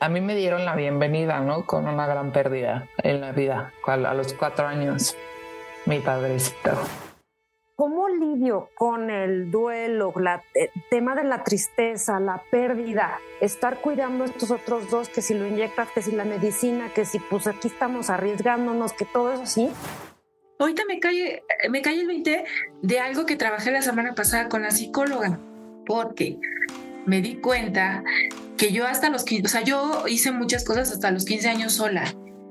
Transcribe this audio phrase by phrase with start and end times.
[0.00, 1.66] a mí me dieron la bienvenida, ¿no?
[1.66, 3.72] Con una gran pérdida en la vida.
[3.84, 5.16] A los cuatro años,
[5.86, 6.72] mi padrecito.
[7.74, 14.24] ¿Cómo lidio con el duelo, el eh, tema de la tristeza, la pérdida, estar cuidando
[14.24, 17.46] a estos otros dos, que si lo inyectas, que si la medicina, que si pues
[17.46, 19.70] aquí estamos arriesgándonos, que todo eso sí?
[20.58, 22.44] Ahorita me cae, me cae el 20
[22.82, 25.38] de algo que trabajé la semana pasada con la psicóloga,
[25.86, 26.36] porque
[27.06, 28.02] me di cuenta
[28.58, 31.72] que yo hasta los 15, o sea, yo hice muchas cosas hasta los 15 años
[31.72, 32.04] sola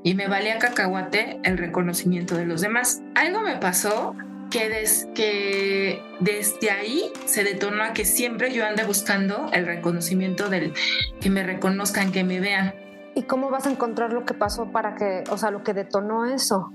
[0.03, 3.01] y me valía cacahuate el reconocimiento de los demás.
[3.13, 4.15] Algo me pasó
[4.49, 4.69] que,
[5.13, 10.73] que desde ahí se detonó a que siempre yo ande buscando el reconocimiento del
[11.19, 12.73] que me reconozcan, que me vean.
[13.13, 16.25] ¿Y cómo vas a encontrar lo que pasó para que, o sea, lo que detonó
[16.25, 16.71] eso?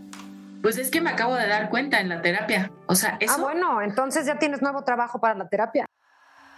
[0.60, 2.70] Pues es que me acabo de dar cuenta en la terapia.
[2.86, 3.34] O sea, eso.
[3.36, 5.86] Ah, bueno, entonces ya tienes nuevo trabajo para la terapia.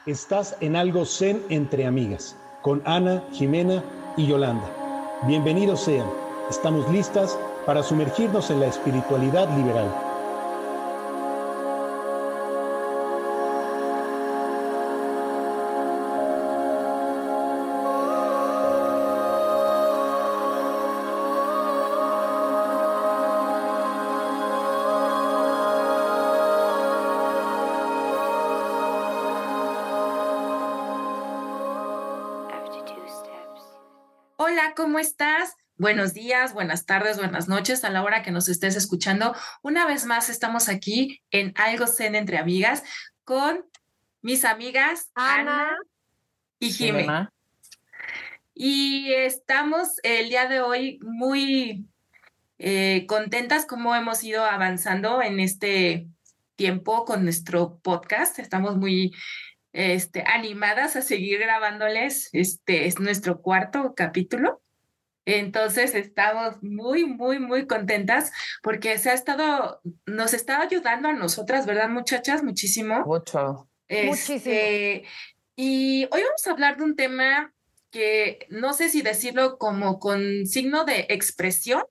[0.06, 3.84] Estás en algo zen entre amigas, con Ana, Jimena
[4.16, 4.64] y Yolanda.
[5.26, 6.06] Bienvenidos sean.
[6.48, 10.13] Estamos listas para sumergirnos en la espiritualidad liberal.
[34.72, 35.56] ¿Cómo estás?
[35.76, 39.34] Buenos días, buenas tardes, buenas noches a la hora que nos estés escuchando.
[39.62, 42.82] Una vez más estamos aquí en Algo Zen entre amigas
[43.24, 43.66] con
[44.22, 45.76] mis amigas Ana,
[46.58, 47.30] y Jimena.
[48.54, 51.86] Y estamos el día de hoy muy
[52.58, 56.08] eh, contentas como hemos ido avanzando en este
[56.56, 58.38] tiempo con nuestro podcast.
[58.38, 59.12] Estamos muy
[59.74, 62.30] este, animadas a seguir grabándoles.
[62.32, 64.62] Este es nuestro cuarto capítulo.
[65.26, 68.30] Entonces estamos muy, muy, muy contentas
[68.62, 72.42] porque se ha estado, nos está ayudando a nosotras, ¿verdad, muchachas?
[72.42, 73.04] Muchísimo.
[73.04, 73.68] Mucho.
[73.88, 75.04] Este,
[75.56, 77.52] y hoy vamos a hablar de un tema
[77.90, 81.82] que no sé si decirlo como con signo de expresión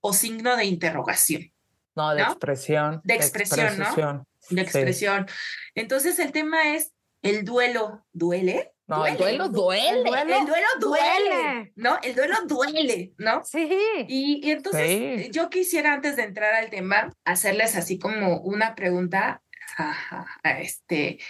[0.00, 1.52] o signo de interrogación.
[1.94, 3.00] No, de expresión.
[3.04, 4.26] De expresión, ¿no?
[4.48, 5.26] De expresión.
[5.74, 8.04] Entonces el tema es el duelo.
[8.12, 8.72] ¿Duele?
[8.90, 9.98] No, el duelo duele.
[9.98, 11.72] El duelo, duele.
[11.76, 11.98] ¿No?
[12.02, 13.44] El duelo duele, ¿no?
[13.44, 13.70] Sí.
[14.08, 19.42] Y, entonces yo quisiera antes de entrar al tema hacerles así como una pregunta
[19.78, 20.26] a,
[20.60, 21.20] este,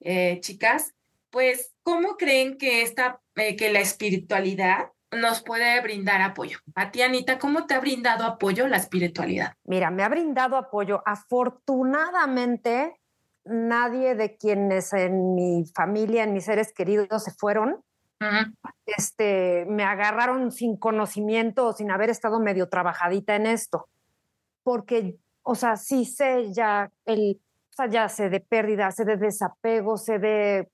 [0.00, 0.94] eh, chicas,
[1.30, 6.58] pues, ¿cómo creen que esta, eh, que la espiritualidad nos puede brindar apoyo?
[6.74, 9.54] A ti, Anita, ¿cómo te ha brindado apoyo la espiritualidad?
[9.64, 11.02] Mira, me ha brindado apoyo.
[11.06, 13.00] Afortunadamente,
[13.46, 17.82] nadie de quienes en mi familia, en mis seres queridos se fueron.
[18.86, 23.88] este, me agarraron sin conocimiento o sin haber estado medio trabajadita en esto.
[24.62, 27.40] Porque, o sea, sí sé ya el,
[27.70, 30.68] o sea, ya sé de pérdida, sé de desapego, sé de,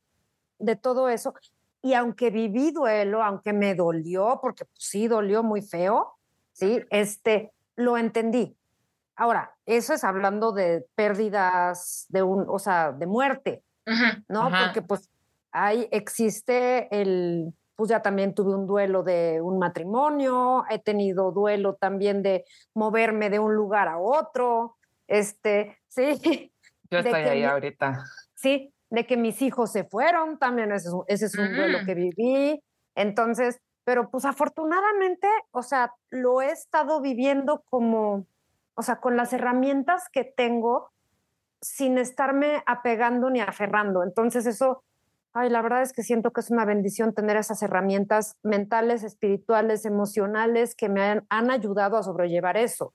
[0.58, 1.34] de todo eso.
[1.82, 6.14] Y aunque viví duelo, aunque me dolió, porque pues, sí dolió muy feo,
[6.52, 8.56] sí, este, lo entendí.
[9.22, 13.62] Ahora, eso es hablando de pérdidas de un, o sea, de muerte,
[14.28, 14.50] ¿no?
[14.50, 15.08] Porque pues
[15.52, 21.76] ahí existe el, pues ya también tuve un duelo de un matrimonio, he tenido duelo
[21.76, 22.44] también de
[22.74, 24.74] moverme de un lugar a otro,
[25.06, 26.52] este, sí.
[26.90, 28.02] Yo estoy ahí ahorita.
[28.34, 31.86] Sí, de que mis hijos se fueron, también ese es, un duelo mm.
[31.86, 32.60] que viví.
[32.96, 38.26] Entonces, pero pues afortunadamente, o sea, lo he estado viviendo como
[38.74, 40.90] o sea, con las herramientas que tengo
[41.60, 44.02] sin estarme apegando ni aferrando.
[44.02, 44.82] Entonces eso,
[45.32, 49.84] ay, la verdad es que siento que es una bendición tener esas herramientas mentales, espirituales,
[49.84, 52.94] emocionales que me han, ayudado a sobrellevar eso.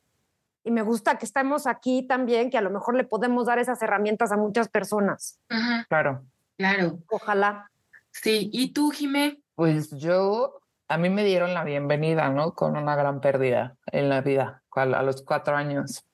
[0.64, 3.82] Y me gusta que estemos aquí también, que a lo mejor le podemos dar esas
[3.82, 5.40] herramientas a muchas personas.
[5.88, 6.26] Claro.
[6.58, 7.00] Claro.
[7.10, 7.72] Ojalá.
[8.12, 8.50] Sí.
[8.52, 9.42] ¿Y tú, Jimé?
[9.56, 12.54] Pues yo a mí me dieron la bienvenida, ¿no?
[12.54, 16.06] Con una gran pérdida en la vida, a los cuatro años,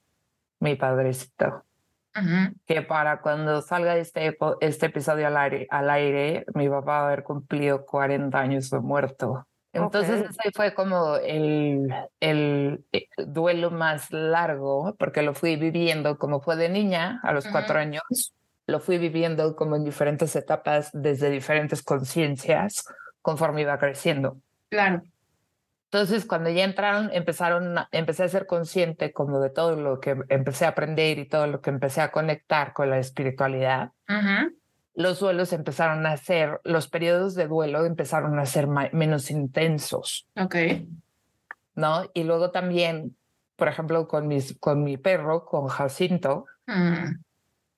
[0.59, 1.63] mi padrecito.
[2.67, 7.05] Que para cuando salga este, este episodio al aire, al aire, mi papá va a
[7.07, 9.47] haber cumplido 40 años de muerto.
[9.73, 16.41] Entonces ese fue como el, el, eh, duelo más largo, porque lo fui viviendo como
[16.41, 18.03] fue de niña a los cuatro años,
[18.67, 22.85] lo fui viviendo como en diferentes etapas, desde diferentes conciencias,
[23.23, 24.37] conforme iba creciendo.
[24.73, 25.03] Claro.
[25.91, 30.65] Entonces, cuando ya entraron, empezaron, empecé a ser consciente como de todo lo que empecé
[30.65, 33.91] a aprender y todo lo que empecé a conectar con la espiritualidad.
[34.95, 40.27] los duelos empezaron a ser, los periodos de duelo empezaron a ser menos intensos.
[40.35, 40.55] Ok.
[41.75, 42.09] ¿No?
[42.15, 43.15] Y luego también,
[43.55, 47.21] por ejemplo, con, mis, con mi perro, con Jacinto, mm.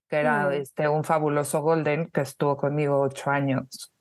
[0.08, 0.54] que era mm.
[0.54, 3.92] este, un fabuloso golden que estuvo conmigo ocho años.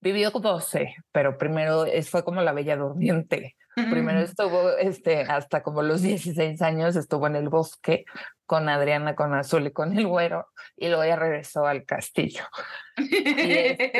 [0.00, 3.56] Vivió 12, pero primero fue como la bella durmiente.
[3.90, 8.04] Primero estuvo este, hasta como los 16 años, estuvo en el bosque
[8.44, 12.44] con Adriana, con Azul y con el güero, y luego ya regresó al castillo.
[12.96, 13.92] Este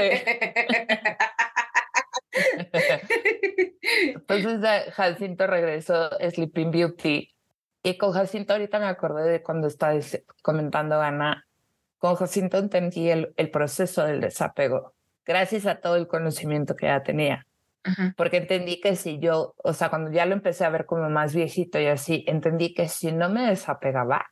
[4.14, 7.34] Entonces Jacinto regresó Sleeping Beauty.
[7.82, 9.94] Y con Jacinto ahorita me acordé de cuando estaba
[10.42, 11.46] comentando Ana,
[11.98, 14.94] con Jacinto entendí el, el proceso del desapego,
[15.28, 17.46] gracias a todo el conocimiento que ya tenía
[18.16, 21.34] porque entendí que si yo, o sea, cuando ya lo empecé a ver como más
[21.34, 24.30] viejito y así, entendí que si no me desapegaba,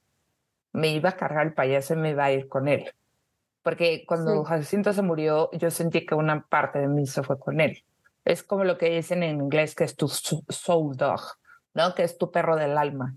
[0.73, 2.93] me iba a cargar el payaso y me iba a ir con él.
[3.63, 7.61] Porque cuando Jacinto se murió, yo sentí que una parte de mí se fue con
[7.61, 7.83] él.
[8.25, 11.21] Es como lo que dicen en inglés, que es tu soul dog,
[11.75, 11.95] ¿no?
[11.95, 13.17] Que es tu perro del alma.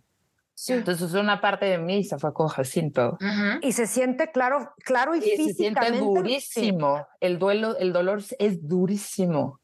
[0.59, 0.73] Sí.
[0.73, 3.17] Entonces una parte de mí se fue con Jacinto.
[3.61, 7.07] Y se siente claro, claro y, y Se siente durísimo.
[7.21, 9.61] El duelo, el dolor es durísimo.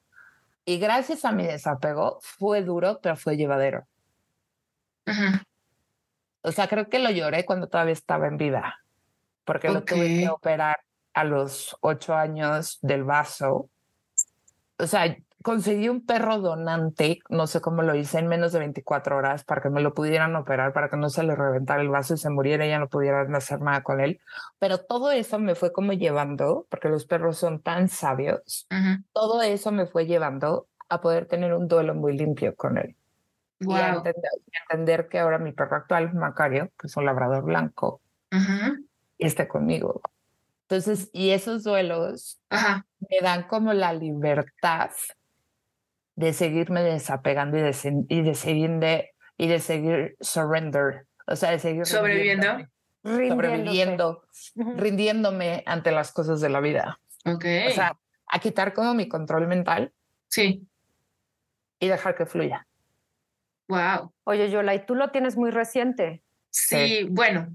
[0.63, 3.86] Y gracias a mi desapego fue duro, pero fue llevadero.
[6.44, 8.80] O sea, creo que lo lloré cuando todavía estaba en vida,
[9.44, 10.80] porque lo tuve que operar
[11.13, 13.69] a los ocho años del vaso.
[14.77, 15.13] O sea,
[15.45, 19.62] conseguí un perro donante, no sé cómo lo hice, en menos de 24 horas para
[19.62, 22.31] que me lo pudieran operar, para que no se le reventara el vaso y se
[22.31, 24.19] muriera y ya no pudieran hacer nada con él.
[24.57, 28.65] Pero todo eso me fue como llevando, porque los perros son tan sabios,
[29.13, 32.95] todo eso me fue llevando a poder tener un duelo muy limpio con él.
[33.59, 34.01] Y a
[34.71, 38.01] entender, que ahora mi perro actual, Macario, que es un labrador blanco,
[39.19, 40.01] está conmigo.
[40.63, 44.89] Entonces, y esos duelos me dan como la libertad
[46.15, 51.51] de seguirme desapegando y de, y de seguir de, y de seguir surrender, o sea,
[51.51, 52.67] de seguir sobreviviendo,
[53.03, 54.23] sobreviviendo,
[54.56, 57.00] rindiéndome ante las cosas de la vida.
[57.25, 57.67] Okay.
[57.67, 57.97] O sea,
[58.27, 59.91] a quitar como mi control mental.
[60.27, 60.65] Sí.
[61.79, 62.67] Y dejar que fluya.
[63.67, 64.13] Wow.
[64.23, 66.23] Oye, Yola, y tú lo tienes muy reciente.
[66.50, 67.50] Sí, bueno,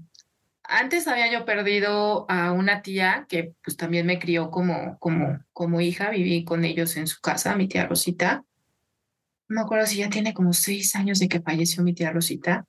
[0.63, 5.81] antes había yo perdido a una tía que pues también me crió como, como, como
[5.81, 8.45] hija, viví con ellos en su casa, mi tía Rosita
[9.51, 12.65] no me acuerdo si ya tiene como seis años de que falleció mi tía Rosita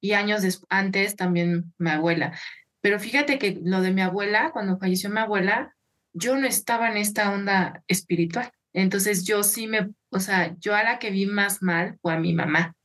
[0.00, 2.38] y años antes también mi abuela.
[2.80, 5.74] Pero fíjate que lo de mi abuela, cuando falleció mi abuela,
[6.12, 8.52] yo no estaba en esta onda espiritual.
[8.72, 12.20] Entonces yo sí me, o sea, yo a la que vi más mal fue a
[12.20, 12.76] mi mamá,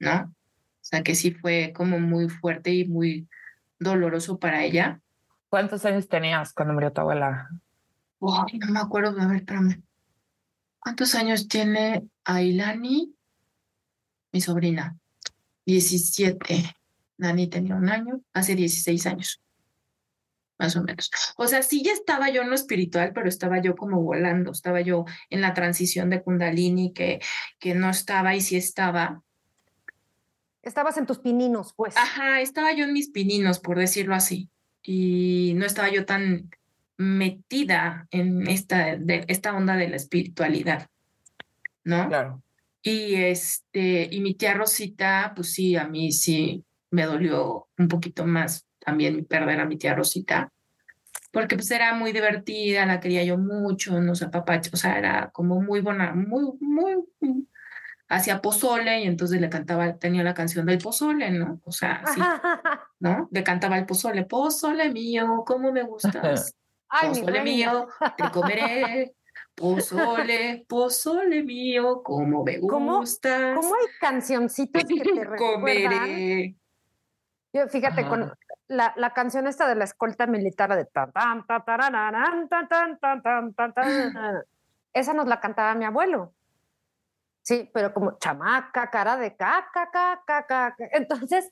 [0.00, 0.22] ¿no?
[0.22, 3.28] O sea, que sí fue como muy fuerte y muy
[3.78, 5.00] doloroso para ella.
[5.48, 7.48] ¿Cuántos años tenías cuando murió tu abuela?
[8.20, 9.85] no me acuerdo, a ver, espérame.
[10.86, 13.12] ¿Cuántos años tiene Ailani,
[14.30, 14.96] mi sobrina?
[15.64, 16.76] 17.
[17.18, 19.42] Dani tenía un año, hace 16 años,
[20.60, 21.10] más o menos.
[21.38, 24.80] O sea, sí ya estaba yo en lo espiritual, pero estaba yo como volando, estaba
[24.80, 27.18] yo en la transición de Kundalini, que,
[27.58, 29.24] que no estaba y sí estaba.
[30.62, 31.96] Estabas en tus pininos, pues.
[31.96, 34.50] Ajá, estaba yo en mis pininos, por decirlo así.
[34.84, 36.48] Y no estaba yo tan
[36.96, 40.88] metida en esta, de, esta onda de la espiritualidad,
[41.84, 42.08] ¿no?
[42.08, 42.42] Claro.
[42.82, 48.26] Y, este, y mi tía Rosita, pues sí, a mí sí me dolió un poquito
[48.26, 50.52] más también perder a mi tía Rosita,
[51.32, 55.30] porque pues era muy divertida, la quería yo mucho, no sé, papá, o sea, era
[55.32, 57.04] como muy buena, muy, muy,
[58.08, 61.60] hacía pozole y entonces le cantaba, tenía la canción del pozole, ¿no?
[61.64, 62.20] O sea, sí,
[63.00, 63.28] ¿no?
[63.32, 66.54] Le cantaba el pozole, pozole mío, ¿cómo me gustas?
[66.88, 69.14] Pozole mío, te comeré.
[69.54, 73.56] Pozole, pozole mío, como me gustas.
[73.56, 75.38] ¿Cómo, hay cancioncitos que te recuerdan?
[75.38, 76.56] Comeré.
[77.54, 78.34] Yo, fíjate, con
[78.68, 83.22] la, la, canción esta de la escolta militar de tan tan tan tan tan tan
[83.22, 84.44] tan tan tan
[84.92, 86.34] esa nos la cantaba mi abuelo.
[87.42, 90.88] Sí, pero como chamaca, cara de caca, caca, caca.
[90.92, 91.50] Entonces,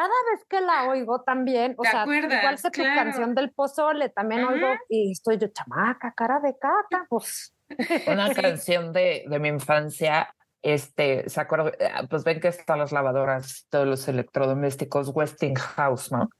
[0.00, 4.44] cada vez que la oigo también, o sea, igual sé tu canción del pozole, también
[4.44, 7.54] oigo y estoy yo, chamaca, cara de caca, pues.
[8.08, 12.92] Una canción de, de mi infancia, este, se acuerda, ah, pues ven que están las
[12.92, 16.30] lavadoras, todos los electrodomésticos Westinghouse, ¿no?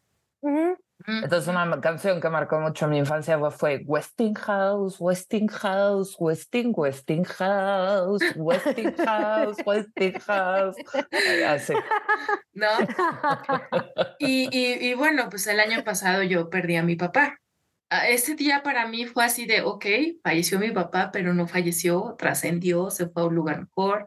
[1.07, 10.77] Entonces una canción que marcó mucho mi infancia fue Westinghouse, Westinghouse, Westing, Westinghouse, Westinghouse, Westinghouse.
[11.47, 11.75] Así.
[12.53, 12.69] ¿No?
[14.19, 17.41] Y, y, y bueno, pues el año pasado yo perdí a mi papá.
[18.09, 19.87] ese día para mí fue así de, ok,
[20.23, 24.07] falleció mi papá, pero no falleció, trascendió, se fue a un lugar mejor.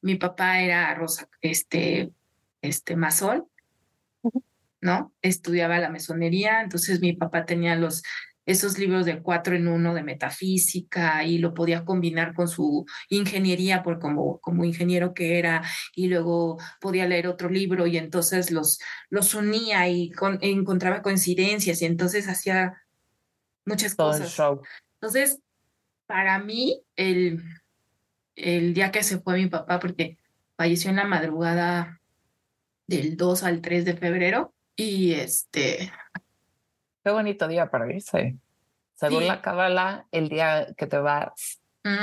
[0.00, 2.12] Mi papá era Rosa, este,
[2.62, 3.46] este masón,
[4.80, 5.14] ¿no?
[5.22, 8.02] Estudiaba la mesonería, entonces mi papá tenía los
[8.46, 13.82] esos libros de cuatro en uno de metafísica y lo podía combinar con su ingeniería
[13.82, 15.62] por como, como ingeniero que era
[15.94, 20.10] y luego podía leer otro libro y entonces los, los unía y
[20.40, 22.82] encontraba coincidencias y entonces hacía
[23.64, 24.36] muchas cosas.
[24.94, 25.40] Entonces,
[26.06, 27.42] para mí, el,
[28.34, 30.18] el día que se fue mi papá, porque
[30.56, 32.00] falleció en la madrugada
[32.86, 35.92] del 2 al 3 de febrero, y este,
[37.02, 38.36] Qué bonito día para irse.
[38.94, 41.60] Según la cábala, el día que te vas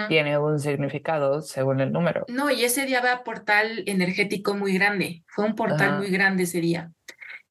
[0.08, 2.26] tiene un significado según el número.
[2.30, 5.24] No, y ese día va portal energético muy grande.
[5.28, 6.92] Fue un portal muy grande ese día.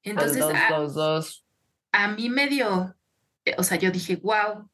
[0.03, 2.97] Entonces, a, a, mí me dio,
[3.45, 4.69] eh, o sea, yo dije, wow,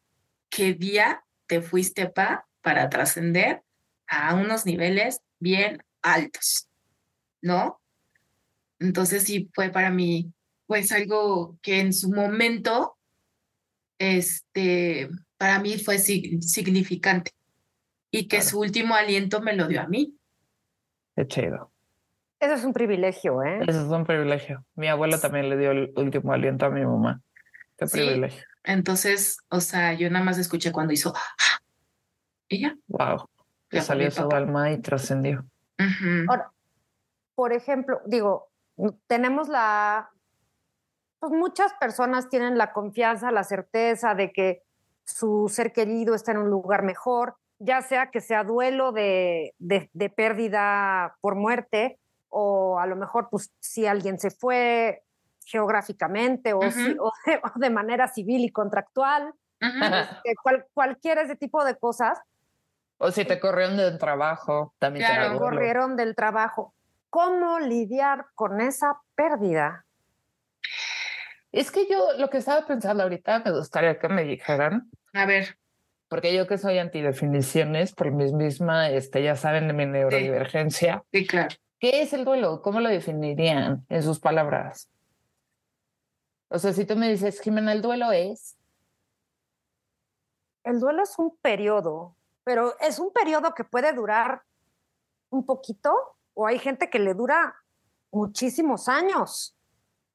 [0.48, 3.62] qué día te fuiste pa para trascender
[4.06, 6.68] a unos niveles bien altos,
[7.42, 7.80] ¿no?
[8.78, 10.32] Entonces sí fue para mí
[10.72, 12.96] pues algo que en su momento,
[13.98, 17.32] este, para mí fue significante
[18.10, 20.16] y que su último aliento me lo dio a mí.
[21.14, 21.70] Qué chido.
[22.40, 23.60] Eso es un privilegio, ¿eh?
[23.68, 24.64] Eso es un privilegio.
[24.74, 27.20] Mi abuela también le dio el último aliento a mi mamá.
[27.76, 28.42] Qué privilegio.
[28.64, 31.12] Entonces, o sea, yo nada más escuché cuando hizo
[32.48, 32.74] ella.
[32.86, 33.28] Wow.
[33.68, 35.44] Que salió su alma y trascendió.
[36.28, 36.50] Ahora,
[37.34, 38.48] por ejemplo, digo,
[39.06, 40.11] tenemos la
[41.22, 44.64] pues muchas personas tienen la confianza, la certeza de que
[45.04, 50.10] su ser querido está en un lugar mejor, ya sea que sea duelo de, de,
[50.10, 55.04] pérdida por muerte o a lo mejor pues si alguien se fue
[55.46, 56.60] geográficamente o,
[57.54, 62.18] de, manera civil y contractual, este, cual, cualquier ese tipo de cosas.
[62.98, 66.74] O si te corrieron del trabajo, también te corrieron del trabajo.
[67.10, 69.86] ¿Cómo lidiar con esa pérdida?
[71.52, 74.90] Es que yo lo que estaba pensando ahorita me gustaría que me dijeran.
[75.12, 75.58] A ver.
[76.08, 81.04] Porque yo que soy antidefiniciones, por mi misma, este, ya saben de mi neurodivergencia.
[81.12, 81.54] Sí, claro.
[81.78, 82.62] ¿Qué es el duelo?
[82.62, 84.88] ¿Cómo lo definirían en sus palabras?
[86.48, 88.56] O sea, si tú me dices, Jimena, el duelo es.
[90.64, 94.42] El duelo es un periodo, pero es un periodo que puede durar
[95.30, 95.92] un poquito
[96.34, 97.56] o hay gente que le dura
[98.10, 99.56] muchísimos años.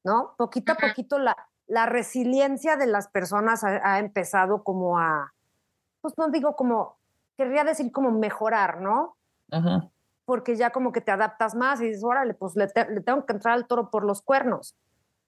[0.04, 0.34] ¿No?
[0.36, 1.36] Poquito a poquito la,
[1.68, 5.34] la resiliencia de las personas ha, empezado como a,
[6.00, 6.98] pues no digo como,
[7.36, 9.16] querría decir como mejorar, ¿no?
[10.24, 13.54] Porque ya como que te adaptas más y dices, órale, pues le, tengo que entrar
[13.54, 14.76] al toro por los cuernos.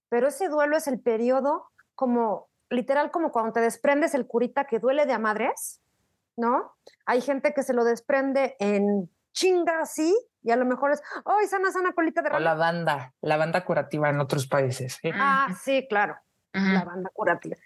[0.08, 4.78] Pero ese duelo es el periodo como, literal, como cuando te desprendes el curita que
[4.78, 5.82] duele de a madres,
[6.36, 6.72] ¿no?
[7.04, 11.46] Hay gente que se lo desprende en chinga así y a lo mejor es, ¡ay,
[11.46, 12.38] sana, sana colita de rana!
[12.38, 14.98] O la banda, la banda curativa en otros países.
[15.14, 16.16] Ah, sí, claro,
[16.52, 17.56] la banda curativa.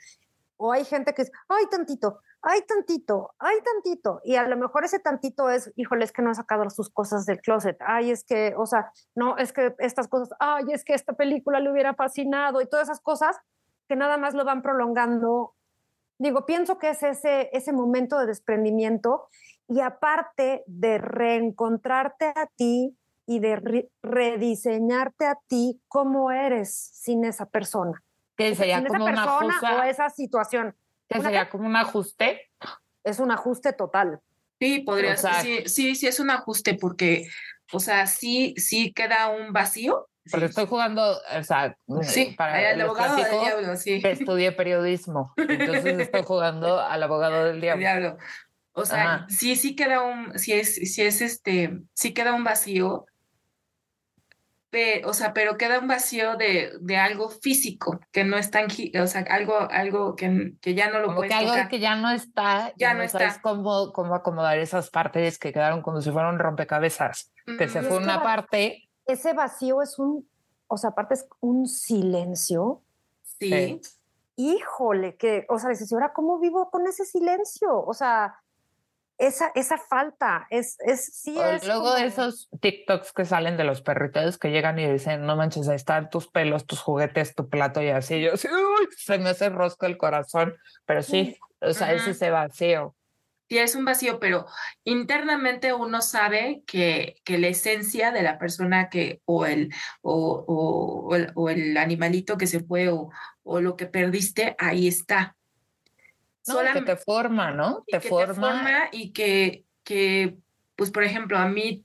[0.57, 2.21] O hay gente que es, ¡ay, tantito!
[2.45, 3.35] ¡ay, tantito!
[3.39, 4.21] ¡ay, tantito!
[4.25, 7.27] Y a lo mejor ese tantito es, híjole, es que no ha sacado sus cosas
[7.27, 7.77] del closet.
[7.81, 11.61] ¡ay, es que, o sea, no, es que estas cosas, ¡ay, es que esta película
[11.61, 12.61] le hubiera fascinado!
[12.61, 13.39] Y todas esas cosas
[13.89, 15.55] que nada más lo van prolongando.
[16.19, 19.29] Digo, pienso que es ese, ese momento de desprendimiento
[19.69, 27.47] y aparte de reencontrarte a ti y de rediseñarte a ti como eres sin esa
[27.47, 28.03] persona.
[28.37, 30.77] Que sería como una persona o esa situación.
[31.09, 32.51] Que sería como un ajuste.
[33.03, 34.21] Es un ajuste total.
[34.61, 35.35] Sí, podría ser.
[35.43, 37.29] Sí, sí, sí, es un ajuste porque,
[37.73, 40.09] o sea, sí, sí queda un vacío.
[40.31, 44.01] Porque estoy jugando, o sea, sí, para el abogado del diablo, sí.
[44.03, 47.81] estudié periodismo, entonces estoy jugando al abogado del diablo.
[47.81, 48.17] diablo.
[48.77, 53.07] O sea, sí, sí queda un, si es, si es este, sí queda un vacío,
[55.05, 59.07] o sea, pero queda un vacío de, de algo físico, que no es tangible, o
[59.07, 62.11] sea, algo, algo que, que ya no lo como puedes que algo que ya no
[62.11, 63.41] está, ya no, está.
[63.41, 68.23] cómo, cómo acomodar esas partes que quedaron como si fueran rompecabezas, que se fue una
[68.23, 68.89] parte.
[69.07, 70.29] Ese vacío es un,
[70.67, 72.83] o sea, aparte es un silencio.
[73.39, 73.81] Sí.
[74.37, 77.81] Híjole, que, o sea, dices, ahora cómo vivo con ese silencio?
[77.85, 78.41] O sea,
[79.19, 83.81] esa, esa falta, es, es sí es Luego de esos TikToks que salen de los
[83.83, 87.83] perritos que llegan y dicen, no manches, ahí están tus pelos, tus juguetes, tu plato
[87.83, 88.49] y así, yo sí,
[88.97, 92.95] se me hace rosco el corazón, pero sí, o sea, es ese vacío.
[93.49, 94.47] Sí, es un vacío, pero
[94.85, 100.45] internamente uno sabe que, que la esencia de la persona que, o el, o,
[101.09, 103.11] o, el, o el animalito que se fue, o,
[103.43, 105.37] o lo que perdiste, ahí está.
[106.47, 107.85] No, que te forma, ¿no?
[107.87, 108.89] Te forma.
[108.93, 110.37] y que, que,
[110.77, 111.85] pues, por ejemplo, a mí,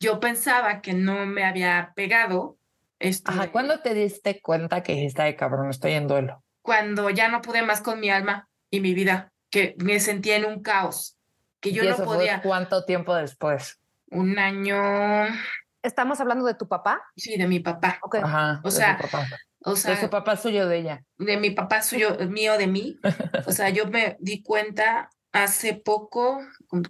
[0.00, 2.56] yo pensaba que no me había pegado.
[2.98, 6.42] Este, Ajá, ¿cuándo te diste cuenta que dijiste, ay, cabrón, estoy en duelo?
[6.62, 10.44] Cuando ya no pude más con mi alma y mi vida, que me sentía en
[10.44, 11.16] un caos,
[11.60, 12.42] que yo no podía.
[12.42, 13.80] ¿Cuánto tiempo después?
[14.10, 14.76] Un año.
[15.82, 17.02] ¿Estamos hablando de tu papá?
[17.16, 18.00] Sí, de mi papá.
[18.22, 18.98] Ajá, o sea,
[19.72, 21.04] o sea, de su papá suyo de ella.
[21.18, 22.98] De mi papá suyo, mío de mí.
[23.46, 26.40] O sea, yo me di cuenta hace poco,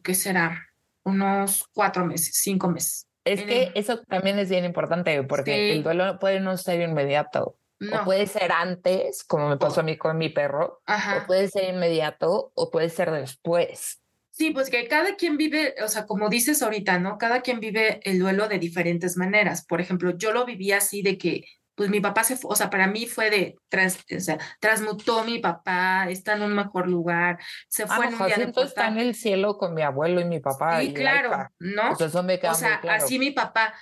[0.02, 0.66] ¿qué será?
[1.04, 3.06] Unos cuatro meses, cinco meses.
[3.24, 7.58] Es que eso también es bien importante porque el duelo puede no ser inmediato.
[7.80, 11.72] O puede ser antes, como me pasó a mí con mi perro, o puede ser
[11.72, 14.00] inmediato, o puede ser después.
[14.32, 17.18] Sí, pues que cada quien vive, o sea, como dices ahorita, ¿no?
[17.18, 19.64] Cada quien vive el duelo de diferentes maneras.
[19.64, 21.44] Por ejemplo, yo lo viví así de que
[21.78, 25.22] pues mi papá se fue, o sea, para mí fue de, trans, o sea, transmutó
[25.22, 28.98] mi papá, está en un mejor lugar, se fue en un día de está en
[28.98, 30.80] el cielo con mi abuelo y mi papá.
[30.80, 31.90] Sí, claro, ¿no?
[31.90, 33.74] Pues eso me queda o sea, así mi papá,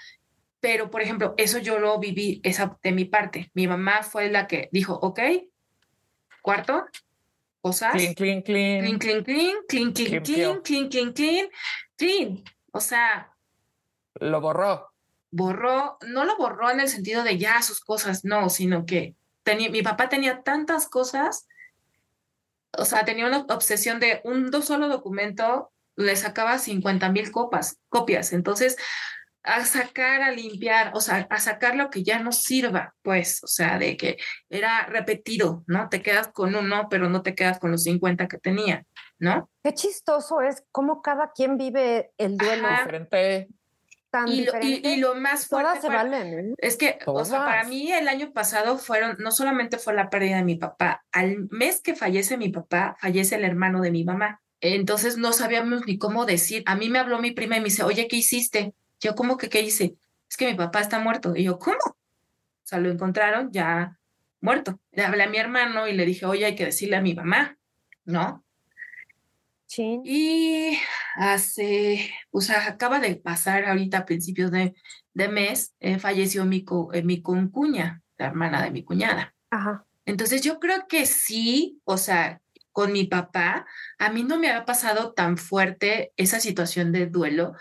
[0.61, 3.51] pero por ejemplo, eso yo lo viví esa, de mi parte.
[3.55, 5.21] Mi mamá fue la que dijo, ok,
[6.43, 6.85] cuarto,
[7.63, 7.93] cosas.
[7.93, 8.81] Clean, clean, clean.
[8.83, 11.49] Clean, clean, clean, clean, clean, clean, clean, clean, clean,
[11.97, 12.45] clean.
[12.73, 13.33] O sea.
[14.21, 14.96] Lo borró
[15.31, 19.71] borró, no lo borró en el sentido de ya sus cosas, no, sino que tenía,
[19.71, 21.47] mi papá tenía tantas cosas,
[22.77, 28.33] o sea, tenía una obsesión de un solo documento, le sacaba 50 mil copas, copias,
[28.33, 28.77] entonces
[29.43, 33.47] a sacar, a limpiar, o sea, a sacar lo que ya no sirva, pues, o
[33.47, 34.19] sea, de que
[34.51, 35.89] era repetido, ¿no?
[35.89, 38.85] Te quedas con uno, pero no te quedas con los 50 que tenía,
[39.21, 39.49] ¿no?
[39.63, 42.69] Qué chistoso es cómo cada quien vive el duelo.
[42.69, 43.49] Diferente
[44.27, 46.55] y lo, más fuerte se valen, ¿eh?
[46.59, 50.37] es que, o sea, para mí el año pasado fueron, no solamente fue la pérdida
[50.37, 54.41] de mi papá, al mes que fallece mi papá, fallece el hermano de mi mamá.
[54.61, 56.63] Entonces no sabíamos ni cómo decir.
[56.67, 58.75] A mí me habló mi prima y me dice, oye, ¿qué hiciste?
[59.01, 59.97] Yo, ¿cómo que qué hice?
[60.29, 61.37] Es que mi papá está muerto.
[61.37, 61.77] Y yo, ¿cómo?
[61.85, 61.97] O
[62.63, 63.99] sea, lo encontraron ya
[64.41, 64.81] muerto.
[64.93, 67.59] Le hablé a mi hermano y le dije, oye, hay que decirle a mi mamá,
[68.05, 68.46] ¿no?
[70.05, 70.79] Y
[71.17, 74.75] hace, o sea, acaba de pasar ahorita a principios de,
[75.15, 79.35] de mes, eh, falleció mi, eh, mi concuña, la hermana de mi cuñada.
[79.51, 79.87] Ajá.
[80.05, 82.41] Entonces yo creo que sí, o sea,
[82.73, 83.67] con mi papá,
[83.99, 87.55] a mí no me había pasado tan fuerte esa situación de duelo,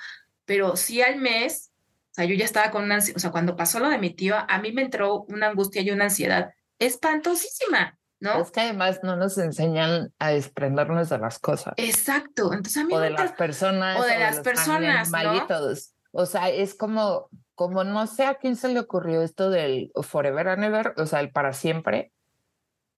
[0.45, 1.71] pero sí al mes,
[2.11, 4.35] o sea, yo ya estaba con una, o sea, cuando pasó lo de mi tío,
[4.37, 7.97] a mí me entró una angustia y una ansiedad espantosísima.
[8.25, 8.41] ¿No?
[8.41, 11.73] Es que además no nos enseñan a desprendernos de las cosas.
[11.77, 12.51] Exacto.
[12.51, 13.99] Entonces a mí o de las personas.
[13.99, 15.09] O de las personas.
[15.09, 15.93] Malitos.
[16.11, 20.47] O sea, es como, como no sé a quién se le ocurrió esto del forever
[20.47, 22.11] and ever, o sea, el para siempre.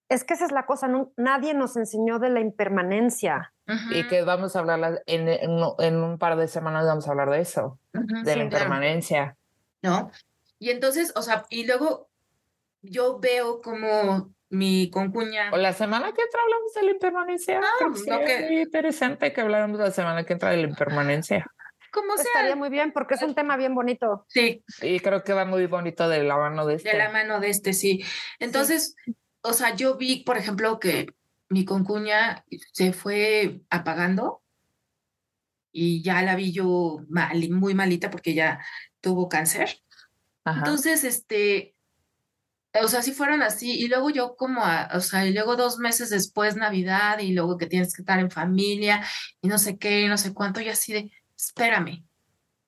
[0.09, 0.87] Es que esa es la cosa,
[1.17, 3.53] nadie nos enseñó de la impermanencia.
[3.91, 7.41] Y que vamos a hablar en, en, un par de semanas, vamos a hablar de
[7.41, 9.35] eso, de la impermanencia.
[9.81, 10.09] ¿No?
[10.59, 12.07] Y entonces, o sea, y luego
[12.81, 15.51] yo veo como mi concuña.
[15.51, 17.61] O la semana que entra hablamos de la impermanencia.
[17.63, 18.45] Ah, no, que...
[18.47, 21.45] muy interesante que habláramos la semana que entra de la impermanencia.
[21.91, 22.25] Como sea.
[22.25, 24.25] Estaría muy bien porque es un tema bien bonito.
[24.27, 24.63] Sí.
[24.81, 26.91] Y creo que va muy bonito de la mano de este.
[26.91, 28.03] De la mano de este, sí.
[28.39, 28.95] Entonces,
[29.41, 31.07] o sea, yo vi, por ejemplo, que
[31.49, 34.43] mi concuña se fue apagando
[35.71, 38.59] y ya la vi yo mal, muy malita porque ya
[39.01, 39.79] tuvo cáncer.
[40.45, 41.75] Entonces, este,
[42.83, 43.71] o sea, si fueron así.
[43.79, 44.63] Y luego yo como,
[44.93, 48.31] o sea, y luego dos meses después Navidad y luego que tienes que estar en
[48.31, 49.03] familia
[49.41, 52.03] y no sé qué, no sé cuánto, y así de, espérame.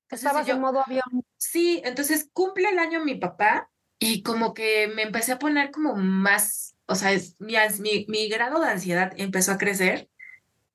[0.10, 1.24] Estabas en modo avión.
[1.38, 3.70] Sí, entonces cumple el año mi papá
[4.00, 8.60] y como que me empecé a poner como más, o sea, mi, mi, mi grado
[8.60, 10.10] de ansiedad empezó a crecer.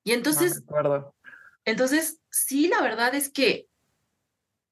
[0.03, 0.63] Y entonces,
[1.65, 3.67] entonces, sí, la verdad es que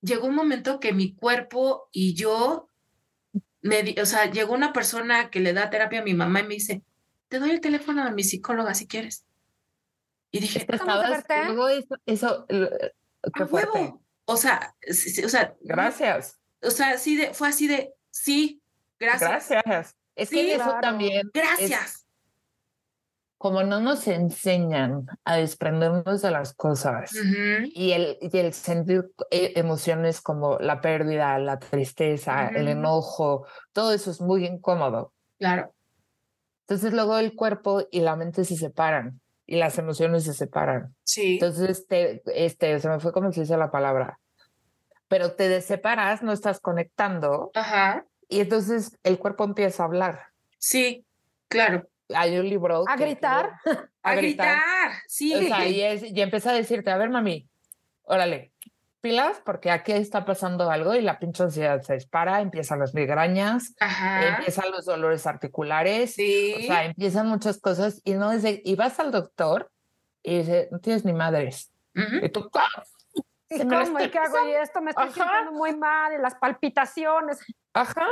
[0.02, 2.69] llegó un momento que mi cuerpo y yo
[3.63, 6.54] me, o sea, llegó una persona que le da terapia a mi mamá y me
[6.54, 6.84] dice,
[7.30, 9.26] te doy el teléfono de mi psicóloga si quieres.
[10.32, 13.93] Y dije, ¿cómo eso, eso qué fuerte.
[14.26, 16.39] O sea, o sea, gracias.
[16.62, 18.62] O sea, sí de, fue así de, sí,
[18.99, 19.49] gracias.
[19.49, 19.97] Gracias.
[20.15, 21.30] Es que eso también.
[21.34, 22.02] Gracias
[23.43, 27.12] como no nos enseñan a desprendernos de las cosas
[27.73, 33.91] y, el, y el sentir eh, emociones como la pérdida, la tristeza, el enojo, todo
[33.91, 35.12] eso es muy incómodo.
[35.39, 35.75] Claro.
[36.62, 40.95] Entonces luego el cuerpo y la mente se separan y las emociones se separan.
[41.03, 41.34] Sí.
[41.34, 44.21] Entonces, te, este, se me fue como se dice la palabra,
[45.10, 47.51] pero te separas, no estás conectando.
[47.56, 48.06] Ajá.
[48.29, 50.27] Y entonces el cuerpo empieza a hablar.
[50.60, 51.06] Sí,
[51.49, 51.89] claro.
[52.09, 52.83] Hay un libro.
[52.87, 53.51] ¿A gritar?
[54.03, 54.59] a, gritar.
[55.07, 55.33] sí.
[55.33, 57.47] O sea, y, es, y empieza a decirte, a ver, mami,
[58.03, 58.51] órale,
[59.01, 63.75] pilas, porque aquí está pasando algo y la pinche ansiedad se dispara, empiezan las migrañas,
[64.37, 69.11] empiezan los dolores articulares, o sea, empiezan muchas cosas y no desde, y vas al
[69.11, 69.69] doctor
[70.23, 71.71] y dice, no tienes ni madres.
[71.93, 72.49] Y tú,
[73.49, 73.99] ¿Y cómo?
[73.99, 74.47] ¿Y qué hago?
[74.47, 77.39] Y esto me estoy sintiendo muy mal, y las palpitaciones.
[77.73, 78.07] Ajá.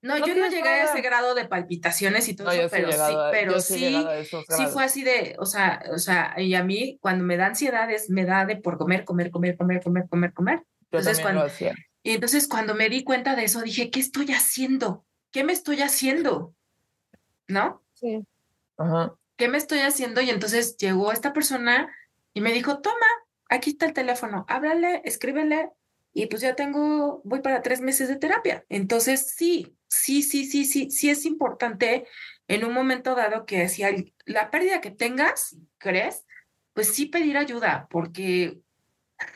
[0.00, 3.60] No, yo no llegué a ese grado de palpitaciones y todo eso, pero sí, pero
[3.60, 7.46] sí, sí, fue así de, o sea, o sea, y a mí cuando me da
[7.46, 10.62] ansiedad es, me da de por comer, comer, comer, comer, comer, comer, comer.
[10.90, 11.46] Entonces cuando,
[12.02, 15.04] y entonces cuando me di cuenta de eso dije, ¿qué estoy haciendo?
[15.32, 16.54] ¿Qué me estoy haciendo?
[17.48, 17.82] ¿No?
[17.94, 18.24] Sí.
[18.76, 19.14] Ajá.
[19.36, 20.20] ¿Qué me estoy haciendo?
[20.20, 21.92] Y entonces llegó esta persona
[22.34, 23.06] y me dijo, toma,
[23.48, 25.70] aquí está el teléfono, háblale, escríbele,
[26.12, 28.64] y pues ya tengo, voy para tres meses de terapia.
[28.68, 32.06] Entonces, sí, sí, sí, sí, sí, sí es importante
[32.48, 33.82] en un momento dado que si
[34.24, 36.24] la pérdida que tengas, ¿crees?
[36.72, 38.58] Pues sí pedir ayuda, porque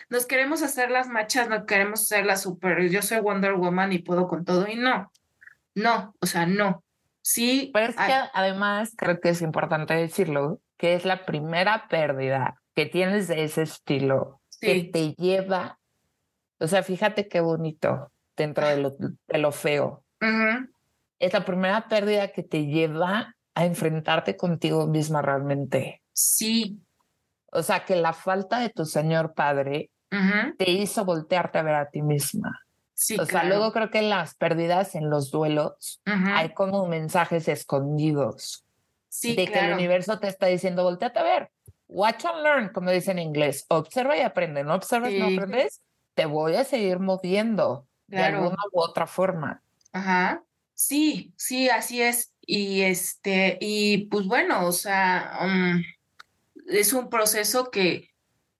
[0.09, 3.99] nos queremos hacer las machas, no queremos ser la super, yo soy Wonder Woman y
[3.99, 5.13] puedo con todo, y no,
[5.75, 6.85] no, o sea, no.
[7.21, 7.71] Sí.
[7.73, 12.87] Pero es que además creo que es importante decirlo, que es la primera pérdida que
[12.87, 15.79] tienes de ese estilo que te lleva
[16.63, 20.05] o sea, fíjate qué bonito dentro de lo, de lo feo.
[21.19, 26.03] Es la primera pérdida que te lleva a enfrentarte contigo misma realmente.
[26.13, 26.81] Sí.
[27.51, 29.91] O sea, que la falta de tu Señor Padre
[30.59, 32.61] te hizo voltearte a ver a ti misma.
[32.95, 37.49] Sí, o sea, luego creo que en las pérdidas, en los duelos, hay como mensajes
[37.49, 38.65] escondidos.
[39.09, 41.51] Sí, de que el universo te está diciendo, volteate a ver.
[41.89, 43.67] Watch and learn, como dicen en inglés.
[43.69, 44.65] Observa y aprende.
[44.65, 45.83] No observas, no aprendes
[46.15, 49.63] te voy a seguir moviendo de alguna u otra forma.
[49.93, 50.45] Ajá.
[50.75, 52.33] Sí, sí, así es.
[52.41, 55.83] Y este, y pues bueno, o sea, um,
[56.67, 58.11] es un proceso que,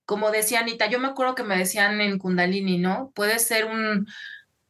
[0.05, 3.11] como decía Anita, yo me acuerdo que me decían en Kundalini, ¿no?
[3.15, 4.07] Puede ser un,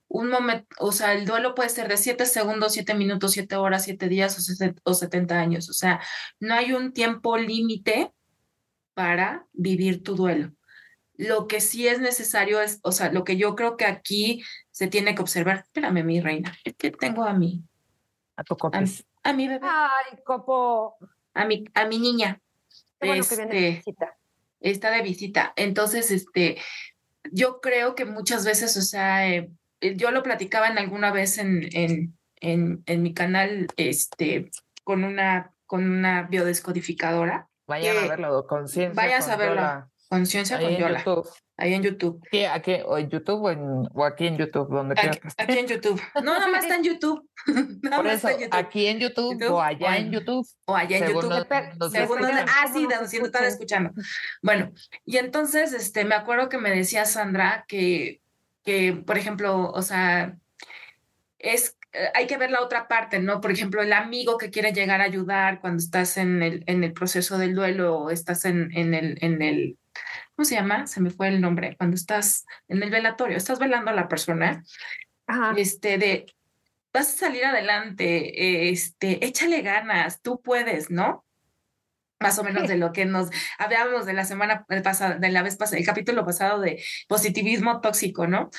[0.08, 3.84] un momento, o sea, el duelo puede ser de siete segundos, siete minutos, siete horas,
[3.84, 5.68] siete días o, o 70 años.
[5.68, 6.00] O sea,
[6.40, 8.12] no hay un tiempo límite
[8.94, 10.52] para vivir tu duelo.
[11.14, 14.86] Lo que sí es necesario es, o sea, lo que yo creo que aquí se
[14.86, 15.58] tiene que observar.
[15.58, 17.62] Espérame, mi reina, es que tengo a mi.
[18.36, 18.56] A tu
[19.22, 19.66] A, mi bebé.
[19.70, 20.96] Ay, copo.
[21.34, 22.40] A mi, a mi niña.
[22.98, 24.16] Qué bueno que viene de este, visita.
[24.60, 25.52] Está de visita.
[25.56, 26.58] Entonces, este,
[27.30, 31.38] yo creo que muchas veces, o sea, eh, eh, yo lo platicaba en alguna vez
[31.38, 34.50] en, en, en, en mi canal, este,
[34.82, 37.48] con una, con una biodescodificadora.
[37.66, 39.00] Vayan a verlo, conciencia.
[39.00, 39.91] Vayas a verlo.
[40.12, 41.02] Conciencia con Yola.
[41.56, 42.22] Ahí en YouTube.
[42.30, 45.66] ¿Qué, aquí, o en YouTube o, en, o aquí en YouTube, donde aquí, aquí en
[45.66, 45.98] YouTube.
[46.16, 47.26] No, nada más está en YouTube.
[47.82, 48.48] Nada Por eso, YouTube.
[48.52, 50.46] aquí en YouTube, o allá en YouTube.
[50.66, 51.46] O allá en YouTube.
[51.50, 53.90] ah, sí, donde están escuchando.
[54.42, 54.72] Bueno,
[55.06, 58.20] y entonces, este, me acuerdo que me decía Sandra que,
[58.64, 60.36] que, por ejemplo, o sea,
[61.38, 63.40] es eh, hay que ver la otra parte, ¿no?
[63.40, 66.92] Por ejemplo, el amigo que quiere llegar a ayudar cuando estás en el, en el
[66.92, 69.78] proceso del duelo o estás en, en, el, en el,
[70.34, 70.86] ¿cómo se llama?
[70.86, 74.64] Se me fue el nombre, cuando estás en el velatorio, estás velando a la persona,
[75.56, 76.26] este, de,
[76.92, 81.24] vas a salir adelante, este, échale ganas, tú puedes, ¿no?
[82.20, 85.56] Más o menos de lo que nos hablábamos de la semana pasada, de la vez
[85.56, 88.50] pasada, el capítulo pasado de positivismo tóxico, ¿no?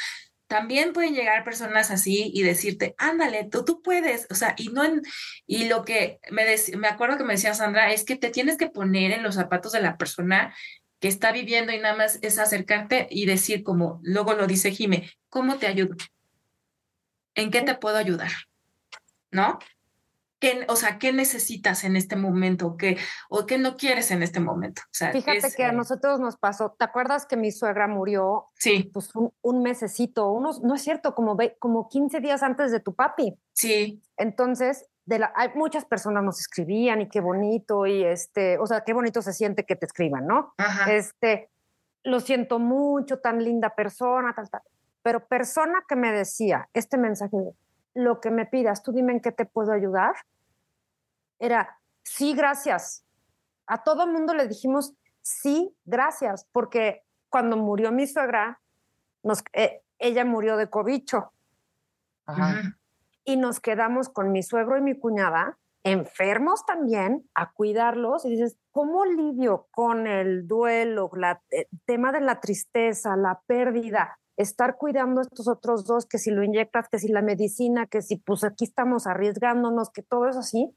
[0.47, 4.83] También pueden llegar personas así y decirte, ándale, tú, tú puedes, o sea, y no
[4.83, 5.01] en,
[5.47, 6.45] y lo que me,
[6.77, 9.71] me acuerdo que me decía Sandra es que te tienes que poner en los zapatos
[9.71, 10.53] de la persona
[11.03, 15.11] que está viviendo y nada más es acercarte y decir como, luego lo dice Jime,
[15.27, 15.97] ¿cómo te ayudo?
[17.35, 18.31] ¿En qué te puedo ayudar?
[19.29, 19.59] ¿No?
[20.39, 22.77] ¿Qué, o sea, ¿qué necesitas en este momento?
[22.77, 24.81] ¿Qué, ¿O qué no quieres en este momento?
[24.85, 28.45] O sea, Fíjate que a eh, nosotros nos pasó, ¿te acuerdas que mi suegra murió?
[28.55, 28.89] Sí.
[28.93, 32.95] Pues un, un mesecito, unos, no es cierto, como, como 15 días antes de tu
[32.95, 33.37] papi.
[33.51, 34.01] Sí.
[34.15, 38.81] Entonces, de la, hay, muchas personas nos escribían y qué bonito y este, o sea,
[38.81, 40.53] qué bonito se siente que te escriban, ¿no?
[40.87, 41.49] Este,
[42.03, 44.61] lo siento mucho, tan linda persona, tal, tal.
[45.01, 47.37] Pero persona que me decía este mensaje,
[47.93, 50.15] lo que me pidas, tú dime en qué te puedo ayudar,
[51.39, 53.05] era, sí, gracias.
[53.67, 58.61] A todo mundo le dijimos, sí, gracias, porque cuando murió mi suegra,
[59.21, 61.33] nos, eh, ella murió de cobicho.
[62.25, 62.77] Ajá
[63.25, 68.57] y nos quedamos con mi suegro y mi cuñada enfermos también a cuidarlos y dices,
[68.71, 74.17] ¿cómo lidio con el duelo, el eh, tema de la tristeza, la pérdida?
[74.37, 78.01] Estar cuidando a estos otros dos, que si lo inyectas, que si la medicina, que
[78.01, 80.73] si pues aquí estamos arriesgándonos, que todo es así.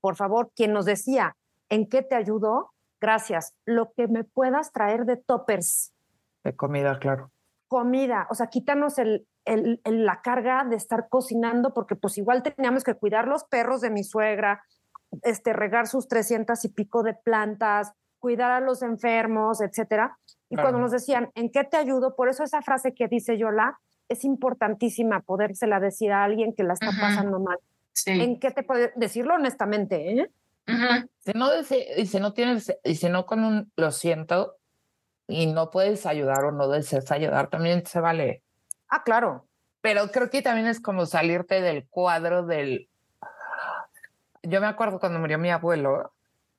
[0.00, 1.36] por favor, quien nos decía,
[1.68, 2.70] ¿en qué te ayudo?
[3.00, 3.54] Gracias.
[3.64, 5.92] Lo que me puedas traer de toppers.
[6.44, 7.30] De comida, claro.
[7.68, 12.84] Comida, o sea, quítanos el, el, la carga de estar cocinando, porque pues igual teníamos
[12.84, 14.62] que cuidar los perros de mi suegra,
[15.22, 20.18] este, regar sus trescientas y pico de plantas, cuidar a los enfermos, etcétera.
[20.48, 22.16] Y cuando nos decían, ¿en qué te ayudo?
[22.16, 26.74] Por eso esa frase que dice Yola es importantísima podérsela decir a alguien que la
[26.74, 27.58] está pasando mal.
[28.06, 30.20] ¿En qué te puede decirlo honestamente?
[30.20, 30.30] ¿eh?
[31.20, 31.48] Si no,
[31.96, 34.56] y si no tienes, y si no con un lo siento
[35.28, 38.42] y no puedes ayudar o no deseas ayudar, también se vale.
[38.90, 39.46] Ah, claro.
[39.80, 42.90] Pero creo que también es como salirte del cuadro del.
[44.42, 46.12] Yo me acuerdo cuando murió mi abuelo,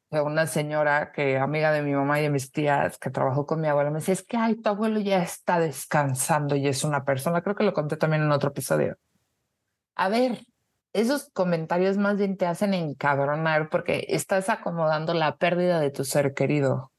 [0.10, 3.68] una señora que amiga de mi mamá y de mis tías que trabajó con mi
[3.68, 7.42] abuelo me decía, es que, ay, tu abuelo ya está descansando y es una persona,
[7.42, 8.98] creo que lo conté también en otro episodio.
[9.96, 10.40] A ver,
[10.94, 16.34] esos comentarios más bien te hacen encabronar porque estás acomodando la pérdida de tu ser
[16.34, 16.92] querido.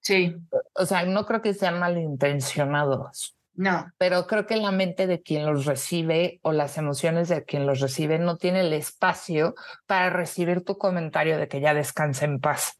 [0.00, 0.36] Sí.
[0.74, 3.36] O sea, no creo que sean malintencionados.
[3.54, 3.92] No.
[3.98, 7.80] Pero creo que la mente de quien los recibe o las emociones de quien los
[7.80, 9.54] recibe no tiene el espacio
[9.86, 12.78] para recibir tu comentario de que ya descanse en paz.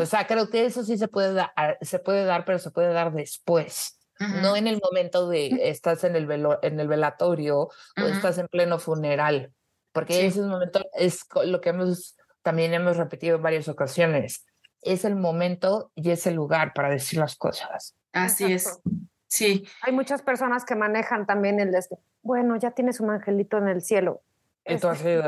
[0.00, 2.92] O sea, creo que eso sí se puede, dar, se puede dar, pero se puede
[2.92, 3.98] dar después.
[4.20, 8.48] No en el momento de estás en el, velo, en el velatorio o estás en
[8.48, 9.52] pleno funeral,
[9.92, 14.44] porque ese momento es lo que hemos también hemos repetido en varias ocasiones.
[14.80, 17.94] Es el momento y es el lugar para decir las cosas.
[18.12, 18.80] Así es.
[19.28, 19.68] Sí.
[19.82, 23.82] Hay muchas personas que manejan también el este, bueno, ya tienes un angelito en el
[23.82, 24.22] cielo.
[24.64, 25.22] Entonces,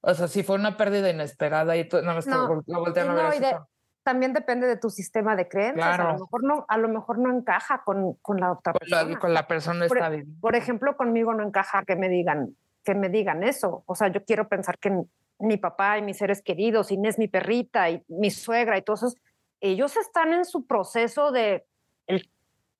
[0.00, 3.56] o sea, si fue una pérdida inesperada y tú no, no, no voltean a ver
[4.02, 5.98] También depende de tu sistema de creencias.
[5.98, 9.18] A lo mejor no, a lo mejor no encaja con, con la otra persona.
[9.18, 10.38] con la persona por, está bien.
[10.40, 13.82] Por ejemplo, conmigo no encaja que me digan, que me digan eso.
[13.86, 15.04] O sea, yo quiero pensar que
[15.40, 19.16] mi papá y mis seres queridos, Inés, mi perrita y mi suegra y todos esos,
[19.60, 21.66] ellos están en su proceso de
[22.06, 22.30] el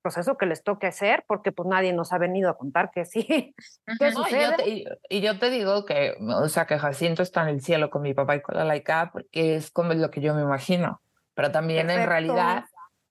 [0.03, 3.55] proceso que les toque hacer, porque pues nadie nos ha venido a contar que sí.
[5.11, 8.15] y, yo te, digo que, o sea, que Jacinto está en el cielo con mi
[8.15, 11.01] papá y con la laica, porque es como lo que yo me imagino.
[11.35, 12.65] Pero también en realidad,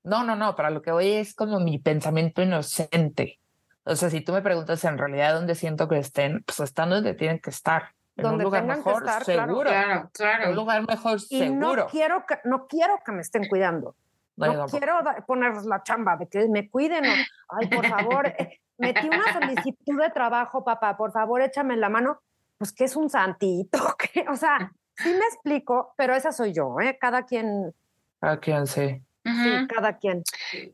[0.04, 3.40] no, no, no, para lo que voy es como mi pensamiento inocente.
[3.84, 7.14] O sea, si tú me preguntas en realidad dónde siento que estén, pues están donde
[7.14, 7.92] tienen que estar.
[8.18, 9.70] En un lugar mejor, seguro.
[9.70, 10.44] Claro, claro.
[10.44, 11.84] En un lugar mejor, y seguro.
[11.84, 13.96] No quiero, que, no quiero que me estén cuidando.
[14.38, 17.04] No, quiero poner la chamba de que me cuiden.
[17.50, 22.22] ay, por favor, eh, metí una solicitud de trabajo, papá, por favor, échame la mano.
[22.58, 23.78] Pues que es un santito,
[24.32, 26.98] o sea, sí me explico, pero esa soy yo, ¿eh?
[27.00, 27.74] Cada quien.
[28.20, 29.02] Cada quien, sí.
[29.24, 30.24] Sí, cada quien.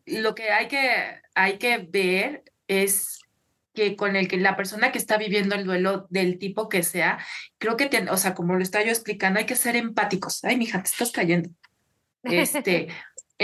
[0.05, 3.19] Lo que hay que, hay que ver es
[3.73, 7.17] que con el que la persona que está viviendo el duelo del tipo que sea,
[7.57, 10.43] creo que, o sea, como lo está yo explicando, hay que ser empáticos.
[10.43, 11.49] Ay, mija, te estás cayendo.
[12.23, 12.87] Este,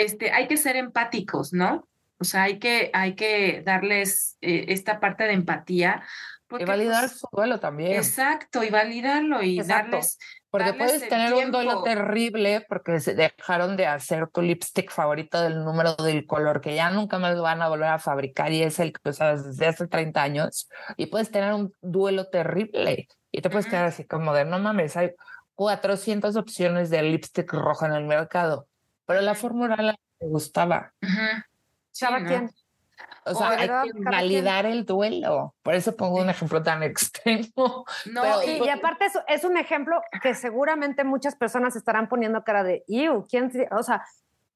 [0.01, 1.88] este, hay que ser empáticos, ¿no?
[2.19, 6.03] O sea, hay que, hay que darles eh, esta parte de empatía.
[6.57, 7.93] y validar pues su duelo también.
[7.93, 10.17] Exacto, y validarlo y darles.
[10.49, 15.63] Porque puedes tener un duelo terrible porque se dejaron de hacer tu lipstick favorito del
[15.63, 18.91] número del color que ya nunca más van a volver a fabricar y es el
[18.91, 20.67] que usabas desde hace 30 años.
[20.97, 24.97] Y puedes tener un duelo terrible y te puedes quedar así como de no mames,
[24.97, 25.12] hay
[25.53, 28.67] 400 opciones de lipstick rojo en el mercado
[29.10, 30.93] pero la fórmula la me gustaba.
[31.89, 32.52] ¿Sabe quién?
[33.26, 35.56] O sea, hay que validar el duelo.
[35.63, 37.86] Por eso pongo un ejemplo tan extremo.
[38.06, 42.84] No, y, aparte es, es, un ejemplo que seguramente muchas personas estarán poniendo cara de,
[42.88, 43.52] Ew, ¿quién?
[43.72, 44.06] O sea,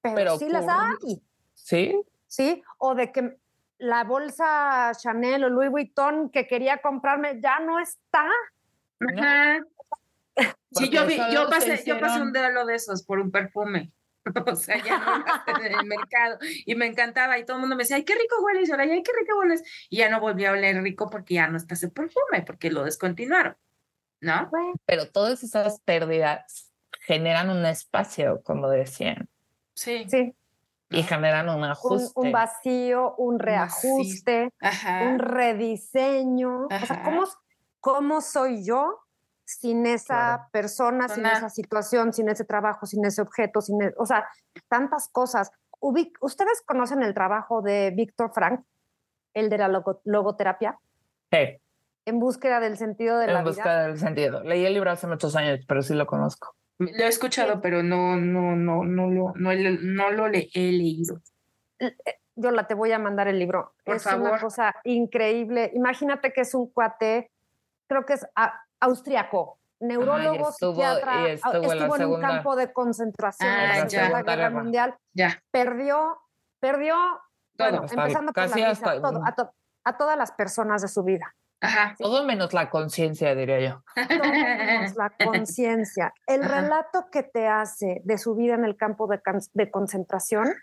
[0.04, 1.24] pero, sí las hay.
[1.56, 2.00] Sí.
[2.28, 3.39] Sí, o de que
[3.80, 8.30] la bolsa Chanel o Louis Vuitton que quería comprarme ya no está.
[10.74, 13.92] Sí, yo, vi, yo, pasé, yo pasé un duelo de esos por un perfume.
[14.48, 15.24] o sea, ya no
[15.66, 16.38] en el mercado.
[16.66, 18.84] Y me encantaba y todo el mundo me decía, ay, qué rico hueles, y ahora,
[18.84, 19.64] ay, qué rico hueles.
[19.90, 22.84] Y ya no volví a oler rico porque ya no está ese perfume, porque lo
[22.84, 23.56] descontinuaron,
[24.22, 24.50] ¿no?
[24.86, 29.30] Pero todas esas pérdidas generan un espacio, como decían.
[29.74, 30.06] Sí.
[30.08, 30.36] Sí.
[30.90, 32.12] Y generan un ajuste.
[32.16, 34.52] Un, vacío, un reajuste,
[35.02, 36.66] un rediseño.
[36.66, 37.24] O sea, ¿cómo,
[37.80, 39.03] ¿cómo soy yo
[39.60, 44.06] sin esa persona, sin esa situación, sin ese trabajo, sin ese objeto, sin, e, o
[44.06, 44.28] sea,
[44.68, 45.52] tantas cosas.
[45.80, 48.62] ¿Ustedes conocen el trabajo de Víctor Frank,
[49.34, 50.78] el de la logoterapia?
[51.32, 51.60] Sí.
[52.06, 53.39] En búsqueda del sentido de la vida.
[53.39, 54.44] En búsqueda del sentido.
[54.44, 56.56] Leí el libro hace muchos años, pero sí lo conozco.
[56.80, 61.22] Lo he escuchado, pero no, no, no, no lo, no, no lo he leído.
[61.80, 61.96] Eh,
[62.36, 63.74] yo la te voy a mandar el libro.
[63.84, 64.32] Por es favor.
[64.32, 65.72] una cosa increíble.
[65.74, 67.32] Imagínate que es un cuate,
[67.88, 68.28] creo que es
[68.84, 74.10] austriaco, neurólogo, estuvo, psiquiatra, estuvo, en, un campo de concentración Ah, en ya.
[74.10, 74.96] la Guerra Mundial.
[75.13, 75.41] Ya.
[75.52, 76.19] Perdió,
[76.60, 76.96] perdió,
[77.58, 79.54] bueno, Hasta- empezando por la hasta- vida, todo, a, to-
[79.86, 81.34] a todas las personas de su vida.
[81.62, 81.96] Ajá.
[81.98, 83.84] Todo menos la conciencia, diría yo.
[83.96, 85.10] Todo menos la
[85.48, 86.13] conciencia.
[86.28, 86.62] El Ajá.
[86.62, 89.22] relato que te hace de su vida en el campo de,
[89.54, 90.54] de concentración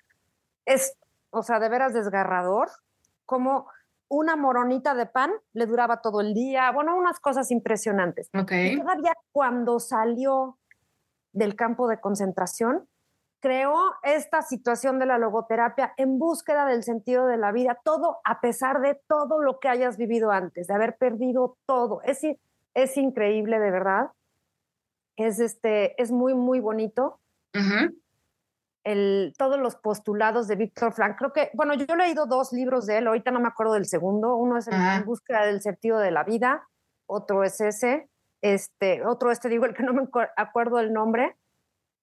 [0.66, 0.98] es,
[1.30, 2.68] o sea, de veras desgarrador,
[3.24, 3.66] como
[4.10, 8.28] una moronita de pan le duraba todo el día, bueno, unas cosas impresionantes.
[8.38, 8.52] Ok.
[8.52, 10.58] Y todavía cuando salió
[11.32, 12.88] del campo de concentración,
[13.40, 18.40] creó esta situación de la logoterapia en búsqueda del sentido de la vida, todo a
[18.40, 22.02] pesar de todo lo que hayas vivido antes, de haber perdido todo.
[22.02, 22.20] Es,
[22.74, 24.10] es increíble, de verdad.
[25.16, 27.20] Es, este, es muy, muy bonito.
[27.54, 27.99] Ujú.
[28.84, 31.16] El, todos los postulados de Víctor Frank.
[31.18, 33.84] Creo que, bueno, yo he leído dos libros de él, ahorita no me acuerdo del
[33.86, 34.36] segundo.
[34.36, 34.96] Uno es En, Ajá.
[34.96, 36.66] en búsqueda del sentido de la vida,
[37.06, 38.08] otro es ese,
[38.40, 41.36] este, otro este, digo, el que no me acuer- acuerdo el nombre,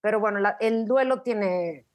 [0.02, 1.86] pero bueno, la- el duelo tiene,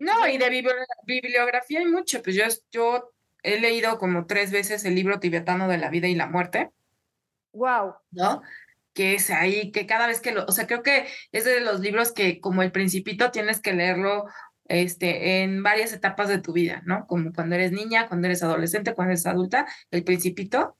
[0.00, 2.20] No, y de bibli- bibliografía hay mucho.
[2.22, 3.12] Pues yo, yo
[3.44, 6.72] he leído como tres veces el libro tibetano de la vida y la muerte.
[7.52, 8.42] wow, ¿no?
[8.94, 11.80] Que es ahí, que cada vez que lo, o sea, creo que es de los
[11.80, 14.26] libros que como el principito tienes que leerlo
[14.66, 17.06] este, en varias etapas de tu vida, ¿no?
[17.06, 20.78] Como cuando eres niña, cuando eres adolescente, cuando eres adulta, el principito,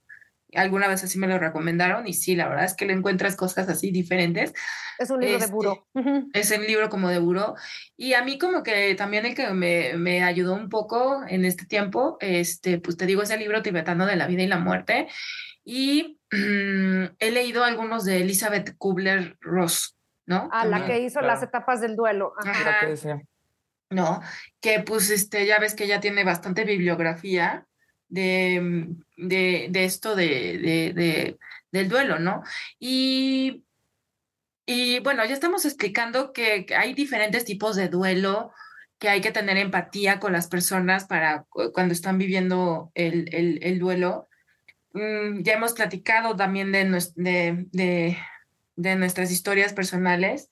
[0.55, 3.69] alguna vez así me lo recomendaron y sí, la verdad es que le encuentras cosas
[3.69, 4.53] así diferentes.
[4.99, 5.87] es un libro Este, de buró.
[5.95, 6.31] Ujú.
[6.33, 7.57] Es el libro como de buró.
[7.97, 11.67] Y a mí como que también el que me, me ayudó un poco en este
[11.67, 15.09] tiempo, este, pues te digo, es el libro tibetano de la vida y la muerte.
[15.65, 19.97] Y mm, he leído algunos de Elizabeth Kubler-Ross,
[20.27, 20.49] ¿no?
[20.53, 21.35] Ah, la También, que hizo claro.
[21.35, 22.35] las etapas del duelo.
[22.39, 22.51] Ajá.
[22.51, 22.73] Ajá.
[22.73, 23.21] Lo que decía.
[23.91, 24.21] ¿no?
[24.61, 27.67] Que pues este, ya ves que ella tiene bastante bibliografía
[28.09, 31.39] de, mm, de, de esto de, de, de-
[31.71, 32.43] del duelo, ¿no?
[32.79, 33.65] Y,
[34.67, 38.53] y bueno, ya estamos explicando que, hay diferentes tipos de duelo,
[38.99, 43.59] que hay que tener empatía con las personas para cu- cuando están viviendo el, el,
[43.63, 44.29] el duelo.
[44.95, 46.85] Mm, ya hemos platicado también de,
[47.17, 48.17] de, de,
[48.77, 50.51] de nuestras historias personales.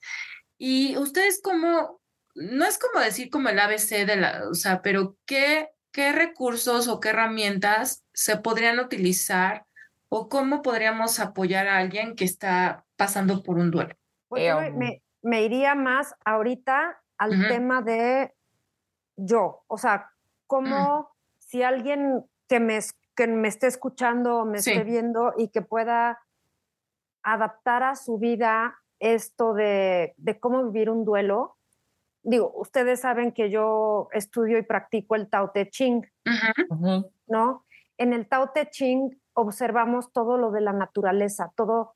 [0.57, 2.01] Y ustedes como,
[2.35, 6.87] no es como decir como el ABC de la, o sea, pero ¿qué, qué recursos
[6.87, 9.65] o qué herramientas se podrían utilizar
[10.09, 13.95] o cómo podríamos apoyar a alguien que está pasando por un duelo?
[14.27, 17.47] Pues yo Eh, me, me iría más ahorita al Ujú.
[17.47, 18.33] tema de
[19.15, 20.09] yo, o sea,
[20.47, 24.71] como si alguien que me, es- que me esté escuchando o me Sí.
[24.71, 26.19] esté viendo y que pueda
[27.23, 31.57] adaptar a su vida esto de, de cómo vivir un duelo.
[32.23, 36.05] Digo, ustedes saben que yo estudio y practico el Tao Te Ching.
[37.27, 37.65] ¿no?
[37.97, 41.95] En el Tao Te Ching observamos todo lo de la naturaleza, todo,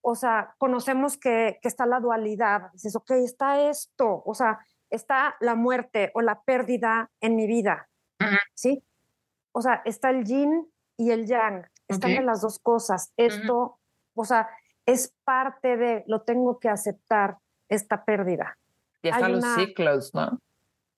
[0.00, 5.36] o sea, conocemos que, que está la dualidad, dices, ok, está esto, o sea, está
[5.40, 7.88] la muerte o la pérdida en mi vida.
[8.54, 8.82] ¿sí?
[9.52, 13.78] O sea, está el yin y el yang, están de las dos cosas, esto,
[14.14, 14.48] o sea,
[14.86, 18.56] es parte de, lo tengo que aceptar, esta pérdida
[19.02, 20.38] Y están los una- ciclos, ¿no?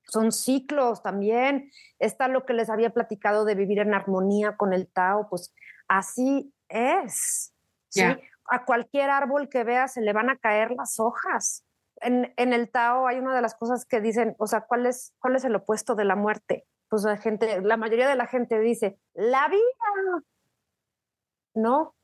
[0.05, 1.71] son ciclos también.
[2.01, 5.55] Está lo que les había platicado de vivir en armonía con el Tao, pues
[5.87, 7.53] así es.
[7.89, 8.03] ¿sí?
[8.47, 11.65] A cualquier árbol que veas se le van a caer las hojas.
[12.01, 15.13] En, en el Tao hay una de las cosas que dicen, o sea, ¿cuál es,
[15.21, 16.67] cuál es el opuesto de la muerte?
[16.91, 20.23] Pues la gente, la mayoría de la gente dice, la vida.
[21.55, 21.95] No,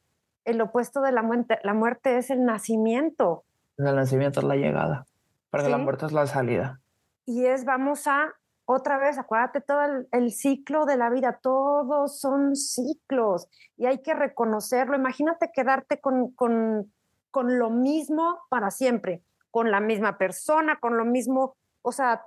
[0.44, 3.44] el opuesto de la muerte, la muerte es el nacimiento.
[3.76, 5.06] El nacimiento es la llegada,
[5.52, 5.76] la Sí.
[5.82, 6.80] muerte es la salida.
[7.28, 8.32] y es vamos a
[8.66, 14.00] otra vez, acuérdate todo el, el ciclo de la vida, todos son ciclos y hay
[14.02, 14.96] que reconocerlo.
[14.96, 16.92] Imagínate quedarte con, con,
[17.32, 22.22] con lo mismo para siempre, con la misma persona, con lo mismo, o sea,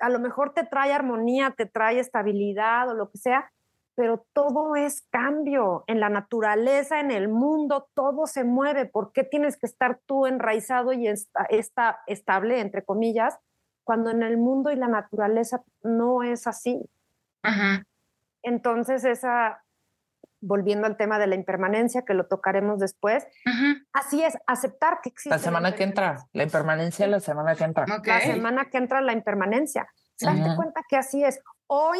[0.00, 3.50] a lo mejor te trae armonía, te trae estabilidad o lo que sea,
[3.94, 8.86] pero todo es cambio en la naturaleza, en el mundo, todo se mueve.
[8.86, 13.38] ¿Por qué tienes que estar tú enraizado y esta, esta- estable, entre comillas,
[13.84, 16.80] cuando en el mundo y la naturaleza no es así?
[17.44, 17.82] ujú.
[18.42, 19.64] Entonces, esa,
[20.40, 25.08] volviendo al tema de la impermanencia, que lo tocaremos después, Ujú, así es, aceptar que
[25.10, 25.30] existe.
[25.30, 27.84] La semana que entra, la impermanencia la semana que entra.
[27.98, 28.06] ok.
[28.06, 29.88] La semana que entra la impermanencia.
[30.20, 30.56] Date Ajá.
[30.56, 31.40] cuenta que así es.
[31.66, 31.98] Hoy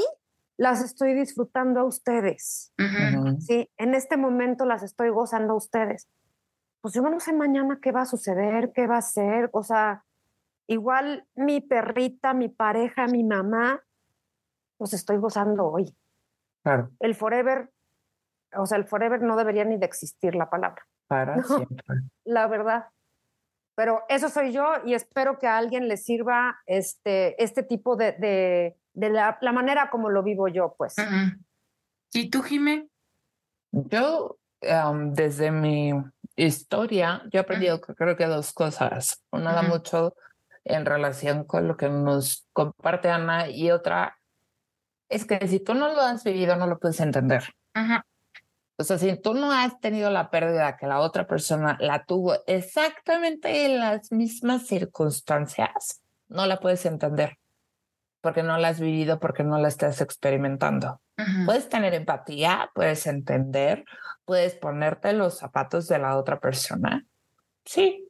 [0.56, 2.72] las estoy disfrutando a ustedes.
[2.78, 3.40] Ujú.
[3.40, 6.08] Sí, en este momento las estoy gozando a ustedes.
[6.80, 9.50] Pues yo no sé mañana qué va a suceder, qué va a ser.
[9.52, 10.04] O sea,
[10.66, 13.82] igual mi perrita, mi pareja, mi mamá,
[14.80, 15.94] los estoy gozando hoy.
[16.62, 16.90] Claro.
[17.00, 17.70] El forever,
[18.56, 20.86] o sea, el forever no debería ni de existir la palabra.
[21.06, 21.96] Para siempre.
[22.24, 22.86] La verdad.
[23.74, 28.12] Pero eso soy yo y espero que a alguien le sirva este, este tipo de,
[28.12, 30.96] de, de la, la, manera como lo vivo yo, pues.
[32.12, 32.88] ¿Y tú, Jimé?
[33.70, 35.92] Yo, um, desde mi
[36.34, 39.22] historia, yo he aprendido que creo que dos cosas.
[39.30, 40.16] Una da mucho
[40.64, 44.18] en relación con lo que nos comparte Ana y otra
[45.08, 47.44] es que si tú no lo has vivido, no lo puedes entender.
[48.78, 52.36] O sea, si tú no has tenido la pérdida que la otra persona la tuvo
[52.46, 57.38] exactamente en las mismas circunstancias, no la puedes entender
[58.20, 61.00] porque no la has vivido, porque no la estás experimentando.
[61.46, 63.84] Puedes tener empatía, puedes entender,
[64.24, 67.04] puedes ponerte los zapatos de la otra persona.
[67.64, 68.08] Sí,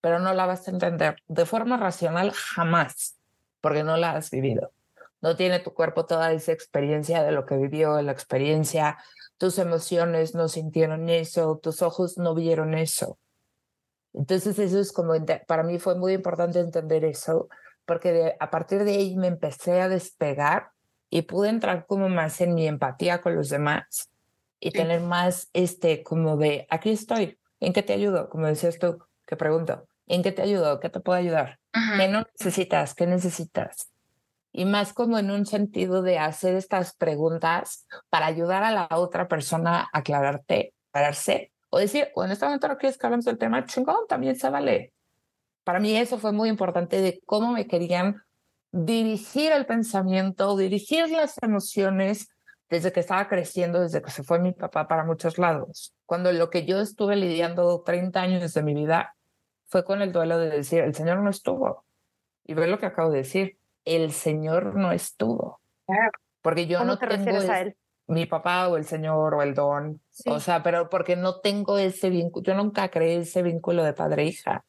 [0.00, 3.16] pero no la vas a entender de forma racional jamás,
[3.60, 4.72] porque no la has vivido.
[5.20, 8.98] No tiene tu cuerpo toda esa experiencia de lo que vivió, la experiencia,
[9.38, 13.18] tus emociones no sintieron eso, tus ojos no vieron eso.
[14.12, 15.12] Entonces eso es como,
[15.46, 17.48] para mí fue muy importante entender eso,
[17.84, 20.70] porque a partir de ahí me empecé a despegar
[21.10, 24.10] y pude entrar como más en mi empatía con los demás
[24.58, 28.30] y tener más este como de, aquí estoy, ¿en qué te ayudo?
[28.30, 30.80] Como decías tú, que pregunto, ¿en qué te ayudo?
[30.80, 31.58] ¿Qué te puedo ayudar?
[31.72, 32.94] ¿Qué no necesitas?
[32.94, 33.90] ¿Qué necesitas?
[34.58, 39.28] Y más como en un sentido de hacer estas preguntas para ayudar a la otra
[39.28, 40.72] persona a aclararte,
[41.68, 44.48] o decir, o en este momento no quieres que hablemos del tema, chingón, también se
[44.48, 44.94] vale.
[45.62, 48.22] Para mí eso fue muy importante de cómo me querían
[48.72, 52.30] dirigir el pensamiento, dirigir las emociones
[52.70, 55.92] desde que estaba creciendo, desde que se fue mi papá para muchos lados.
[56.06, 59.16] Cuando lo que yo estuve lidiando 30 años de mi vida
[59.66, 61.84] fue con el duelo de decir, el Señor no estuvo.
[62.42, 65.60] Y ve lo que acabo de decir, el Señor no estuvo.
[66.42, 67.76] Porque yo no tengo a él?
[68.08, 70.00] mi papá o el Señor o el don.
[70.26, 74.64] O sea, pero porque no tengo ese vínculo, yo nunca creé ese vínculo de padre-hija.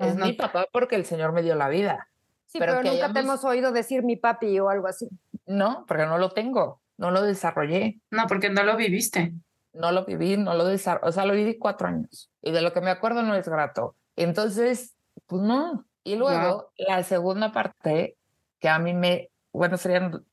[0.00, 2.08] E es mi papá porque el Señor me dio la vida.
[2.46, 5.08] Sí, pero, nunca te hemos oído decir mi papi o algo así.
[5.46, 8.00] No, porque no lo tengo, no lo desarrollé.
[8.10, 9.32] No, porque no lo viviste.
[9.72, 12.30] No lo viví, no lo desarrollé, o sea, lo viví cuatro años.
[12.42, 13.96] Y de lo que me acuerdo no es grato.
[14.16, 14.94] Entonces,
[15.26, 15.86] pues no.
[16.04, 18.16] Y luego, la segunda parte,
[18.62, 20.24] que a mí me, bueno, serían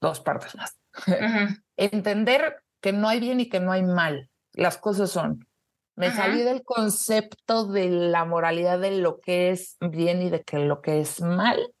[0.00, 0.76] dos partes más.
[1.76, 4.28] Entender que no hay bien y que no hay mal.
[4.52, 5.46] Las cosas son.
[5.94, 10.58] Me salí del concepto de la moralidad de lo que es bien y de que
[10.58, 11.72] lo que es mal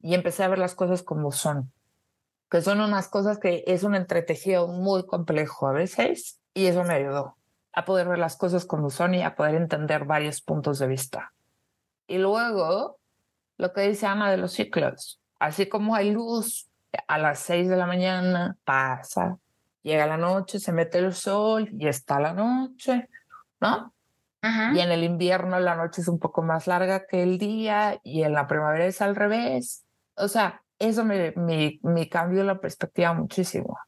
[0.00, 1.72] y empecé a ver las cosas como son,
[2.50, 6.92] que son unas cosas que es un entretejido muy complejo a veces y eso me
[6.92, 7.38] ayudó
[7.72, 11.32] a poder ver las cosas como son y a poder entender varios puntos de vista.
[12.06, 12.98] Y luego,
[13.56, 16.68] lo que dice Ana de los ciclos, así como hay luz
[17.06, 19.38] a las seis de la mañana, pasa,
[19.82, 23.08] llega la noche, se mete el sol y está la noche,
[23.60, 23.92] ¿no?
[24.74, 28.24] Y en el invierno la noche es un poco más larga que el día y
[28.24, 29.86] en la primavera es al revés.
[30.16, 33.78] O sea, eso me, me, me cambió la perspectiva muchísimo.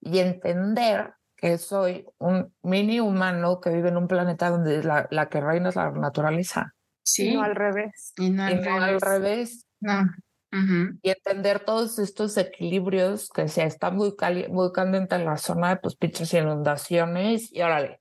[0.00, 5.28] Y entender que soy un mini humano que vive en un planeta donde la, la
[5.28, 6.74] que reina es la naturaleza.
[7.04, 7.32] Sí.
[7.32, 8.12] no al revés.
[8.18, 9.64] Y no al, revés.
[9.78, 10.10] No.
[10.52, 14.16] Y entender todos estos equilibrios que se está muy,
[14.48, 18.00] muy caliente en la zona de pues pinches inundaciones y órale,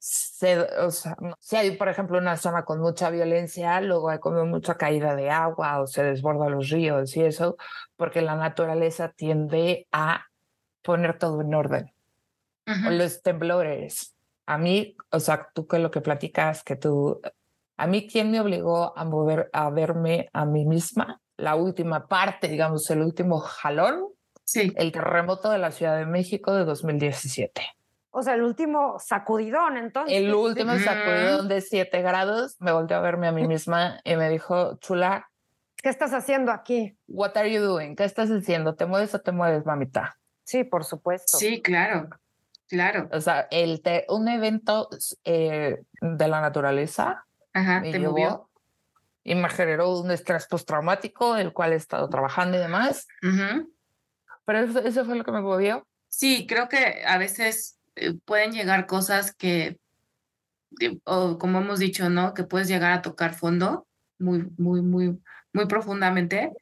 [0.00, 4.46] se, o sea, si hay, por ejemplo, una zona con mucha violencia, luego hay como
[4.46, 7.58] mucha caída de agua o se desborda los ríos y eso,
[7.96, 10.24] porque la naturaleza tiende a
[10.82, 11.92] poner todo en orden.
[12.64, 14.14] Los temblores.
[14.46, 17.20] A mí, o sea, tú que lo que platicas, que tú,
[17.76, 21.20] a mí, ¿quién me obligó a mover, a verme a mí misma?
[21.40, 24.06] La última parte, digamos, el último jalón.
[24.44, 24.72] Sí.
[24.76, 27.62] El terremoto de la Ciudad de México de 2017.
[28.10, 30.16] O sea, el último sacudidón, entonces.
[30.16, 34.28] El último sacudidón de 7 grados, me volteó a verme a mí misma y me
[34.28, 35.30] dijo, chula.
[35.76, 36.96] ¿Qué estás haciendo aquí?
[37.06, 37.94] What are you doing?
[37.94, 38.74] ¿Qué estás haciendo?
[38.74, 40.18] ¿Te mueves o te mueves, mamita?
[40.44, 41.38] Sí, por supuesto.
[41.38, 42.08] Sí, claro,
[42.68, 43.08] claro.
[43.12, 44.88] O sea, el un evento
[45.24, 48.49] eh, de la naturaleza Ajá, me te movió.
[49.22, 53.06] Y me generó un estrés postraumático, el cual he estado trabajando y demás.
[54.44, 55.86] Pero eso, eso fue lo que me movió.
[56.08, 59.78] Sí, creo que a veces eh, pueden llegar cosas que,
[61.04, 62.34] o como hemos dicho, ¿no?
[62.34, 63.86] Que puedes llegar a tocar fondo
[64.18, 65.18] muy, muy, muy,
[65.52, 66.52] muy profundamente,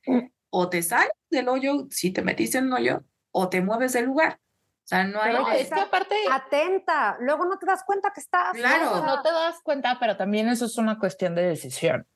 [0.50, 4.06] o te sales del hoyo si te metiste en un hoyo, o te mueves del
[4.06, 4.38] lugar.
[4.84, 5.32] O sea, no hay...
[5.32, 6.14] Pero es que aparte...
[6.30, 8.52] Atenta, luego no te das cuenta que estás...
[8.52, 9.04] Claro.
[9.04, 12.06] No te das cuenta, pero también eso es una cuestión de decisión.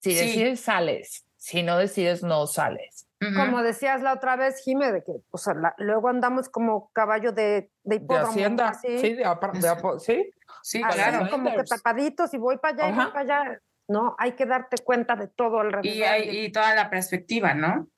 [0.00, 1.24] Si decides, sales.
[1.36, 3.06] Si no decides, no sales.
[3.36, 7.70] Como decías la otra vez, Jime, de que o sea, luego andamos como caballo de,
[7.84, 8.32] de hipódromo.
[8.32, 10.30] De hacienda, sí, de, de, sí.
[10.62, 11.30] Sí, claro.
[11.30, 13.60] como que tapaditos y voy para allá y voy para allá.
[13.88, 15.86] No, hay que darte cuenta de todo alrededor.
[15.86, 17.88] Y, hay, y toda la perspectiva, ¿no?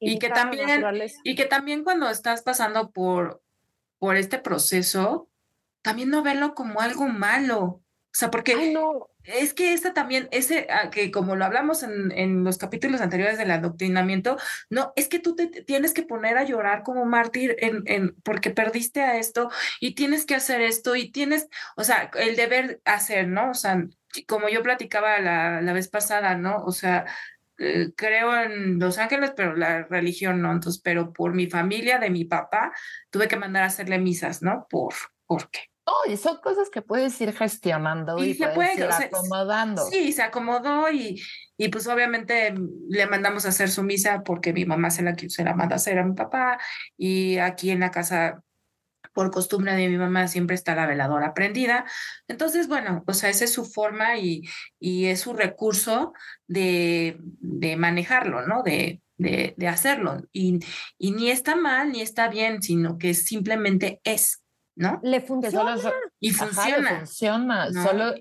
[0.00, 0.84] Y, que también,
[1.22, 3.42] y que también cuando estás pasando por,
[3.98, 5.28] por este proceso,
[5.82, 7.62] también no verlo como algo malo.
[7.62, 7.82] O
[8.12, 9.08] sea, porque no.
[9.24, 13.38] Es que esta también, ese, ah, que como lo hablamos en, en, los capítulos anteriores
[13.38, 14.36] del adoctrinamiento,
[14.70, 18.50] no, es que tú te tienes que poner a llorar como mártir en, en, porque
[18.50, 19.50] perdiste a esto
[19.80, 23.50] y tienes que hacer esto y tienes, o sea, el deber hacer, ¿no?
[23.50, 23.84] O sea,
[24.28, 26.62] como yo platicaba la, la vez pasada, ¿no?
[26.64, 27.06] O sea,
[27.58, 30.52] eh, creo en Los Ángeles, pero la religión no.
[30.52, 32.72] Entonces, pero por mi familia, de mi papá,
[33.10, 34.66] tuve que mandar a hacerle misas, ¿no?
[34.68, 34.94] Por,
[35.26, 35.73] ¿por qué?
[35.86, 39.84] Oh, y son cosas que puedes ir gestionando y, se puede, ir acomodando.
[39.86, 41.22] Sí, se acomodó y,
[41.58, 42.54] y pues obviamente
[42.88, 45.76] le mandamos a hacer su misa porque mi mamá se la, se la manda a
[45.76, 46.58] hacer a mi papá
[46.96, 48.42] y aquí en la casa
[49.12, 51.84] por costumbre de mi mamá siempre está la veladora prendida.
[52.28, 54.42] Entonces, bueno, o sea, esa es su forma y,
[54.80, 56.12] y es su recurso
[56.46, 58.62] de, de manejarlo, ¿no?
[58.62, 60.22] De, de, de hacerlo.
[60.32, 60.58] Y,
[60.98, 64.42] y, ni está mal ni está bien, sino que simplemente es,
[64.76, 65.00] ¿no?
[65.02, 65.76] Le funciona.
[66.20, 66.98] y funciona.
[66.98, 67.72] funciona.
[67.72, 68.14] Solo,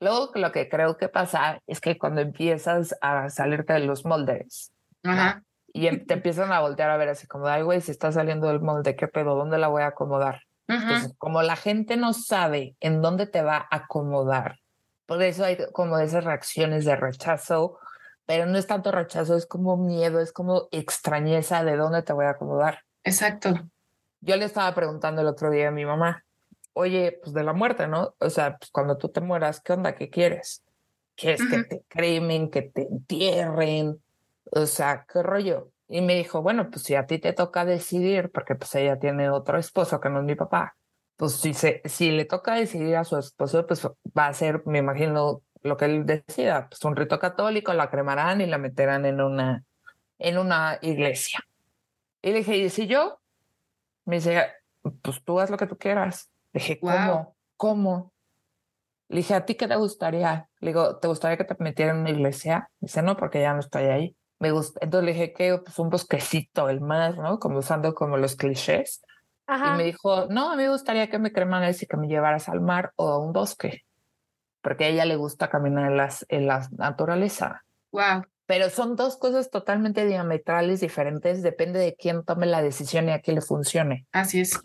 [0.00, 4.72] luego lo que creo que pasa es que cuando empiezas a salirte de los moldes,
[5.02, 5.42] Ajá
[5.72, 8.48] y em, te empiezan a voltear a ver así como, ay, güey, si está saliendo
[8.48, 9.34] del molde, ¿qué pedo?
[9.34, 10.42] ¿Dónde la voy a acomodar?
[10.66, 14.58] Entonces, como la gente no sabe en dónde te va a acomodar,
[15.06, 17.78] por eso hay como esas reacciones de rechazo,
[18.26, 22.26] pero no es tanto rechazo, es como miedo, es como extrañeza de dónde te voy
[22.26, 22.80] a acomodar.
[23.02, 23.54] Exacto.
[24.20, 26.24] Yo le estaba preguntando el otro día a mi mamá,
[26.72, 28.14] oye, pues de la muerte, ¿no?
[28.18, 29.94] O sea, pues cuando tú te mueras, ¿qué onda?
[29.94, 30.64] ¿Qué quieres?
[31.16, 34.00] ¿Quieres que te cremen, que te entierren?
[34.52, 35.70] o sea, ¿qué rollo?
[35.88, 39.30] Y me dijo, bueno, pues si a ti te toca decidir, porque pues ella tiene
[39.30, 40.76] otro esposo que no es mi papá,
[41.16, 44.78] pues si, se, si le toca decidir a su esposo, pues va a ser, me
[44.78, 49.20] imagino, lo que él decida, pues un rito católico, la cremarán y la meterán en
[49.20, 49.64] una,
[50.18, 51.40] en una iglesia.
[52.22, 53.18] Y le dije, ¿y si yo?
[54.08, 54.48] Me dice,
[55.02, 56.30] pues tú haz lo que tú quieras.
[56.52, 57.36] Le dije, ¿cómo?
[57.56, 58.12] ¿Cómo?
[59.08, 60.48] Le dije, ¿a ti qué te gustaría?
[60.60, 62.70] Le digo, ¿te gustaría que te metieran en una iglesia?
[62.80, 65.90] Dice, no, porque ya no estoy ahí me gusta, entonces le dije que pues un
[65.90, 67.38] bosquecito, el mar, ¿no?
[67.38, 69.02] Como usando como los clichés.
[69.48, 72.50] Y me dijo, no, a mí me gustaría que me cremaras y que me llevaras
[72.50, 73.86] al mar o a un bosque,
[74.60, 77.64] porque a ella le gusta caminar en, las, en la naturaleza.
[77.90, 78.26] Wow.
[78.48, 83.20] Pero son dos cosas totalmente diametrales, diferentes, depende de quién tome la decisión y a
[83.20, 84.08] quién le funcione.
[84.10, 84.60] Así es.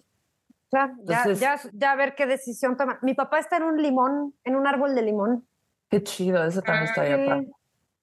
[0.72, 2.98] Ya, ya, ya, ya, a ver qué decisión toma.
[3.04, 5.48] Mi papá está en un limón, en un árbol de limón.
[5.90, 7.52] Qué chido, eso también estaría padre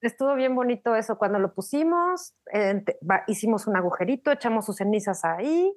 [0.01, 1.17] estuvo bien bonito eso.
[1.17, 2.33] Cuando lo pusimos,
[3.27, 5.73] hicimos un agujerito, echamos sus cenizas ahí,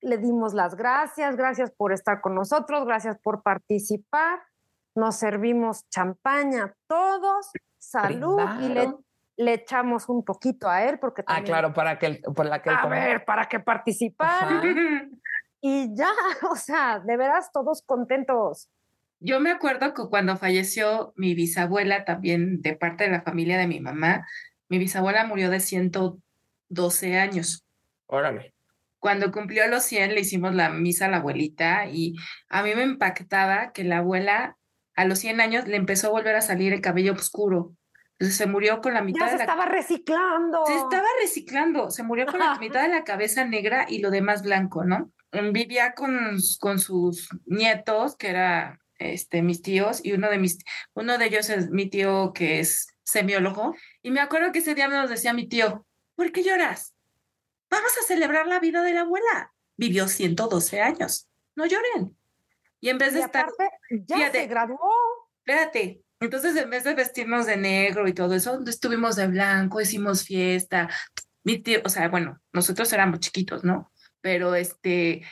[0.00, 4.40] le dimos las gracias, gracias por estar con nosotros, gracias por participar.
[4.94, 8.94] Nos servimos champaña todos, salud y le,
[9.36, 12.86] le, echamos un poquito a él porque Ah, claro, para que por la que A
[12.86, 14.60] ver, para que participara.
[15.66, 16.10] Y ya,
[16.50, 18.68] o sea, de veras todos contentos.
[19.18, 23.66] Yo me acuerdo que cuando falleció mi bisabuela, también de parte de la familia de
[23.66, 24.26] mi mamá,
[24.68, 27.64] mi bisabuela murió de 112 años.
[28.04, 28.52] Órale.
[28.98, 32.14] Cuando cumplió los 100 le hicimos la misa a la abuelita y
[32.50, 34.58] a mí me impactaba que la abuela
[34.94, 37.74] a los 100 años le empezó a volver a salir el cabello oscuro.
[38.20, 39.44] Se murió con la mitad ya se de la...
[39.44, 40.64] estaba reciclando.
[40.66, 44.42] Se estaba reciclando, se murió con la mitad de la cabeza negra y lo demás
[44.42, 45.10] blanco, ¿no?
[45.52, 50.58] Vivía con, con sus nietos, que era este, mis tíos, y uno de, mis,
[50.94, 54.86] uno de ellos es mi tío que es semiólogo, y me acuerdo que ese día
[54.86, 55.84] nos decía mi tío,
[56.14, 56.94] ¿por qué lloras?
[57.68, 59.52] Vamos a celebrar la vida de la abuela.
[59.76, 61.28] Vivió 112 años.
[61.56, 62.16] No lloren.
[62.80, 63.48] Y en vez de estar...
[63.90, 64.78] Ya se graduó.
[65.38, 66.03] Espérate.
[66.24, 70.88] Entonces, en vez de vestirnos de negro y todo eso, estuvimos de blanco, hicimos fiesta.
[71.42, 73.90] Mi tío, o sea, bueno, nosotros éramos chiquitos, ¿no?
[74.20, 75.22] Pero este,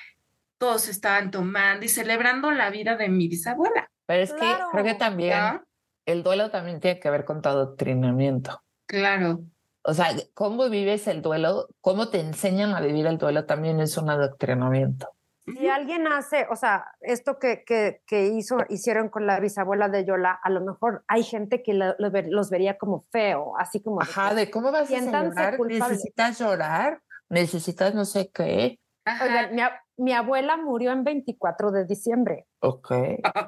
[0.58, 3.90] todos estaban tomando y celebrando la vida de mi bisabuela.
[4.06, 5.62] Pero es que creo que también
[6.06, 8.62] el duelo también tiene que ver con tu adoctrinamiento.
[8.86, 9.44] Claro.
[9.84, 13.96] O sea, cómo vives el duelo, cómo te enseñan a vivir el duelo también es
[13.96, 15.08] un adoctrinamiento.
[15.44, 20.04] Si alguien hace, o sea, esto que, que, que hizo, hicieron con la bisabuela de
[20.04, 24.00] Yola, a lo mejor hay gente que los vería como feo, así como...
[24.00, 28.78] Ajá, de, cómo vas a celebrar, necesitas llorar, necesitas no sé qué.
[29.20, 29.62] Oigan, mi,
[29.96, 32.46] mi abuela murió en 24 de diciembre.
[32.60, 32.92] Ok.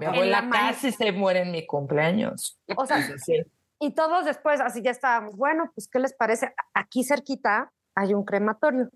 [0.01, 2.61] Mi abuela casi se muere en mi cumpleaños.
[2.77, 3.43] O sea, sí.
[3.79, 6.53] y todos después, así ya estábamos, bueno, pues, ¿qué les parece?
[6.75, 8.91] Aquí cerquita hay un crematorio.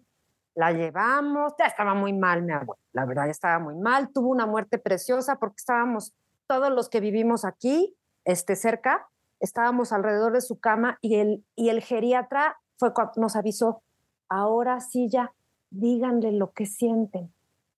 [0.58, 4.44] La llevamos, ya estaba muy mal mi abuela, la verdad estaba muy mal, tuvo una
[4.44, 6.14] muerte preciosa porque estábamos
[6.48, 7.94] todos los que vivimos aquí,
[8.24, 13.84] este, cerca, estábamos alrededor de su cama y el, y el geriatra fue nos avisó,
[14.28, 15.32] ahora sí ya,
[15.70, 17.32] díganle lo que sienten.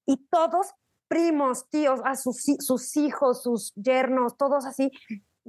[0.07, 0.73] Y todos,
[1.07, 4.91] primos, tíos, a sus, sus hijos, sus yernos, todos así,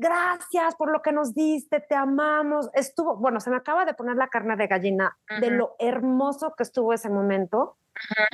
[0.01, 2.69] gracias por lo que nos diste, te amamos.
[2.73, 6.63] Estuvo, bueno, se me acaba de poner la carne de gallina de lo hermoso que
[6.63, 7.77] estuvo ese momento.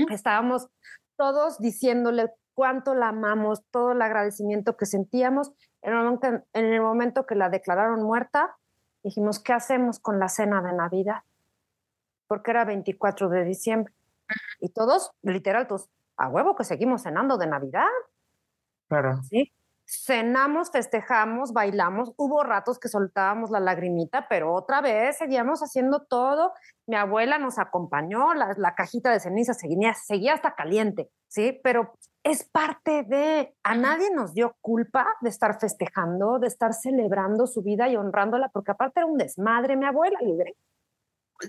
[0.09, 0.70] Estábamos
[1.18, 5.51] todos diciéndole cuánto la amamos, todo el agradecimiento que sentíamos.
[5.82, 8.55] En el, momento, en el momento que la declararon muerta,
[9.03, 11.22] dijimos, ¿qué hacemos con la cena de Navidad?
[12.28, 13.93] Porque era 24 de diciembre.
[14.59, 17.88] Y todos, literal, todos, a huevo que seguimos cenando de Navidad.
[18.88, 19.22] Claro.
[19.24, 19.51] Sí
[19.88, 26.53] cenamos, festejamos, bailamos, hubo ratos que soltábamos la lagrimita, pero otra vez seguíamos haciendo todo.
[26.88, 31.57] Mi abuela nos acompañó, la, cajita de ceniza seguía, seguía hasta caliente, ¿sí?
[31.63, 37.47] Pero es parte de, a nadie nos dio culpa de estar festejando, de estar celebrando
[37.47, 40.55] su vida y honrándola, porque aparte era un desmadre, mi abuela libre.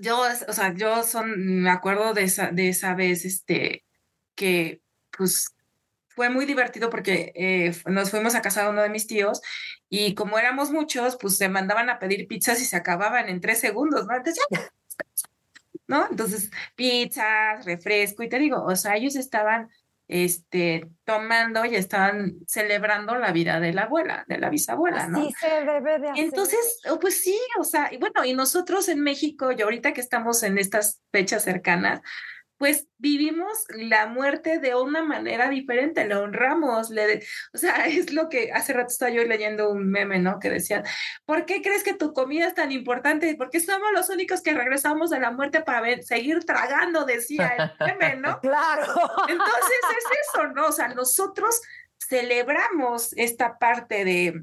[0.01, 3.84] Yo, o sea, yo son, me acuerdo de esa, de esa vez, este,
[4.36, 4.80] que
[5.16, 5.57] pues
[6.19, 9.41] fue muy divertido porque eh, nos fuimos a casa de uno de mis tíos
[9.89, 13.61] y como éramos muchos, pues se mandaban a pedir pizzas y se acababan en tres
[13.61, 14.16] segundos, ¿no?
[14.16, 14.45] Entonces,
[15.87, 16.09] ¿no?
[16.11, 19.71] Entonces, pizzas, refresco, y te digo, o sea, ellos estaban
[20.09, 25.25] este, tomando y estaban celebrando la vida de la abuela, de la bisabuela, ¿no?
[25.25, 26.25] Sí, se debe de hacer.
[26.25, 30.01] Entonces, oh, pues sí, o sea, y bueno, y nosotros en México, y ahorita que
[30.01, 32.01] estamos en estas fechas cercanas,
[32.59, 37.23] pues vivimos la muerte de una manera diferente, la honramos, le,
[37.55, 40.39] o sea, es lo que hace rato estaba yo leyendo un meme, ¿no?
[40.39, 40.85] Que decían,
[41.25, 43.35] ¿por qué crees que tu comida es tan importante?
[43.37, 48.17] Porque somos los únicos que regresamos de la muerte para seguir tragando, decía el meme,
[48.17, 48.41] ¿no?
[48.41, 48.93] claro.
[49.29, 50.67] Entonces es eso, ¿no?
[50.67, 51.63] O sea, nosotros
[51.99, 54.43] celebramos esta parte de,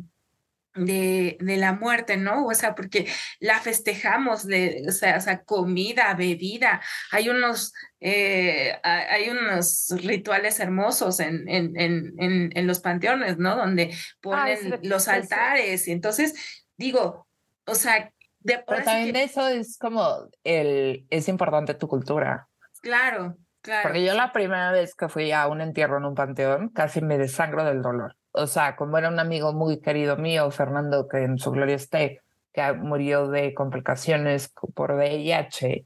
[0.76, 2.46] de, de, la muerte, ¿no?
[2.46, 3.08] O sea, porque
[3.40, 10.60] la festejamos, de, o, sea, o sea, comida, bebida, hay unos, eh, hay unos rituales
[10.60, 13.56] hermosos en, en, en, en, los panteones, ¿no?
[13.56, 16.34] Donde ponen los altares, y entonces,
[16.78, 17.28] digo,
[17.66, 22.48] o sea, de, Pero también eso es como, el, es importante tu cultura.
[22.82, 23.90] Claro, claro.
[23.90, 27.18] Porque yo la primera vez que fui a un entierro en un panteón, casi me
[27.18, 31.38] desangro del dolor o sea, como era un amigo muy querido mío, Fernando, que en
[31.38, 32.22] su gloria esté,
[32.54, 35.86] que murió de complicaciones por VIH,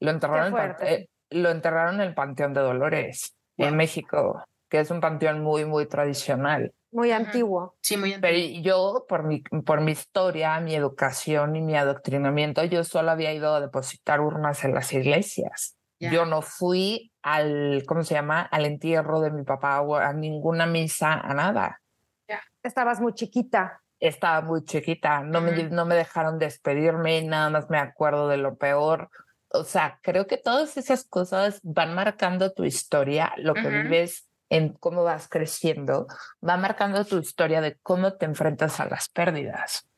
[0.00, 4.90] Lo, enterraron en eh, lo enterraron en el Panteón de Dolores, en México, que es
[4.90, 6.72] un panteón muy, muy tradicional.
[6.92, 7.74] Muy antiguo.
[7.80, 8.30] Sí, muy antiguo.
[8.30, 13.32] Pero yo, por mi, por mi historia, mi educación y mi adoctrinamiento, yo solo había
[13.32, 15.76] ido a depositar urnas en las iglesias.
[16.10, 18.42] Yo no fui al, ¿cómo se llama?
[18.42, 21.80] Al entierro de mi papá o a ninguna misa, a nada.
[22.28, 22.40] Ya.
[22.62, 23.80] Estabas muy chiquita.
[24.00, 28.56] Estaba muy chiquita, no, me, no me dejaron despedirme, nada más me acuerdo de lo
[28.56, 29.08] peor.
[29.48, 34.72] O sea, creo que todas esas cosas van marcando tu historia, lo que vives en
[34.72, 36.06] cómo vas creciendo,
[36.46, 39.88] va marcando tu historia de cómo te enfrentas a las pérdidas.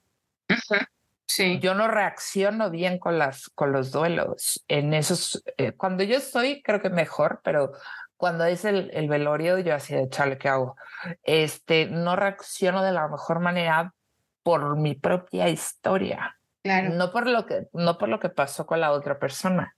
[1.27, 1.59] Sí.
[1.61, 4.64] Yo no reacciono bien con, las, con los duelos.
[4.68, 7.72] En esos, eh, cuando yo estoy, creo que mejor, pero
[8.16, 10.77] cuando es el, el velorio, yo así de chale, ¿qué hago?
[11.22, 13.93] Este, no reacciono de la mejor manera
[14.43, 16.39] por mi propia historia.
[16.62, 16.91] Claro.
[16.95, 19.74] No por lo que, no por lo que pasó con la otra persona,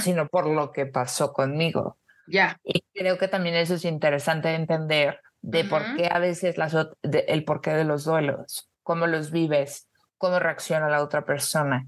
[0.00, 1.98] sino por lo que pasó conmigo.
[2.26, 2.56] Ya.
[2.62, 6.72] Y creo que también eso es interesante entender de por qué a veces las,
[7.02, 9.88] de, el porqué de los duelos, cómo los vives,
[10.20, 11.86] cómo reacciona la otra persona,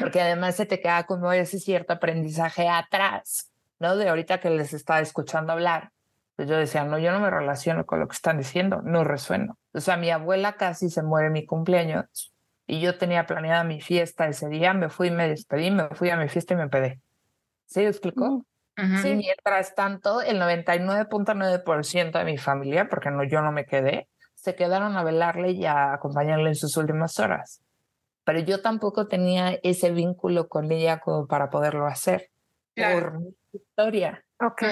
[0.00, 3.94] porque además se te queda como ese cierto aprendizaje atrás, ¿no?
[3.94, 5.90] De ahorita que les estaba escuchando hablar,
[6.34, 9.58] pues yo decía, no, yo no me relaciono con lo que están diciendo, no resueno.
[9.74, 12.32] O sea, mi abuela casi se muere en mi cumpleaños
[12.66, 16.16] y yo tenía planeada mi fiesta ese día, me fui, me despedí, me fui a
[16.16, 16.98] mi fiesta y me pedí.
[17.66, 18.46] ¿Sí me explicó?
[19.02, 24.54] Sí, mientras tanto, el 99.9% de mi familia, porque no, yo no me quedé, se
[24.54, 27.60] quedaron a velarle y a acompañarle en sus últimas horas
[28.24, 32.30] pero yo tampoco tenía ese vínculo con ella como para poderlo hacer
[32.74, 34.24] por mi historia.
[34.40, 34.62] Ok.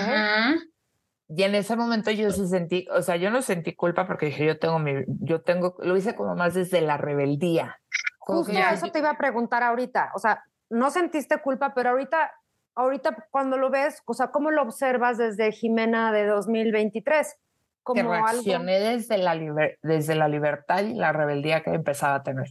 [1.28, 4.44] Y en ese momento yo sí sentí, o sea, yo no sentí culpa porque dije,
[4.44, 7.80] yo tengo mi, yo tengo, lo hice como más desde la rebeldía.
[8.18, 12.32] Justo eso te iba a preguntar ahorita, o sea, no sentiste culpa, pero ahorita,
[12.74, 17.36] ahorita cuando lo ves, o sea, ¿cómo lo observas desde Jimena de 2023?
[17.82, 19.36] Como que reaccioné desde, la
[19.82, 22.48] desde la libertad y la rebeldía que empezaba a tener.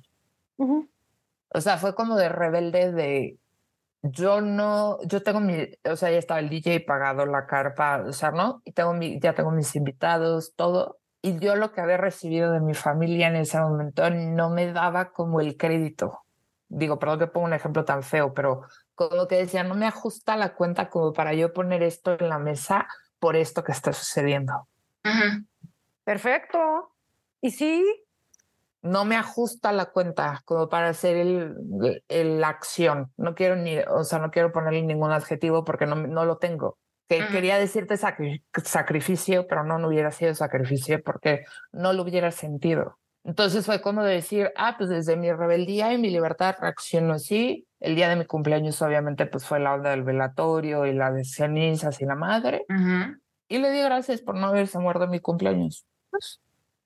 [1.54, 3.38] O sea, fue como de rebelde de,
[4.04, 8.14] yo no, yo tengo mi, o sea, ya estaba el DJ pagado, la carpa, o
[8.14, 8.62] sea, ¿no?
[8.66, 11.00] Y tengo mi, ya tengo mis invitados, todo.
[11.22, 15.12] Y yo lo que había recibido de mi familia en ese momento no me daba
[15.12, 16.24] como el crédito.
[16.68, 18.64] Digo, perdón que pongo un ejemplo tan feo, pero
[18.96, 22.40] como que decía, no me ajusta la cuenta como para yo poner esto en la
[22.40, 22.88] mesa
[23.20, 24.68] por esto que está sucediendo.
[26.04, 26.94] Perfecto.
[27.42, 27.86] Y sí,
[28.82, 33.12] no me ajusta la cuenta como para hacer el, la acción.
[33.18, 36.78] No quiero ni, o sea, no quiero ponerle ningún adjetivo porque no, no lo tengo.
[37.08, 43.00] Que quería decirte sacrificio, pero no, no hubiera sido sacrificio porque no lo hubiera sentido.
[43.26, 47.68] Entonces fue como decir, ah, pues desde mi rebeldía y mi libertad reacciono así.
[47.82, 51.26] El día de mi cumpleaños obviamente pues fue la onda del velatorio y la de
[51.26, 52.66] cenizas y la madre.
[53.48, 55.86] Y le di gracias por no haberse muerto en mi cumpleaños.
[56.10, 56.40] Pues,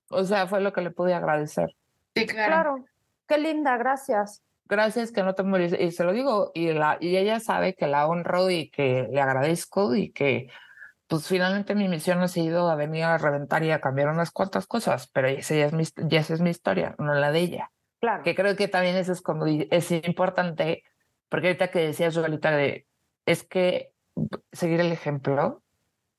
[0.10, 1.76] o sea, fue lo que le pude agradecer.
[2.16, 2.86] Sí, claro.
[3.28, 4.44] Qué linda, gracias.
[4.66, 5.76] Gracias que no te morís.
[5.78, 9.22] Y se lo digo, y, la, y ella sabe que la honro y que le
[9.22, 10.50] agradezco y que
[11.08, 14.66] pues finalmente mi misión ha sido a venir a reventar y a cambiar unas cuantas
[14.66, 17.72] cosas, pero esa ya es mi, ya esa es mi historia, no la de ella.
[18.00, 18.24] Claro.
[18.24, 20.84] Que creo que también eso es como es importante,
[21.30, 22.88] porque ahorita que decías, ahorita de,
[23.26, 23.92] es que
[24.52, 25.62] seguir el ejemplo,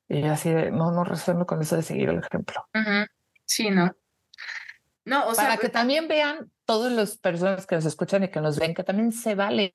[0.09, 2.69] y yo así de, no, no resueno con eso de seguir el ejemplo.
[3.45, 3.93] Sí, no.
[5.07, 8.59] No, o Para que también vean todas las personas que nos escuchan y que nos
[8.59, 9.73] ven, que también se vale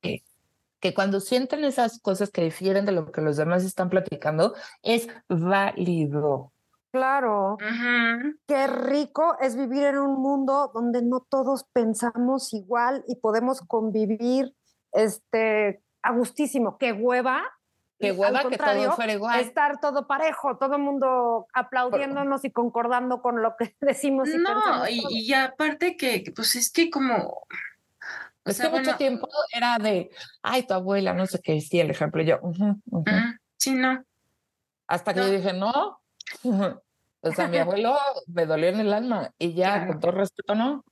[0.81, 5.07] que cuando sienten esas cosas que difieren de lo que los demás están platicando, es
[5.29, 6.51] válido.
[6.91, 7.57] Claro.
[8.47, 14.53] Qué rico es vivir en un mundo donde no todos pensamos igual y podemos convivir
[14.91, 16.77] este, a gustísimo.
[16.77, 17.43] Qué hueva
[18.01, 19.39] Qué hueva que todo fuera igual.
[19.39, 24.29] Estar todo parejo, todo el mundo aplaudiéndonos y concordando con lo que decimos.
[24.29, 27.45] Y no, y, aparte que, pues es que como...
[28.43, 30.09] Es que mucho tiempo era de,
[30.41, 32.23] ay, tu abuela, no sé qué decía el ejemplo.
[32.23, 32.39] Yo,
[33.57, 34.03] sí, no.
[34.87, 36.01] Hasta que yo dije, no.
[37.21, 37.95] o sea, mi abuelo
[38.25, 40.83] me dolió en el alma y ya, con todo respeto, no.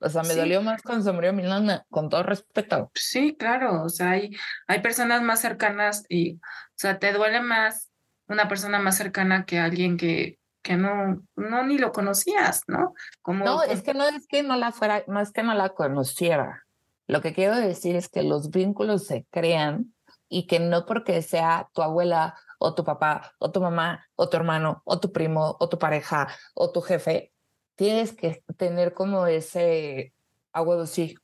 [0.00, 2.90] O sea, me dolió más cuando se murió mi nana, con todo respeto.
[2.94, 4.30] Sí, claro, o sea, hay,
[4.66, 6.40] hay personas más cercanas y, o
[6.76, 7.90] sea, te duele más
[8.28, 12.94] una persona más cercana que alguien que, que no, no ni lo conocías, ¿no?
[13.20, 15.70] Como, no, es que no es que no la fuera, no es que no la
[15.70, 16.64] conociera.
[17.06, 19.94] Lo que quiero decir es que los vínculos se crean
[20.28, 24.36] y que no porque sea tu abuela o tu papá o tu mamá o tu
[24.36, 27.31] hermano o tu primo o tu pareja o tu jefe,
[27.74, 30.12] tienes que tener como ese
[30.52, 31.14] agua sí.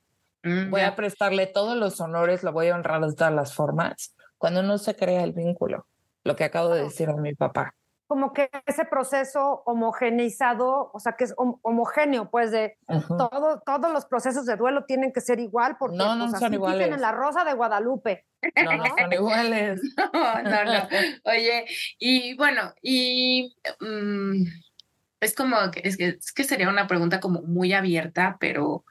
[0.43, 4.15] Mm, voy a prestarle todos los honores, lo voy a honrar de todas las formas,
[4.37, 5.85] cuando no se crea el vínculo,
[6.23, 7.75] lo que acabo de decir a mi papá.
[8.07, 12.75] Como que ese proceso homogeneizado, o sea, que es homogéneo, pues de
[13.07, 16.53] todo, todos los procesos de duelo tienen que ser igual, porque no, no pues, son
[16.55, 16.87] iguales.
[16.87, 18.25] en la rosa de Guadalupe.
[18.63, 19.81] No, no son iguales.
[20.13, 20.87] no, no, no.
[21.25, 21.65] Oye,
[21.99, 24.43] y bueno, y mm,
[25.21, 28.85] es como, es que, es que sería una pregunta como muy abierta, pero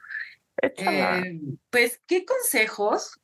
[0.61, 3.19] eh, pues, ¿qué consejos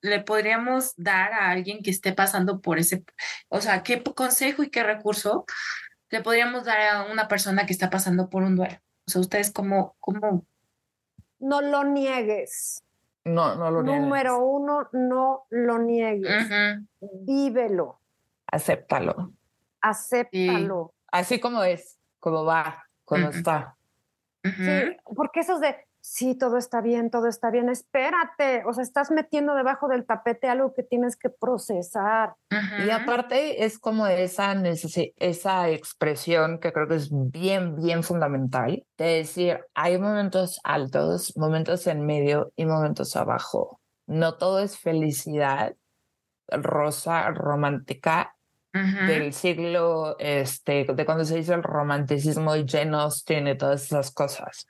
[0.00, 3.04] le podríamos dar a alguien que esté pasando por ese,
[3.48, 5.44] o sea, qué consejo y qué recurso
[6.10, 8.78] le podríamos dar a una persona que está pasando por un duelo?
[9.06, 10.46] O sea, ustedes cómo, cómo...
[11.40, 12.82] No lo niegues.
[13.24, 14.00] No, no lo niegues.
[14.00, 16.48] Número uno, no lo niegues.
[17.00, 18.00] Vívelo.
[18.46, 19.32] Acéptalo.
[19.80, 20.94] Acéptalo.
[21.10, 23.76] Así como es cómo va, cómo está.
[24.44, 28.82] Sí, porque eso es de, sí, todo está bien, todo está bien, espérate, o sea,
[28.82, 32.34] estás metiendo debajo del tapete algo que tienes que procesar.
[32.84, 34.54] Y aparte es como esa,
[35.16, 41.86] esa expresión que creo que es bien, bien fundamental, de decir, hay momentos altos, momentos
[41.86, 43.80] en medio y momentos abajo.
[44.06, 45.74] No todo es felicidad
[46.50, 48.34] rosa, romántica
[49.06, 54.10] del siglo, este, de cuando se hizo el romanticismo y Jane Austen y todas esas
[54.10, 54.66] cosas.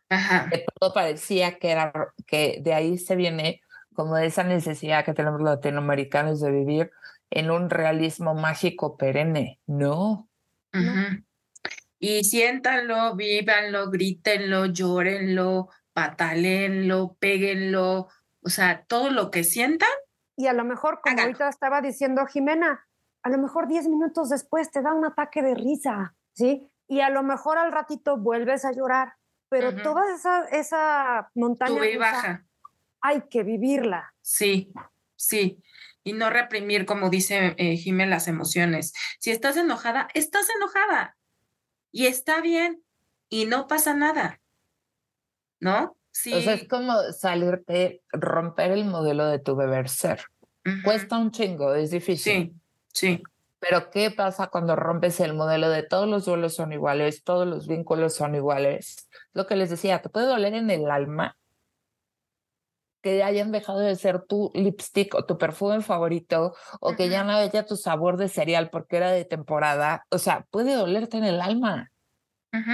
[0.51, 1.93] Que todo parecía que era,
[2.27, 3.61] que de ahí se viene
[3.95, 6.91] como esa necesidad que tenemos los latinoamericanos de vivir
[7.31, 9.59] en un realismo mágico perenne.
[9.67, 10.29] No.
[11.99, 18.09] Y siéntanlo, vívanlo, grítenlo, llórenlo, patálenlo, péguenlo,
[18.41, 19.89] o sea, todo lo que sientan.
[20.37, 22.87] Y a lo mejor, como ahorita estaba diciendo Jimena,
[23.23, 26.69] a lo mejor 10 minutos después te da un ataque de risa, ¿sí?
[26.87, 29.15] Y a lo mejor al ratito vuelves a llorar,
[29.49, 32.47] pero toda esa, esa montaña y baja.
[33.01, 34.15] hay que vivirla.
[34.23, 34.73] Sí,
[35.17, 35.63] sí.
[36.05, 38.95] Y no reprimir, como dice eh, las emociones.
[39.19, 41.17] Si estás enojada, estás enojada.
[41.93, 42.83] Y está bien.
[43.29, 44.41] Y no pasa nada.
[45.61, 45.97] ¿No?
[46.11, 46.33] Sí.
[46.33, 50.25] O sea, es como salirte, romper el modelo de tu deber ser.
[50.85, 52.33] Cuesta un chingo, es difícil.
[52.33, 52.55] Sí,
[52.93, 53.23] sí.
[53.61, 57.67] Pero ¿qué pasa cuando rompes el modelo de todos los duelos son iguales, todos los
[57.67, 59.09] vínculos son iguales?
[59.33, 61.37] Lo que les decía, te puede doler en el alma
[63.03, 67.33] que hayan dejado de ser tu lipstick o tu perfume favorito o que ya no
[67.33, 70.05] haya tu sabor de cereal porque era de temporada.
[70.11, 71.91] O sea, puede dolerte en el alma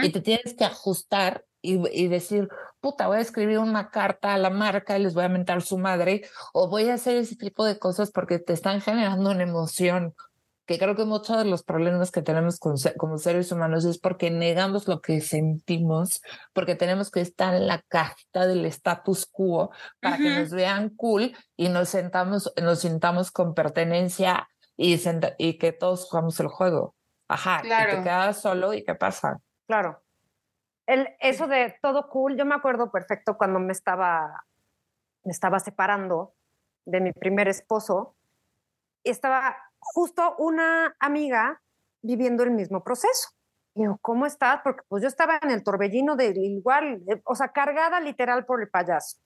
[0.02, 2.48] y te tienes que ajustar y, y, decir,
[2.84, 5.78] puta, voy a escribir una carta a la marca y les voy a mentar su
[5.78, 10.14] madre o voy a hacer ese tipo de cosas porque te están generando una emoción
[10.66, 14.86] que creo que muchos de los problemas que tenemos como seres humanos es porque negamos
[14.86, 16.20] lo que sentimos,
[16.52, 19.70] porque tenemos que estar en la cajita del status quo
[20.00, 25.00] para que nos vean cool y nos sentamos, nos sintamos con pertenencia y,
[25.38, 26.94] y que todos jugamos el juego.
[27.28, 27.92] Ajá, claro.
[27.92, 29.38] y te quedas solo y qué pasa.
[29.66, 30.03] Claro.
[30.86, 34.44] El, eso de todo cool, yo me acuerdo perfecto cuando me estaba,
[35.24, 36.34] me estaba separando
[36.84, 38.14] de mi primer esposo.
[39.02, 41.60] Estaba justo una amiga
[42.02, 43.30] viviendo el mismo proceso.
[43.74, 44.60] Y digo, ¿cómo estás?
[44.62, 48.60] Porque pues yo estaba en el torbellino de igual, eh, o sea, cargada literal por
[48.60, 49.18] el payaso,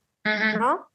[0.59, 0.89] ¿no?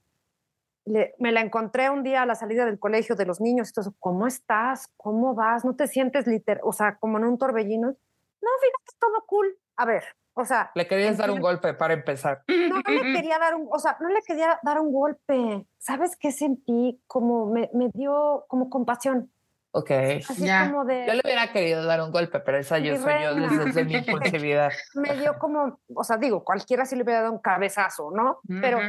[0.85, 4.27] me la encontré un día a la salida del colegio de los niños, entonces, ¿cómo
[4.27, 4.91] estás?
[4.97, 5.63] ¿Cómo vas?
[5.63, 7.87] ¿No te sientes literal, o sea, como en un torbellino?
[7.87, 9.57] No, fíjate, todo cool.
[9.77, 10.03] A ver,
[10.33, 10.71] o sea...
[10.75, 12.43] Le querías dar un golpe para empezar.
[12.47, 15.65] No, no le quería dar un, o sea, no le quería dar un golpe.
[15.77, 17.01] ¿Sabes qué sentí?
[17.07, 19.31] Como me, me dio como compasión.
[19.75, 19.89] Ok.
[20.37, 20.71] ya.
[20.71, 24.71] Yo le hubiera querido dar un golpe, pero esa yo soy yo desde, mi impulsividad.
[24.93, 28.39] me dio como, o sea, digo, cualquiera sí le hubiera dado un cabezazo, ¿no?
[28.61, 28.79] Pero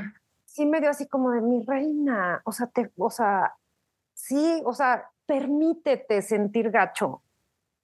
[0.45, 3.55] sí me dio así como de mi reina, o sea, te, o sea,
[4.13, 7.23] sí, o sea, permítete sentir gacho.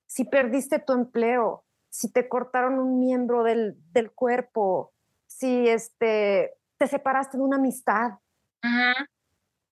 [0.07, 4.93] Si perdiste tu empleo, si te cortaron un miembro del, del cuerpo,
[5.27, 8.13] si este, te separaste de una amistad.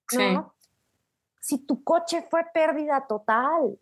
[0.09, 0.19] Sí
[1.49, 3.79] si tu coche fue pérdida total.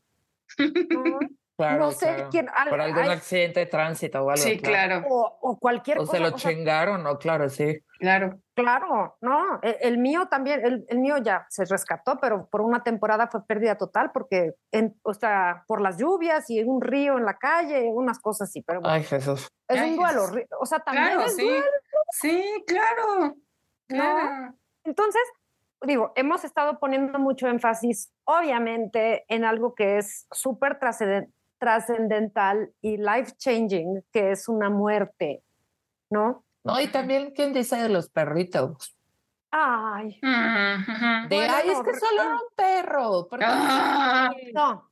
[0.90, 1.18] ¿no?
[1.56, 2.48] Claro, sé quién.
[2.68, 4.42] Por algún accidente de tránsito o algo.
[4.42, 5.02] Sí, claro.
[5.08, 6.12] O, cualquier cosa.
[6.12, 7.18] O se lo chingaron, ¿no?
[7.18, 7.78] Claro, sí.
[7.98, 8.38] Claro.
[8.54, 9.58] Claro, no.
[9.62, 13.78] E, el, mío también, el, mío ya se rescató, pero por una temporada fue pérdida
[13.78, 18.18] total porque, en, o sea, por las lluvias y un río en la calle, unas
[18.18, 18.60] cosas así.
[18.60, 19.48] Pero Ay, Jesús.
[19.68, 20.24] Es un duelo.
[20.60, 21.50] O sea, también claro, es sí.
[22.10, 23.34] Sí, claro.
[23.88, 24.54] Claro.
[24.84, 25.22] Entonces,
[25.82, 30.78] digo, hemos estado poniendo mucho énfasis, obviamente, en algo que es súper
[31.58, 35.42] trascendental y life changing, que es una muerte,
[36.10, 36.44] ¿no?
[36.64, 38.96] No, y también, ¿quién dice de los perritos?
[39.50, 40.18] Ay.
[40.20, 43.28] De, ay, es que solo era un perro.
[43.40, 44.30] Ah.
[44.52, 44.90] No,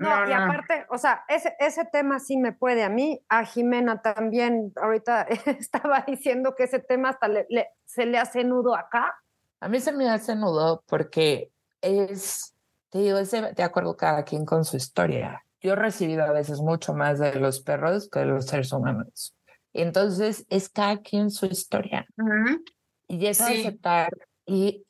[0.00, 4.00] no, y aparte, o sea, ese, ese tema sí me puede a mí, a Jimena
[4.00, 5.26] también, ahorita
[5.60, 7.28] estaba diciendo que ese tema hasta
[7.84, 9.14] se le hace nudo acá.
[9.60, 11.52] A mí se me hace nudo porque
[11.82, 12.56] es,
[12.88, 15.44] te digo, es de acuerdo cada quien con su historia.
[15.60, 19.34] Yo he recibido a veces mucho más de los perros que de los seres humanos.
[19.72, 22.06] Entonces, es cada quien su historia.
[23.08, 24.10] Y es aceptar
[24.46, 24.84] y,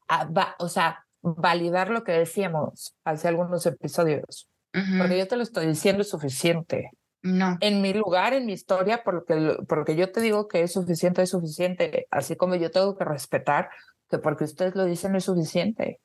[0.58, 4.48] o sea, validar lo que decíamos hace algunos episodios.
[4.72, 6.90] Porque yo te lo estoy diciendo es suficiente.
[7.22, 7.58] No.
[7.60, 11.30] En mi lugar, en mi historia, porque, porque yo te digo que es suficiente, es
[11.30, 12.06] suficiente.
[12.10, 13.68] Así como yo tengo que respetar
[14.08, 16.00] que porque ustedes lo dicen es suficiente.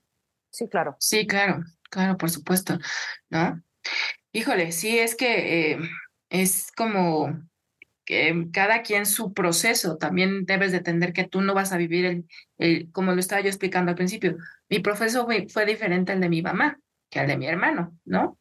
[0.49, 0.95] Sí, claro.
[0.99, 2.78] Sí, claro, claro, por supuesto,
[3.30, 3.61] ¿no?
[4.36, 5.79] Híjole, sí, es que eh,
[6.29, 7.41] es como
[8.03, 9.95] que cada quien su proceso.
[9.95, 12.25] También debes de entender que tú no vas a vivir
[12.57, 14.36] el, como lo estaba yo explicando al principio.
[14.67, 16.77] Mi proceso fue, diferente al de mi mamá
[17.09, 18.38] que al de mi hermano, ¿no?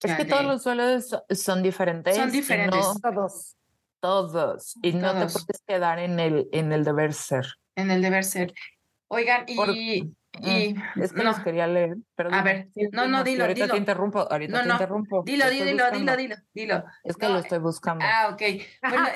[0.00, 2.16] es que todos los suelos son diferentes.
[2.16, 2.80] Son diferentes.
[3.02, 3.56] todos.
[4.00, 4.78] Todos.
[4.80, 7.44] Y no te puedes quedar en el, en el deber ser.
[7.76, 8.54] En el deber ser.
[9.08, 10.10] Oigan, y,
[10.42, 11.30] y es que no.
[11.30, 13.74] los quería leer, pero a ver, no, no, dilo, ahorita dilo.
[13.74, 15.22] te interrumpo, ahorita te interrumpo.
[15.24, 16.84] Dilo, dilo, dilo, dilo, dilo.
[17.04, 18.04] Es que lo estoy buscando.
[18.06, 18.42] Ah, ok.
[18.88, 19.08] Bueno,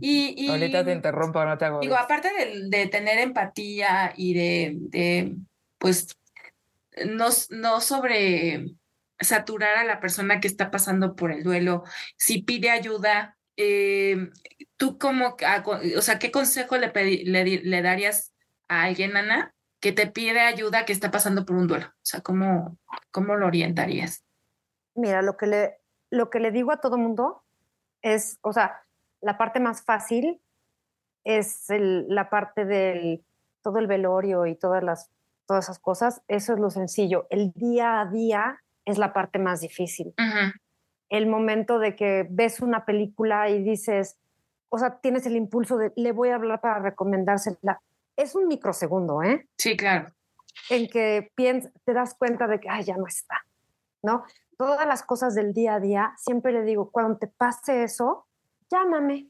[0.00, 1.80] y, y, ahorita te interrumpo, no te hago.
[1.80, 5.36] Digo, aparte de, de tener empatía y de, de
[5.78, 6.16] pues,
[7.06, 8.76] no, no sobre
[9.20, 11.84] saturar a la persona que está pasando por el duelo,
[12.16, 14.30] si pide ayuda, eh,
[14.76, 15.36] tú como,
[15.96, 16.92] o sea, ¿qué consejo le,
[17.24, 18.34] le, le darías
[18.68, 19.54] a alguien, Ana,
[19.84, 21.88] que te pide ayuda que está pasando por un duelo?
[21.88, 22.78] O sea, ¿cómo,
[23.10, 24.24] cómo lo orientarías?
[24.94, 25.78] Mira, lo que, le,
[26.08, 27.42] lo que le digo a todo mundo
[28.00, 28.80] es, o sea,
[29.20, 30.40] la parte más fácil
[31.22, 33.26] es la parte del
[33.60, 35.10] todo el velorio y todas las
[35.46, 37.26] todas esas cosas, eso es lo sencillo.
[37.28, 40.14] El día a día es la parte más difícil.
[41.10, 44.16] El momento de que ves una película y dices,
[44.70, 47.82] o sea, tienes el impulso de le voy a hablar para recomendársela
[48.16, 49.48] es un microsegundo, ¿eh?
[49.58, 50.12] Sí, claro.
[50.70, 51.32] en que
[51.84, 53.44] te das cuenta de que, ay, ya no está,
[54.02, 54.24] ¿no?
[54.56, 58.26] Todas las cosas del día a día, siempre le digo, cuando te pase eso,
[58.70, 59.28] llámame,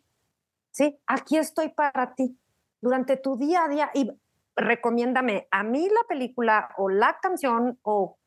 [0.70, 0.98] ¿sí?
[1.06, 2.38] Aquí estoy para ti.
[2.80, 4.10] Durante tu día a día, y
[4.54, 8.18] recomiéndame a mí la película o la canción o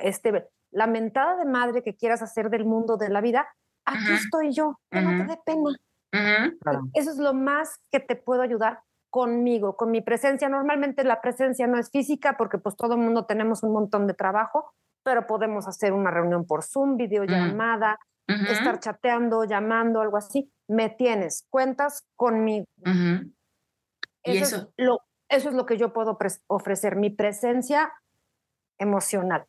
[0.00, 3.48] este, la mentada de madre que quieras hacer del mundo de la vida,
[3.84, 5.70] aquí estoy yo, que no te dé pena.
[6.94, 8.80] Eso es lo más que te puedo ayudar
[9.10, 10.48] conmigo, con mi presencia.
[10.48, 14.14] Normalmente la presencia no es física porque pues todo el mundo tenemos un montón de
[14.14, 20.50] trabajo, pero podemos hacer una reunión por Zoom, videollamada, estar chateando, llamando, algo así.
[20.68, 22.66] Me tienes, cuentas conmigo.
[24.24, 24.56] ¿Y eso?
[24.76, 27.92] Es lo, eso es lo que yo puedo ofrecer, mi presencia
[28.78, 29.46] emocional.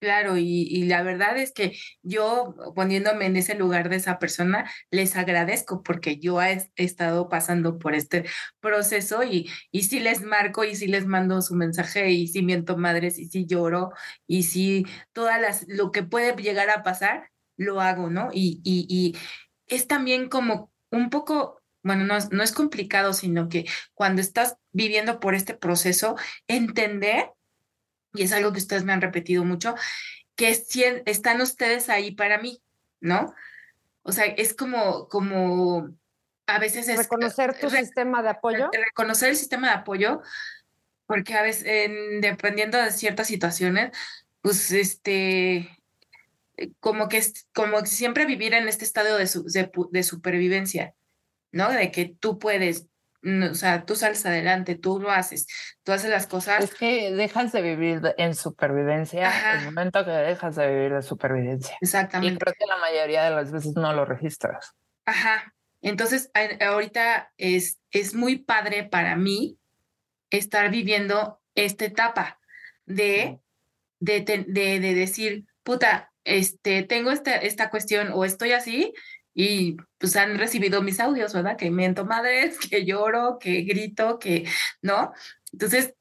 [0.00, 5.16] Claro, y, la verdad es que yo poniéndome en ese lugar de esa persona, les
[5.16, 8.24] agradezco porque yo he, estado pasando por este
[8.60, 12.76] proceso y, y sí les marco y sí les mando su mensaje y sí miento
[12.76, 13.90] madres y sí lloro
[14.28, 18.28] y sí todas las, lo que puede llegar a pasar, lo hago, ¿no?
[18.32, 19.16] Y, y, y
[19.66, 25.18] es también como un poco, bueno, no, no es complicado, sino que cuando estás viviendo
[25.18, 26.14] por este proceso,
[26.46, 27.32] entender
[28.14, 29.74] y es algo que ustedes me han repetido mucho,
[30.34, 30.50] que
[31.06, 32.62] están ustedes ahí para mí,
[33.00, 33.34] ¿no?
[34.02, 35.90] O sea, es como, como
[36.46, 36.98] a veces es...
[36.98, 38.70] Reconocer tu sistema de apoyo.
[38.72, 40.22] Reconocer el sistema de apoyo,
[41.06, 41.64] porque a veces,
[42.20, 43.90] dependiendo de ciertas situaciones,
[44.40, 45.68] pues este,
[46.80, 47.22] como que,
[47.54, 50.94] como siempre vivir en este estado de, de, de supervivencia,
[51.52, 51.70] ¿no?
[51.70, 52.86] De que tú puedes,
[53.22, 55.46] o sea, tú sales adelante, tú lo haces,
[55.82, 56.62] tú haces las cosas.
[56.62, 61.02] Es que dejas de vivir en supervivencia en el momento que dejas de vivir de
[61.02, 61.76] supervivencia.
[61.80, 62.34] Exactamente.
[62.34, 64.74] Y creo que la mayoría de las veces no lo registras.
[65.04, 65.54] Ajá.
[65.80, 69.58] Entonces, ahorita es, es muy padre para mí
[70.30, 72.38] estar viviendo esta etapa
[72.84, 73.40] de,
[74.00, 78.92] de, de, de decir, puta, este, tengo esta, esta cuestión o estoy así,
[79.40, 81.56] y pues han recibido mis audios, ¿verdad?
[81.56, 84.44] Que miento madres, que lloro, que grito, que,
[84.82, 85.12] ¿no?
[85.52, 85.94] Entonces,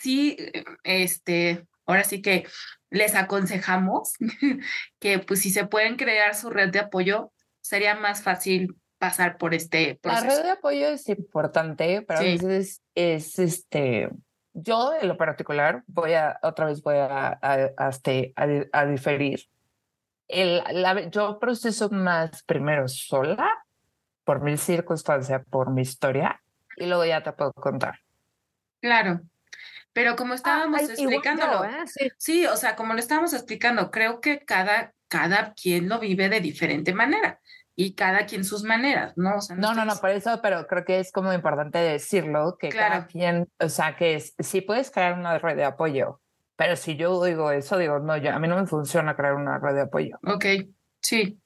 [0.00, 0.36] sí,
[0.82, 2.48] este, ahora sí que
[2.90, 4.14] les aconsejamos
[4.98, 9.54] que pues si se pueden crear su red de apoyo, sería más fácil pasar por
[9.54, 10.26] este proceso.
[10.26, 14.10] La red de apoyo es importante, pero a veces es este,
[14.52, 18.34] yo en lo particular voy a, otra vez voy a, a, este,
[18.72, 19.48] a diferir
[20.30, 23.64] el, la, yo proceso más primero sola,
[24.24, 26.40] por mi circunstancia, por mi historia,
[26.76, 28.00] y luego ya te puedo contar.
[28.80, 29.20] Claro.
[29.92, 31.84] Pero como ah, estábamos explicándolo, ¿eh?
[32.16, 32.46] sí.
[32.46, 36.94] o sea, como lo estábamos explicando, creo que cada, cada quien lo vive de diferente
[36.94, 37.40] manera
[37.74, 39.36] y cada quien sus maneras, ¿no?
[39.36, 42.68] O sea, no, no, no, por eso, pero creo que es como importante decirlo, que
[42.68, 46.20] cada quien, o sea, que si puedes crear una red de apoyo,
[46.60, 49.58] pero si yo digo eso, digo, no, yo, a mí no me funciona crear una
[49.58, 50.18] red de apoyo.
[50.26, 50.44] Ok,
[51.00, 51.40] sí.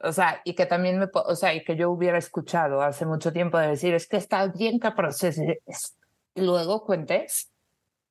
[0.00, 3.32] O sea, y que también me, o sea, y que yo hubiera escuchado hace mucho
[3.32, 5.60] tiempo de decir, es que está bien que proceses
[6.34, 7.52] y luego cuentes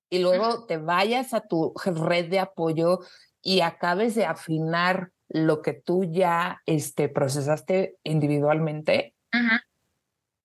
[0.09, 2.99] y luego te vayas a tu red de apoyo
[3.41, 9.13] y acabes de afinar lo que tú ya este, procesaste individualmente,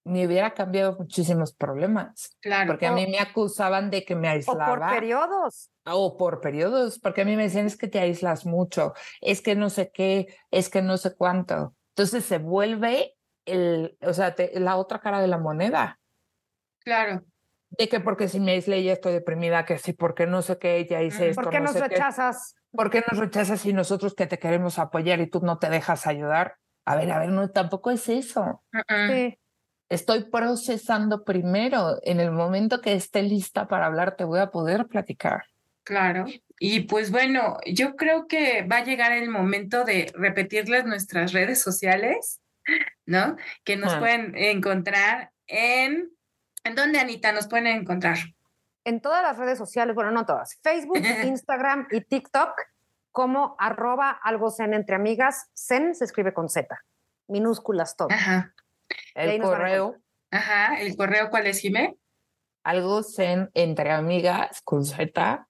[0.04, 2.36] me hubiera cambiado muchísimos problemas.
[2.40, 2.68] Claro.
[2.68, 4.72] Porque a mí me acusaban de que me aislaba.
[4.72, 5.70] O por periodos.
[5.84, 9.54] O por periodos, porque a mí me decían es que te aíslas mucho, es que
[9.54, 11.74] no sé qué, es que no sé cuánto.
[11.90, 15.98] Entonces se vuelve el, o sea, la otra cara de la moneda.
[16.80, 17.22] Claro.
[17.70, 20.86] De que porque si me aislé ya estoy deprimida, que sí, porque no sé qué,
[20.88, 21.42] ya hice esto.
[21.42, 22.56] ¿Por qué nos rechazas?
[22.72, 26.06] ¿Por qué nos rechazas y nosotros que te queremos apoyar y tú no te dejas
[26.06, 26.56] ayudar?
[26.84, 28.62] A ver, a ver, no, tampoco es eso.
[28.88, 29.39] Sí
[29.90, 31.98] estoy procesando primero.
[32.02, 35.44] En el momento que esté lista para hablar, te voy a poder platicar.
[35.82, 36.24] Claro.
[36.58, 41.60] Y pues bueno, yo creo que va a llegar el momento de repetirles nuestras redes
[41.60, 42.40] sociales,
[43.04, 43.36] ¿no?
[43.64, 46.10] Que nos pueden encontrar en...
[46.62, 48.18] ¿En dónde, Anita, nos pueden encontrar?
[48.84, 52.52] En todas las redes sociales, bueno, no todas, Facebook, Instagram y TikTok,
[53.10, 55.48] como arroba algo zen entre amigas.
[55.54, 56.68] Zen se escribe con Z,
[57.26, 58.08] minúsculas todo.
[58.10, 58.54] Ajá.
[59.14, 59.96] El correo.
[60.30, 61.96] Ajá, ¿el correo cuál es, Jimé?
[62.62, 65.46] Algo zen entre amigas con z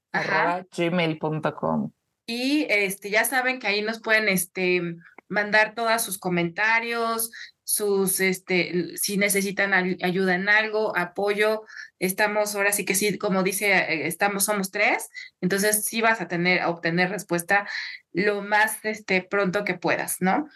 [0.76, 1.92] gmail.com.
[2.26, 4.80] Y este, ya saben que ahí nos pueden este,
[5.28, 7.30] mandar todos sus comentarios,
[7.70, 11.62] sus, este, si necesitan ayuda en algo, apoyo,
[12.00, 15.08] estamos ahora sí que sí, como dice, eh, estamos, somos tres,
[15.40, 17.68] entonces sí vas a tener, a obtener respuesta
[18.12, 20.48] lo más este, pronto que puedas, ¿no?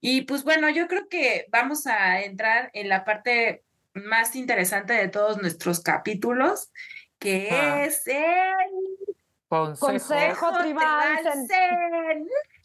[0.00, 5.08] Y pues bueno, yo creo que vamos a entrar en la parte más interesante de
[5.08, 6.70] todos nuestros capítulos
[7.18, 7.84] que ah.
[7.84, 9.16] es el
[9.48, 11.18] Consejo, Tribal.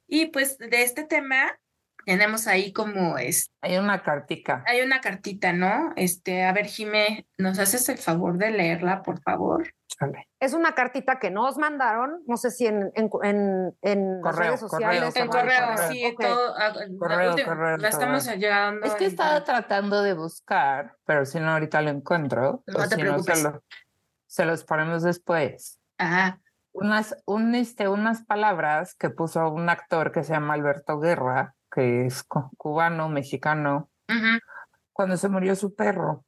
[0.07, 1.57] Y pues de este tema
[2.05, 3.51] tenemos ahí como es.
[3.61, 4.63] Hay una cartita.
[4.67, 5.91] Hay una cartita, ¿no?
[5.95, 9.73] Este, a ver, Jime, ¿nos haces el favor de leerla, por favor?
[10.39, 13.09] Es una cartita que nos mandaron, no sé si en, en,
[13.81, 15.15] en, las redes sociales.
[15.15, 16.53] en correo, sí, todo.
[16.57, 18.85] Ah, correo, correo, la estamos llegando.
[18.85, 22.61] Es que estaba tratando de buscar, pero si no, ahorita lo encuentro.
[22.67, 23.39] No te preocupes.
[23.39, 23.51] se,
[24.27, 25.79] se, los ponemos después.
[25.97, 26.41] Ajá
[26.75, 32.05] unas, un, este, unas palabras que puso un actor que se llama Alberto Guerra, que
[32.05, 33.89] es cubano, mexicano,
[34.93, 36.23] cuando se murió su perro.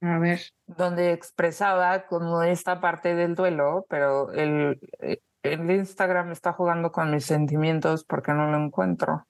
[0.00, 0.40] A ver.
[0.66, 7.10] Donde expresaba como esta parte del duelo, pero el, eh, el Instagram está jugando con
[7.10, 9.26] mis sentimientos porque no lo encuentro.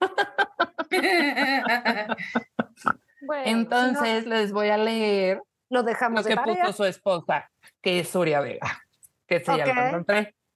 [3.44, 7.48] Entonces les voy a leer lo dejamos lo que puso su esposa,
[7.80, 8.82] que es Surya Vega
[9.30, 9.52] que se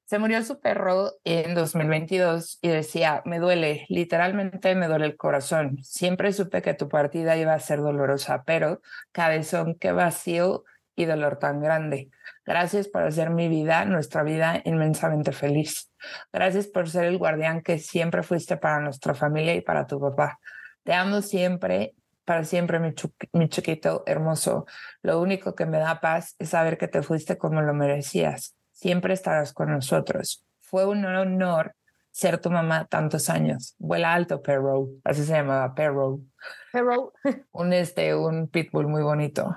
[0.07, 5.79] Se murió su perro en 2022 y decía, me duele, literalmente me duele el corazón.
[5.83, 8.83] Siempre supe que tu partida iba a ser dolorosa, pero
[9.13, 12.11] cabezón, qué vacío y dolor tan grande.
[12.45, 15.91] Gracias por hacer mi vida, nuestra vida, inmensamente feliz.
[16.35, 20.39] Gracias por ser el guardián que siempre fuiste para nuestra familia y para tu papá.
[20.83, 21.95] Te amo siempre
[22.27, 22.95] para siempre, mi,
[23.33, 24.67] mi chiquito hermoso.
[25.03, 29.15] Lo único que me da paz es saber que te fuiste como lo merecías siempre
[29.15, 30.45] estarás con nosotros.
[30.61, 31.75] Fue un honor
[32.11, 33.75] ser tu mamá tantos años.
[33.79, 34.89] Vuela alto, Perro.
[35.03, 36.21] Así se llamaba, Perro.
[36.73, 37.13] Perro.
[37.53, 39.57] un, este, un pitbull muy bonito.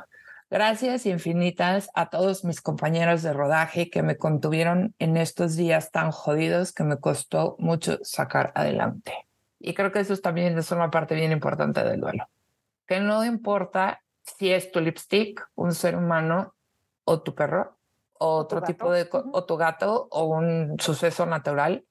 [0.50, 6.12] Gracias infinitas a todos mis compañeros de rodaje que me contuvieron en estos días tan
[6.12, 9.14] jodidos que me costó mucho sacar adelante.
[9.60, 12.30] Y creo que eso también es una parte bien importante del duelo.
[12.86, 16.56] Que no importa si es tu lipstick, un ser humano
[17.04, 17.77] o tu perro,
[18.20, 21.86] otro tipo de, o tu gato o un suceso natural,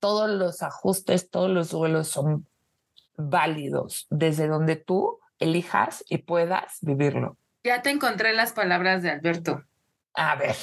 [0.00, 2.46] todos los ajustes, todos los duelos son
[3.16, 7.36] válidos desde donde tú elijas y puedas vivirlo.
[7.64, 9.62] Ya te encontré las palabras de Alberto.
[10.14, 10.56] A ver.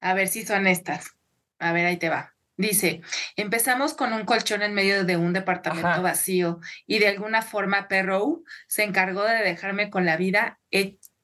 [0.00, 1.16] A ver si son estas.
[1.58, 2.34] A ver, ahí te va.
[2.56, 3.00] Dice,
[3.36, 8.42] empezamos con un colchón en medio de un departamento vacío y de alguna forma Perro
[8.66, 10.60] se encargó de dejarme con la vida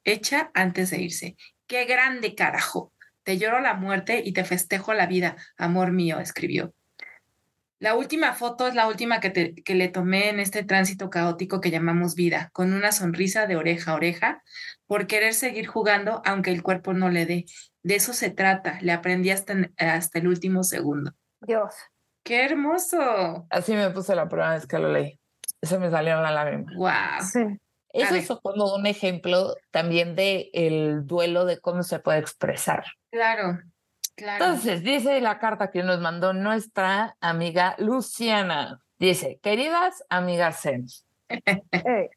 [0.04, 1.36] hecha antes de irse
[1.68, 2.92] Qué grande carajo.
[3.24, 6.72] Te lloro la muerte y te festejo la vida, amor mío, escribió.
[7.78, 11.70] La última foto es la última que, que, le tomé en este tránsito caótico que
[11.70, 14.42] llamamos vida, con una sonrisa de oreja a oreja,
[14.86, 17.44] por querer seguir jugando aunque el cuerpo no le dé.
[17.82, 21.12] De eso se trata, le aprendí hasta, hasta el último segundo.
[21.42, 21.74] Dios.
[22.24, 23.46] ¡Qué hermoso!
[23.50, 25.20] Así me puse la primera vez que lo leí.
[25.60, 26.72] Eso me salió en la lágrima.
[26.76, 27.26] ¡Wow!
[27.30, 27.60] Sí.
[27.98, 32.84] Eso es como un ejemplo también de el duelo de cómo se puede expresar.
[33.10, 33.58] Claro,
[34.14, 34.44] claro.
[34.44, 38.80] Entonces, dice la carta que nos mandó nuestra amiga Luciana.
[38.98, 40.86] Dice, queridas amigas Zen,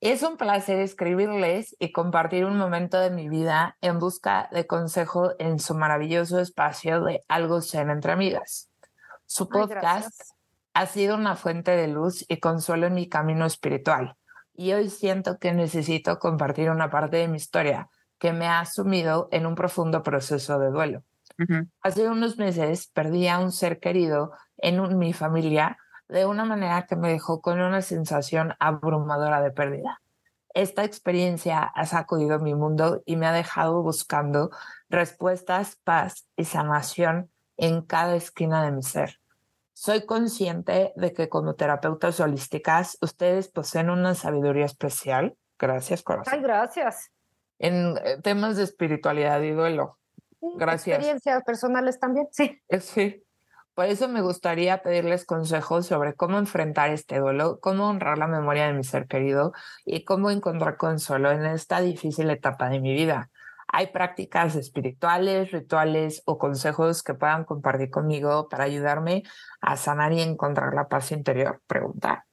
[0.00, 5.32] es un placer escribirles y compartir un momento de mi vida en busca de consejo
[5.38, 8.70] en su maravilloso espacio de Algo Zen entre amigas.
[9.26, 10.32] Su podcast
[10.74, 14.16] ha sido una fuente de luz y consuelo en mi camino espiritual
[14.60, 17.88] y hoy siento que necesito compartir una parte de mi historia
[18.18, 21.02] que me ha sumido en un profundo proceso de duelo.
[21.80, 25.78] Hace unos meses perdí a un ser querido en mi familia
[26.10, 30.02] de una manera que me dejó con una sensación abrumadora de pérdida.
[30.52, 34.50] Esta experiencia ha sacudido mi mundo y me ha dejado buscando
[34.90, 39.20] respuestas, paz y sanación en cada esquina de mi ser.
[39.80, 45.38] Soy consciente de que como terapeutas holísticas, ustedes poseen una sabiduría especial.
[45.58, 46.34] Gracias, corazón.
[46.34, 47.10] Ay, gracias.
[47.58, 49.96] En eh, temas de espiritualidad y duelo.
[50.58, 50.98] Gracias.
[50.98, 52.60] Experiencias personales también, sí.
[52.80, 53.24] Sí.
[53.72, 58.66] Por eso me gustaría pedirles consejos sobre cómo enfrentar este duelo, cómo honrar la memoria
[58.66, 59.54] de mi ser querido
[59.86, 63.30] y cómo encontrar consuelo en esta difícil etapa de mi vida.
[63.72, 69.22] ¿Hay prácticas espirituales, rituales o consejos que puedan compartir conmigo para ayudarme
[69.60, 71.62] a sanar y encontrar la paz interior?
[71.66, 72.26] Pregunta.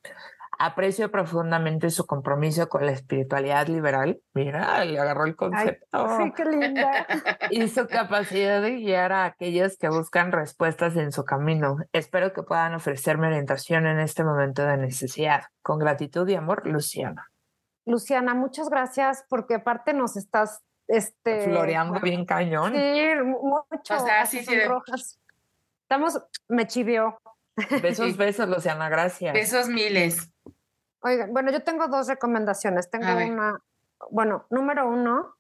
[0.60, 4.20] Aprecio profundamente su compromiso con la espiritualidad liberal.
[4.34, 6.18] Mira, le agarró el concepto.
[6.18, 7.06] sí, qué linda.
[7.52, 11.78] Y su capacidad de guiar a aquellos que buscan respuestas en su camino.
[11.94, 15.44] Espero que puedan ofrecerme orientación en este momento de necesidad.
[15.62, 17.28] Con gratitud y amor, Luciana.
[17.86, 22.74] Luciana, muchas gracias porque aparte nos estás este, floreando bien cañón.
[22.74, 23.96] Sí, mucho.
[23.96, 24.60] O sea, sí, sí.
[24.62, 25.20] Rojas.
[25.84, 27.20] Estamos, me chivió.
[27.82, 29.34] Besos, besos, Luciana, gracias.
[29.34, 30.32] Besos miles.
[31.02, 32.90] Oigan, bueno, yo tengo dos recomendaciones.
[32.90, 33.60] Tengo una,
[34.12, 35.36] bueno, número uno,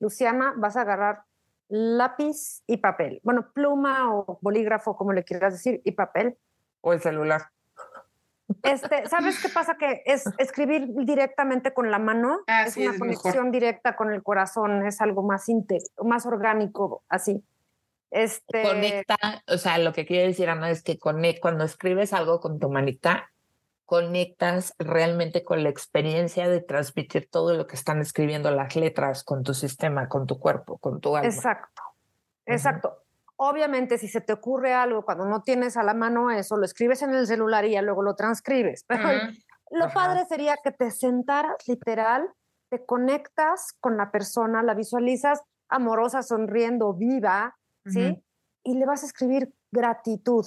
[0.00, 1.24] Luciana, vas a agarrar
[1.68, 3.20] lápiz y papel.
[3.22, 6.36] Bueno, pluma o bolígrafo, como le quieras decir, y papel.
[6.80, 7.50] O el celular.
[8.62, 9.76] Este, ¿Sabes qué pasa?
[9.76, 14.86] Que es escribir directamente con la mano, ah, es una conexión directa con el corazón,
[14.86, 15.46] es algo más
[16.02, 17.44] más orgánico, así.
[18.10, 18.62] Este...
[18.62, 19.16] Conecta,
[19.48, 23.30] o sea, lo que quiere decir Ana es que cuando escribes algo con tu manita,
[23.84, 29.42] conectas realmente con la experiencia de transmitir todo lo que están escribiendo las letras con
[29.42, 31.28] tu sistema, con tu cuerpo, con tu alma.
[31.28, 31.82] Exacto,
[32.46, 33.03] exacto.
[33.36, 37.02] Obviamente, si se te ocurre algo cuando no tienes a la mano eso, lo escribes
[37.02, 38.84] en el celular y ya luego lo transcribes.
[38.88, 39.08] Pero
[39.70, 42.28] lo padre sería que te sentaras literal,
[42.70, 47.56] te conectas con la persona, la visualizas amorosa, sonriendo, viva,
[47.86, 48.22] ¿sí?
[48.62, 50.46] Y le vas a escribir gratitud.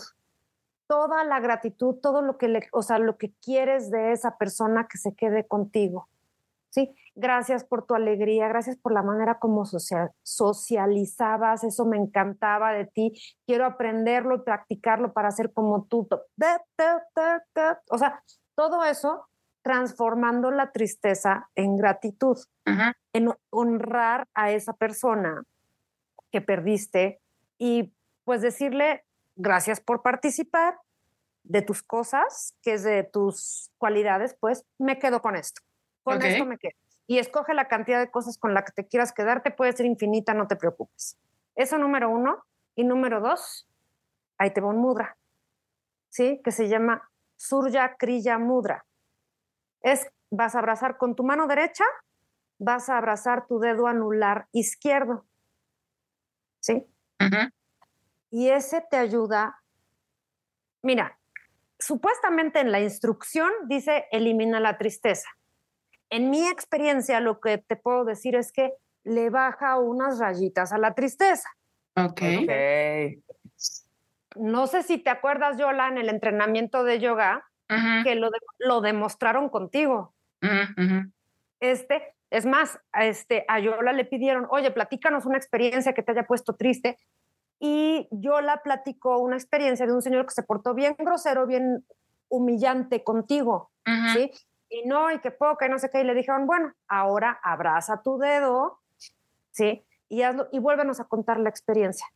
[0.88, 4.88] Toda la gratitud, todo lo que le, o sea, lo que quieres de esa persona
[4.90, 6.08] que se quede contigo.
[6.78, 6.96] ¿Sí?
[7.16, 13.14] Gracias por tu alegría, gracias por la manera como socializabas, eso me encantaba de ti,
[13.48, 16.08] quiero aprenderlo y practicarlo para ser como tú.
[17.90, 18.24] O sea,
[18.54, 19.28] todo eso
[19.64, 22.38] transformando la tristeza en gratitud,
[23.14, 25.42] en honrar a esa persona
[26.32, 27.20] que perdiste
[27.58, 27.92] y
[28.24, 29.04] pues decirle
[29.36, 30.78] gracias por participar
[31.44, 35.62] de tus cosas, que es de tus cualidades, pues me quedo con esto.
[36.14, 36.74] Con esto me quedo.
[37.06, 40.34] Y escoge la cantidad de cosas con la que te quieras quedarte, puede ser infinita,
[40.34, 41.18] no te preocupes.
[41.56, 42.44] Eso número uno.
[42.76, 43.68] Y número dos,
[44.38, 45.18] ahí te va un mudra,
[46.10, 46.40] ¿sí?
[46.44, 48.86] Que se llama Surya Kriya Mudra.
[49.82, 51.84] Es, vas a abrazar con tu mano derecha,
[52.60, 55.26] vas a abrazar tu dedo anular izquierdo,
[56.60, 56.86] ¿sí?
[58.30, 59.64] Y ese te ayuda,
[60.84, 61.20] mira,
[61.80, 65.30] supuestamente en la instrucción dice elimina la tristeza.
[66.10, 68.74] En mi experiencia, lo que te puedo decir es que
[69.04, 71.50] le baja unas rayitas a la tristeza.
[71.96, 72.22] Ok.
[74.36, 77.46] No sé si te acuerdas, Yola, en el entrenamiento de yoga,
[78.04, 78.30] que lo,
[78.60, 80.14] lo, demostraron contigo.
[81.60, 86.12] Este, es más, a, este, a Yola le pidieron, oye, platícanos una experiencia que te
[86.12, 86.98] haya puesto triste.
[87.60, 91.84] Y Yola platicó una experiencia de un señor que se portó bien grosero, bien
[92.30, 93.72] humillante contigo,
[94.14, 94.32] ¿sí?
[94.70, 98.02] Y no, y que poca, y no sé qué, y le dijeron, bueno, ahora abraza
[98.02, 98.82] tu dedo,
[99.52, 99.86] ¿sí?
[100.10, 102.08] Y, hazlo, y vuélvenos a contar la experiencia.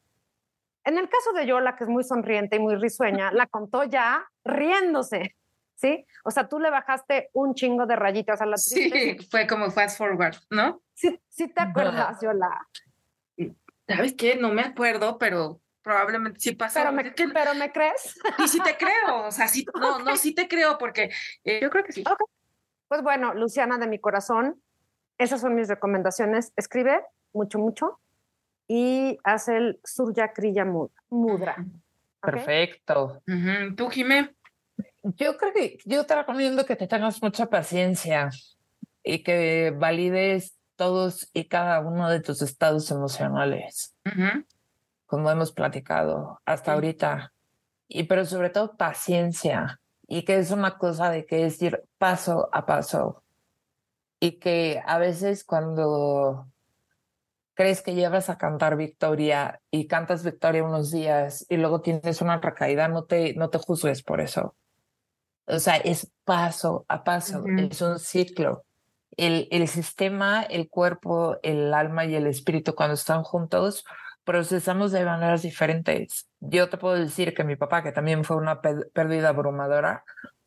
[0.83, 4.25] En el caso de Yola, que es muy sonriente y muy risueña, la contó ya
[4.43, 5.35] riéndose,
[5.75, 6.05] ¿sí?
[6.23, 9.97] O sea, tú le bajaste un chingo de rayitas a la Sí, fue como fast
[9.97, 10.81] forward, ¿no?
[10.93, 12.67] Sí, sí te acuerdas, Yola.
[13.87, 14.35] ¿Sabes qué?
[14.35, 16.79] No me acuerdo, pero probablemente sí pasó.
[16.79, 18.19] Pero me, pero me crees.
[18.39, 21.11] Y sí te creo, o sea, sí, no, no, sí te creo, porque
[21.43, 22.03] eh, yo creo que sí.
[22.91, 24.61] Pues bueno, Luciana de mi corazón,
[25.17, 26.51] esas son mis recomendaciones.
[26.57, 26.99] Escribe
[27.31, 28.01] mucho, mucho
[28.67, 30.65] y haz el Surya Kriya
[31.09, 31.55] Mudra.
[32.21, 33.23] Perfecto.
[33.77, 34.35] ¿Tú, Jimé?
[35.03, 38.29] Yo creo que yo te recomiendo que te tengas mucha paciencia
[39.05, 43.95] y que valides todos y cada uno de tus estados emocionales,
[45.05, 47.31] como hemos platicado hasta ahorita.
[47.87, 49.80] Y pero sobre todo paciencia
[50.11, 53.23] y que es una cosa de que es ir paso a paso
[54.19, 56.47] y que a veces cuando
[57.53, 62.41] crees que llevas a cantar victoria y cantas victoria unos días y luego tienes una
[62.41, 64.53] recaída, no te, no te juzgues por eso.
[65.45, 68.65] O sea, es paso a paso, es un ciclo.
[69.15, 73.85] El, el sistema, el cuerpo, el alma y el espíritu cuando están juntos
[74.23, 76.29] procesamos de maneras diferentes.
[76.39, 80.03] Yo te puedo decir que mi papá, que también fue una pérdida abrumadora,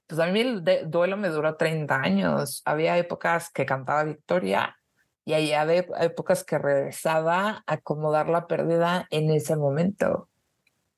[0.07, 2.63] pues a mí el duelo me duró 30 años.
[2.65, 4.77] Había épocas que cantaba Victoria
[5.25, 5.65] y había
[6.01, 10.29] épocas que regresaba a acomodar la pérdida en ese momento.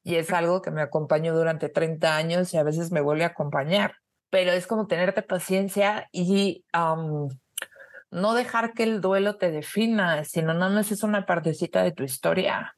[0.02, 3.28] Y es algo que me acompañó durante 30 años y a veces me vuelve a
[3.28, 3.96] acompañar.
[4.30, 6.64] Pero es como tenerte paciencia y
[8.10, 12.04] no dejar que el duelo te defina, sino nada más es una partecita de tu
[12.04, 12.76] historia,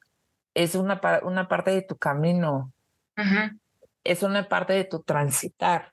[0.54, 2.72] es una, una parte de tu camino,
[4.04, 5.92] es una parte de tu transitar.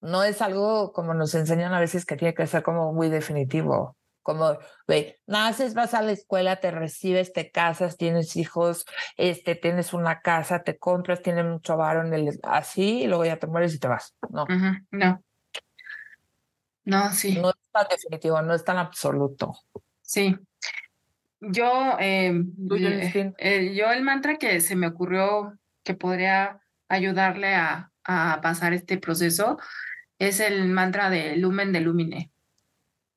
[0.00, 3.96] No es algo como nos enseñan a veces que tiene que ser como muy definitivo,
[4.28, 8.84] como, ve, naces, vas a la escuela, te recibes, te casas, tienes hijos,
[9.16, 11.78] este, tienes una casa, te compras, tienes mucho
[12.12, 14.14] el, así, y luego ya te mueres y te vas.
[14.28, 14.44] No.
[14.90, 15.22] No.
[16.88, 17.38] No, sí.
[17.38, 19.54] No es tan definitivo, no es tan absoluto.
[20.00, 20.34] Sí.
[21.38, 22.32] Yo, eh,
[23.36, 28.96] eh, yo el mantra que se me ocurrió que podría ayudarle a, a, pasar este
[28.96, 29.58] proceso
[30.18, 32.32] es el mantra de Lumen de Lumine.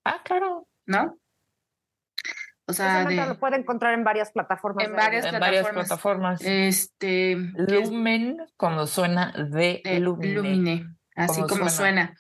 [0.04, 0.68] Ah, claro.
[0.86, 1.18] ¿No?
[2.66, 4.86] O sea, lo puede encontrar en varias plataformas.
[4.86, 5.26] En, varias,
[5.70, 6.42] plataformas.
[6.44, 10.94] Este, Lumen, como suena de, Lumine.
[11.16, 12.18] así como, suena.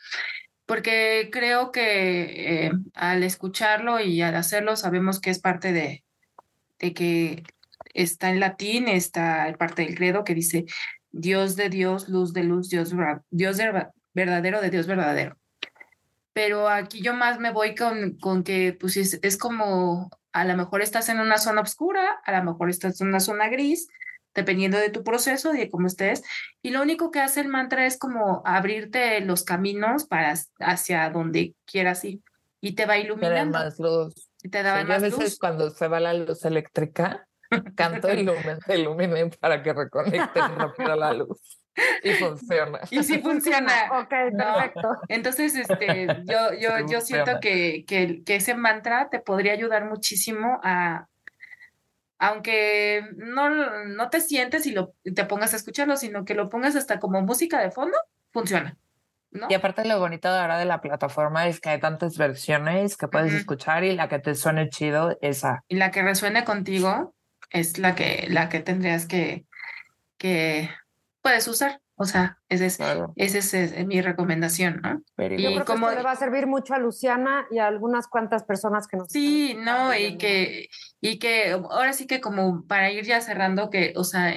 [0.71, 6.05] Porque creo que eh, al escucharlo y al hacerlo sabemos que es parte de,
[6.79, 7.43] de que
[7.93, 10.63] está en latín, está parte del credo que dice
[11.11, 12.93] Dios de Dios, luz de luz, Dios,
[13.31, 13.57] Dios
[14.13, 15.35] verdadero de Dios verdadero.
[16.31, 20.55] Pero aquí yo más me voy con, con que pues es, es como a lo
[20.55, 23.89] mejor estás en una zona oscura, a lo mejor estás en una zona gris,
[24.33, 26.23] dependiendo de tu proceso y de cómo estés.
[26.61, 31.55] Y lo único que hace el mantra es como abrirte los caminos para hacia donde
[31.65, 32.21] quieras ir
[32.61, 33.57] y te va iluminando.
[33.57, 34.13] Te más luz.
[34.43, 37.27] Y te da más a veces cuando se va la luz eléctrica,
[37.75, 41.61] canto iluminen, para que reconecten rápido la luz.
[42.03, 42.79] Y funciona.
[42.91, 43.73] Y sí funciona.
[44.01, 44.89] ok, perfecto.
[45.07, 50.59] Entonces, este, yo, yo, yo siento que, que, que, ese mantra te podría ayudar muchísimo
[50.63, 51.07] a,
[52.21, 53.49] aunque no,
[53.85, 57.19] no te sientes y lo, te pongas a escucharlo, sino que lo pongas hasta como
[57.23, 57.97] música de fondo,
[58.31, 58.77] funciona.
[59.31, 59.47] ¿no?
[59.49, 63.07] Y aparte lo bonito de ahora de la plataforma es que hay tantas versiones que
[63.07, 65.63] puedes escuchar y la que te suene chido, esa.
[65.67, 67.15] Y la que resuene contigo
[67.49, 69.47] es la que, la que tendrías que,
[70.19, 70.69] que
[71.23, 71.80] puedes usar.
[72.01, 72.79] O sea, esa es,
[73.15, 75.03] esa es, mi recomendación, ¿no?
[75.15, 78.43] Pero y yo como le va a servir mucho a Luciana y a algunas cuantas
[78.43, 80.67] personas que nos Sí, no, y que,
[80.99, 84.33] y que ahora sí que como para ir ya cerrando, que, o sea,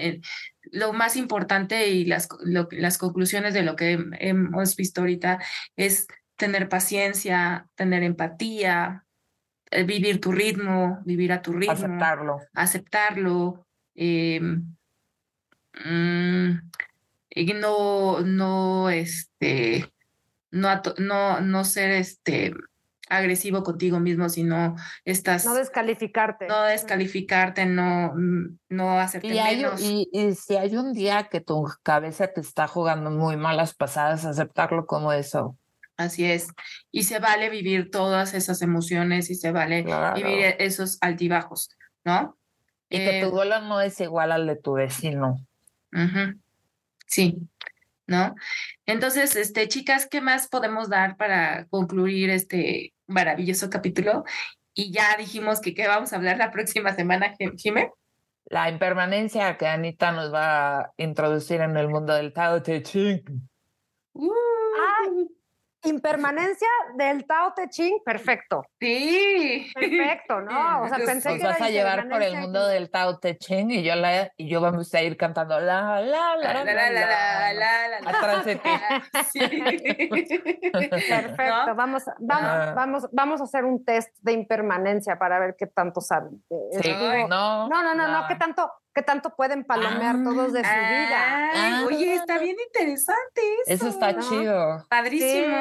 [0.72, 2.28] lo más importante y las,
[2.70, 5.38] las conclusiones de lo que hemos visto ahorita
[5.74, 9.06] es tener paciencia, tener empatía,
[9.70, 11.72] eh, vivir tu ritmo, vivir a tu ritmo.
[11.72, 12.40] Aceptarlo.
[12.52, 13.66] Aceptarlo.
[13.94, 14.58] Eh,
[15.74, 16.58] y
[17.54, 19.92] no, no, este,
[20.50, 22.54] no, no, no ser este
[23.08, 25.44] agresivo contigo mismo, sino estás...
[25.44, 26.46] No descalificarte.
[26.46, 28.14] No descalificarte, no,
[28.68, 29.80] no hacerte y menos.
[29.82, 34.86] y, si hay un día que tu cabeza te está jugando muy malas pasadas, aceptarlo
[34.86, 35.56] como eso.
[35.96, 36.48] Así es.
[36.90, 39.84] Y se vale vivir todas esas emociones y se vale
[40.14, 41.70] vivir esos altibajos,
[42.04, 42.36] ¿no?
[42.88, 45.36] Y que tu eh, duelo no es igual al de tu vecino.
[47.14, 47.38] Sí,
[48.08, 48.34] ¿no?
[48.86, 54.24] Entonces, este, chicas, ¿qué más podemos dar para concluir este maravilloso capítulo?
[54.74, 57.92] Y ya dijimos que qué vamos a hablar la próxima semana, Jimé.
[58.46, 63.22] La impermanencia que Anita nos va a introducir en el mundo del Tao Te Ching.
[64.14, 64.32] Uh,
[65.84, 68.64] Impermanencia del Tao Te Ching, perfecto.
[68.80, 69.70] Sí.
[69.74, 70.82] Perfecto, ¿no?
[70.82, 73.70] O sea, pensé nos que vas a llevar por el mundo del Tao Te Ching
[73.70, 77.52] y yo la y yo vamos a ir cantando la la la la la la
[77.52, 78.70] la la atrás de ti.
[80.72, 81.74] Perfecto.
[81.74, 82.72] Vamos, vamos, ah.
[82.74, 86.42] vamos, vamos a hacer un test de impermanencia para ver qué tanto saben.
[86.80, 86.92] Sí,
[87.28, 91.50] no, no, no, no, no, qué tanto, qué tanto pueden palomear todos de su vida.
[91.54, 93.74] Ah, oye, está bien interesante eso.
[93.74, 94.86] Eso está chido.
[94.88, 95.56] Padrísimo.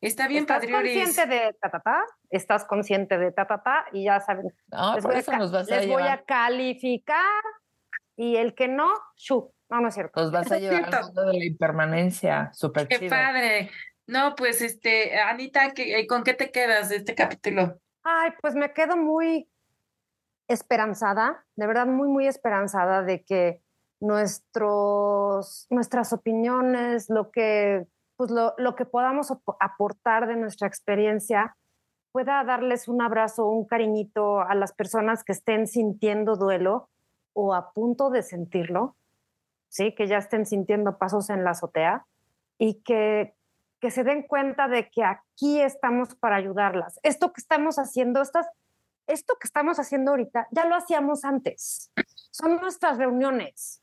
[0.00, 4.04] Está bien, Estás consciente de ta, ta, ta, estás consciente de ta, ta, ta, y
[4.04, 4.54] ya saben.
[4.70, 7.42] No, les, voy, a, nos vas les voy a calificar
[8.14, 9.52] y el que no, shu.
[9.68, 10.20] No, no es cierto.
[10.20, 12.50] Nos vas a llevar al mundo de la impermanencia.
[12.52, 13.00] Súper chido.
[13.00, 13.70] Qué padre.
[14.06, 15.72] No, pues, este, Anita,
[16.08, 17.80] ¿con qué te quedas de este capítulo?
[18.04, 19.48] Ay, pues me quedo muy
[20.48, 23.62] esperanzada, de verdad muy, muy esperanzada de que
[24.00, 27.86] nuestros, nuestras opiniones, lo que,
[28.16, 31.56] pues lo, lo que podamos aportar de nuestra experiencia,
[32.12, 36.88] pueda darles un abrazo, un cariñito a las personas que estén sintiendo duelo
[37.34, 38.96] o a punto de sentirlo,
[39.68, 39.94] ¿sí?
[39.94, 42.06] que ya estén sintiendo pasos en la azotea
[42.58, 43.34] y que,
[43.80, 46.98] que se den cuenta de que aquí estamos para ayudarlas.
[47.02, 48.46] Esto que estamos haciendo, estas
[49.06, 51.92] esto que estamos haciendo ahorita ya lo hacíamos antes.
[52.30, 53.82] Son nuestras reuniones.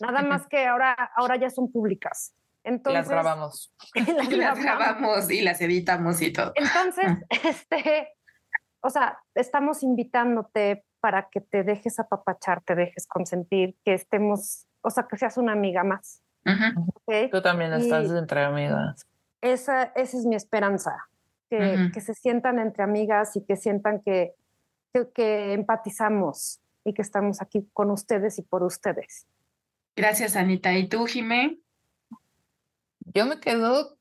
[0.00, 2.34] Nada más que ahora, ahora ya son públicas.
[2.64, 3.72] Entonces, las grabamos.
[3.94, 6.52] las, grabamos y las editamos y todo.
[6.54, 7.06] Entonces,
[7.44, 8.08] este,
[8.80, 14.90] o sea, estamos invitándote para que te dejes apapachar, te dejes consentir, que estemos, o
[14.90, 16.22] sea, que seas una amiga más.
[17.30, 19.06] Tú también estás entre amigas.
[19.40, 21.08] Esa, esa es mi esperanza,
[21.50, 24.34] que, que se sientan entre amigas y que sientan que,
[25.12, 29.26] que, empatizamos y que estamos aquí con ustedes y por ustedes.
[29.96, 30.72] Gracias, Anita.
[30.76, 31.58] ¿Y tú, Jimé?
[33.00, 33.98] Yo me quedo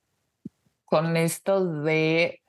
[0.85, 2.41] con esto de,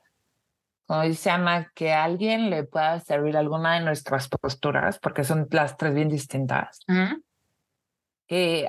[0.87, 5.49] como dice Ana, que a alguien le pueda servir alguna de nuestras posturas, porque son
[5.51, 6.81] las tres bien distintas.
[8.27, 8.69] Que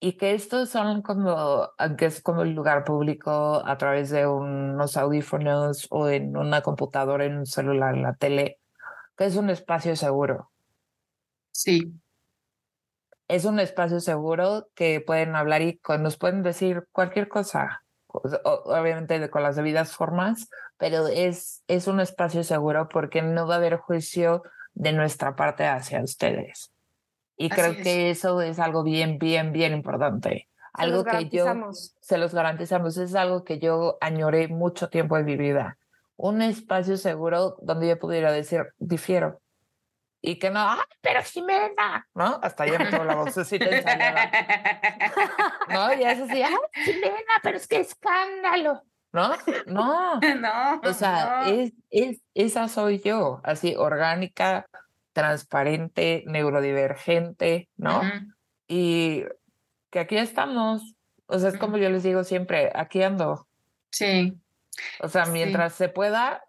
[0.00, 4.96] y que estos son como, aunque es como el lugar público a través de unos
[4.96, 8.60] audífonos o en una computadora, en un celular, en la tele,
[9.16, 10.50] que es un espacio seguro.
[11.50, 11.92] Sí.
[13.26, 19.42] Es un espacio seguro que pueden hablar y nos pueden decir cualquier cosa, obviamente con
[19.42, 20.48] las debidas formas,
[20.78, 24.44] pero es, es un espacio seguro porque no va a haber juicio
[24.74, 26.72] de nuestra parte hacia ustedes.
[27.38, 30.48] Y creo que eso es algo bien, bien, bien importante.
[30.72, 35.36] algo que yo se los garantizamos, es algo que yo añoré mucho tiempo en mi
[35.36, 35.78] vida.
[36.16, 39.40] Un espacio seguro donde yo pudiera decir, difiero.
[40.20, 42.08] Y que no, ¡ay, pero Jimena!
[42.12, 42.40] ¿No?
[42.42, 44.30] Hasta ya me tengo la vocecita ensayada.
[45.68, 45.94] ¿No?
[45.94, 46.54] Y eso sí, ¡ay,
[46.84, 48.82] Jimena, pero es que escándalo!
[49.12, 49.30] ¿No?
[49.66, 50.20] No.
[50.40, 50.80] No.
[50.82, 54.66] O sea, Es, es, esa soy yo, así orgánica,
[55.18, 58.02] transparente, neurodivergente, ¿no?
[58.68, 59.24] Y
[59.90, 60.94] que aquí estamos.
[61.26, 63.48] O sea, es como yo les digo siempre, aquí ando.
[63.90, 64.38] Sí.
[65.00, 66.44] O sea, mientras se pueda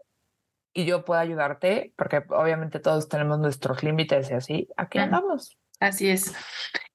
[0.71, 5.57] y yo pueda ayudarte, porque obviamente todos tenemos nuestros límites y así, aquí andamos.
[5.79, 6.31] Así es.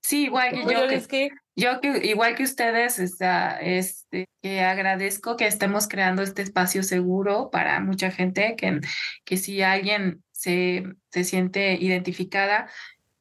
[0.01, 1.09] Sí, igual que yo.
[1.09, 6.84] Que, Yo que igual que ustedes, está, este, que agradezco que estemos creando este espacio
[6.84, 8.80] seguro para mucha gente, que,
[9.24, 12.68] que si alguien se, se siente identificada,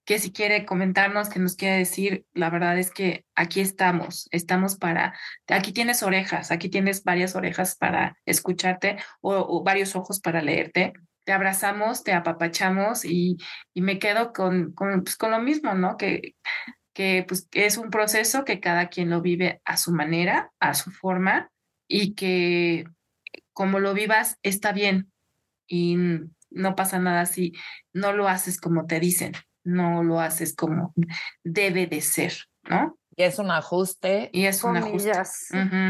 [0.06, 4.76] que si quiere comentarnos, que nos quiere decir, la verdad es que aquí estamos, estamos
[4.76, 5.18] para,
[5.48, 10.92] aquí tienes orejas, aquí tienes varias orejas para escucharte o, varios ojos para leerte.
[11.24, 13.38] Te abrazamos, te apapachamos y,
[13.74, 15.96] y me quedo con, con, pues, con lo mismo, ¿no?
[15.96, 16.36] Que,
[16.94, 20.92] que pues, es un proceso que cada quien lo vive a su manera, a su
[20.92, 21.50] forma
[21.88, 22.84] y que
[23.54, 25.14] como lo vivas está bien
[25.66, 25.98] y
[26.54, 27.54] no pasa nada si
[27.94, 30.94] no lo haces como te dicen, no lo haces como
[31.44, 32.98] debe de ser, ¿no?
[33.16, 34.30] Y es un ajuste.
[34.34, 35.12] Y es un ajuste.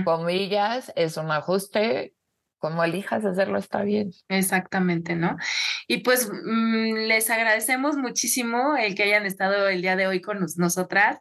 [0.03, 2.14] Comillas, es un ajuste.
[2.57, 4.11] Como elijas hacerlo está bien.
[4.30, 5.38] Exactamente, ¿no?
[5.88, 10.45] Y pues mm, les agradecemos muchísimo el que hayan estado el día de hoy con
[10.57, 11.19] nosotras.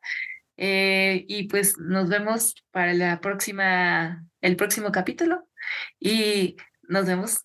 [0.56, 5.48] Eh, y pues nos vemos para la próxima, el próximo capítulo.
[5.98, 7.44] Y nos vemos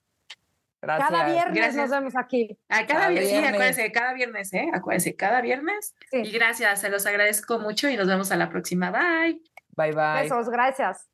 [0.88, 2.58] cada viernes nos vemos aquí.
[2.70, 4.68] A cada, viernes, sí, acuérdense, cada viernes, ¿eh?
[4.74, 5.96] Acuérdense, cada viernes.
[6.12, 8.92] Y gracias, se los agradezco mucho y nos vemos a la próxima.
[8.92, 9.42] Bye.
[9.76, 10.24] Bye, bye.
[10.24, 11.10] Besos, gracias.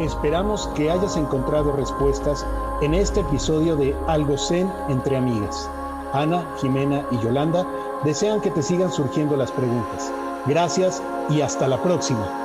[0.00, 2.46] Esperamos que hayas encontrado respuestas
[2.80, 5.70] en este episodio de Algo Zen entre amigas.
[6.12, 7.66] Ana, Jimena y Yolanda
[8.02, 10.12] desean que te sigan surgiendo las preguntas.
[10.46, 12.39] Gracias y hasta la próxima.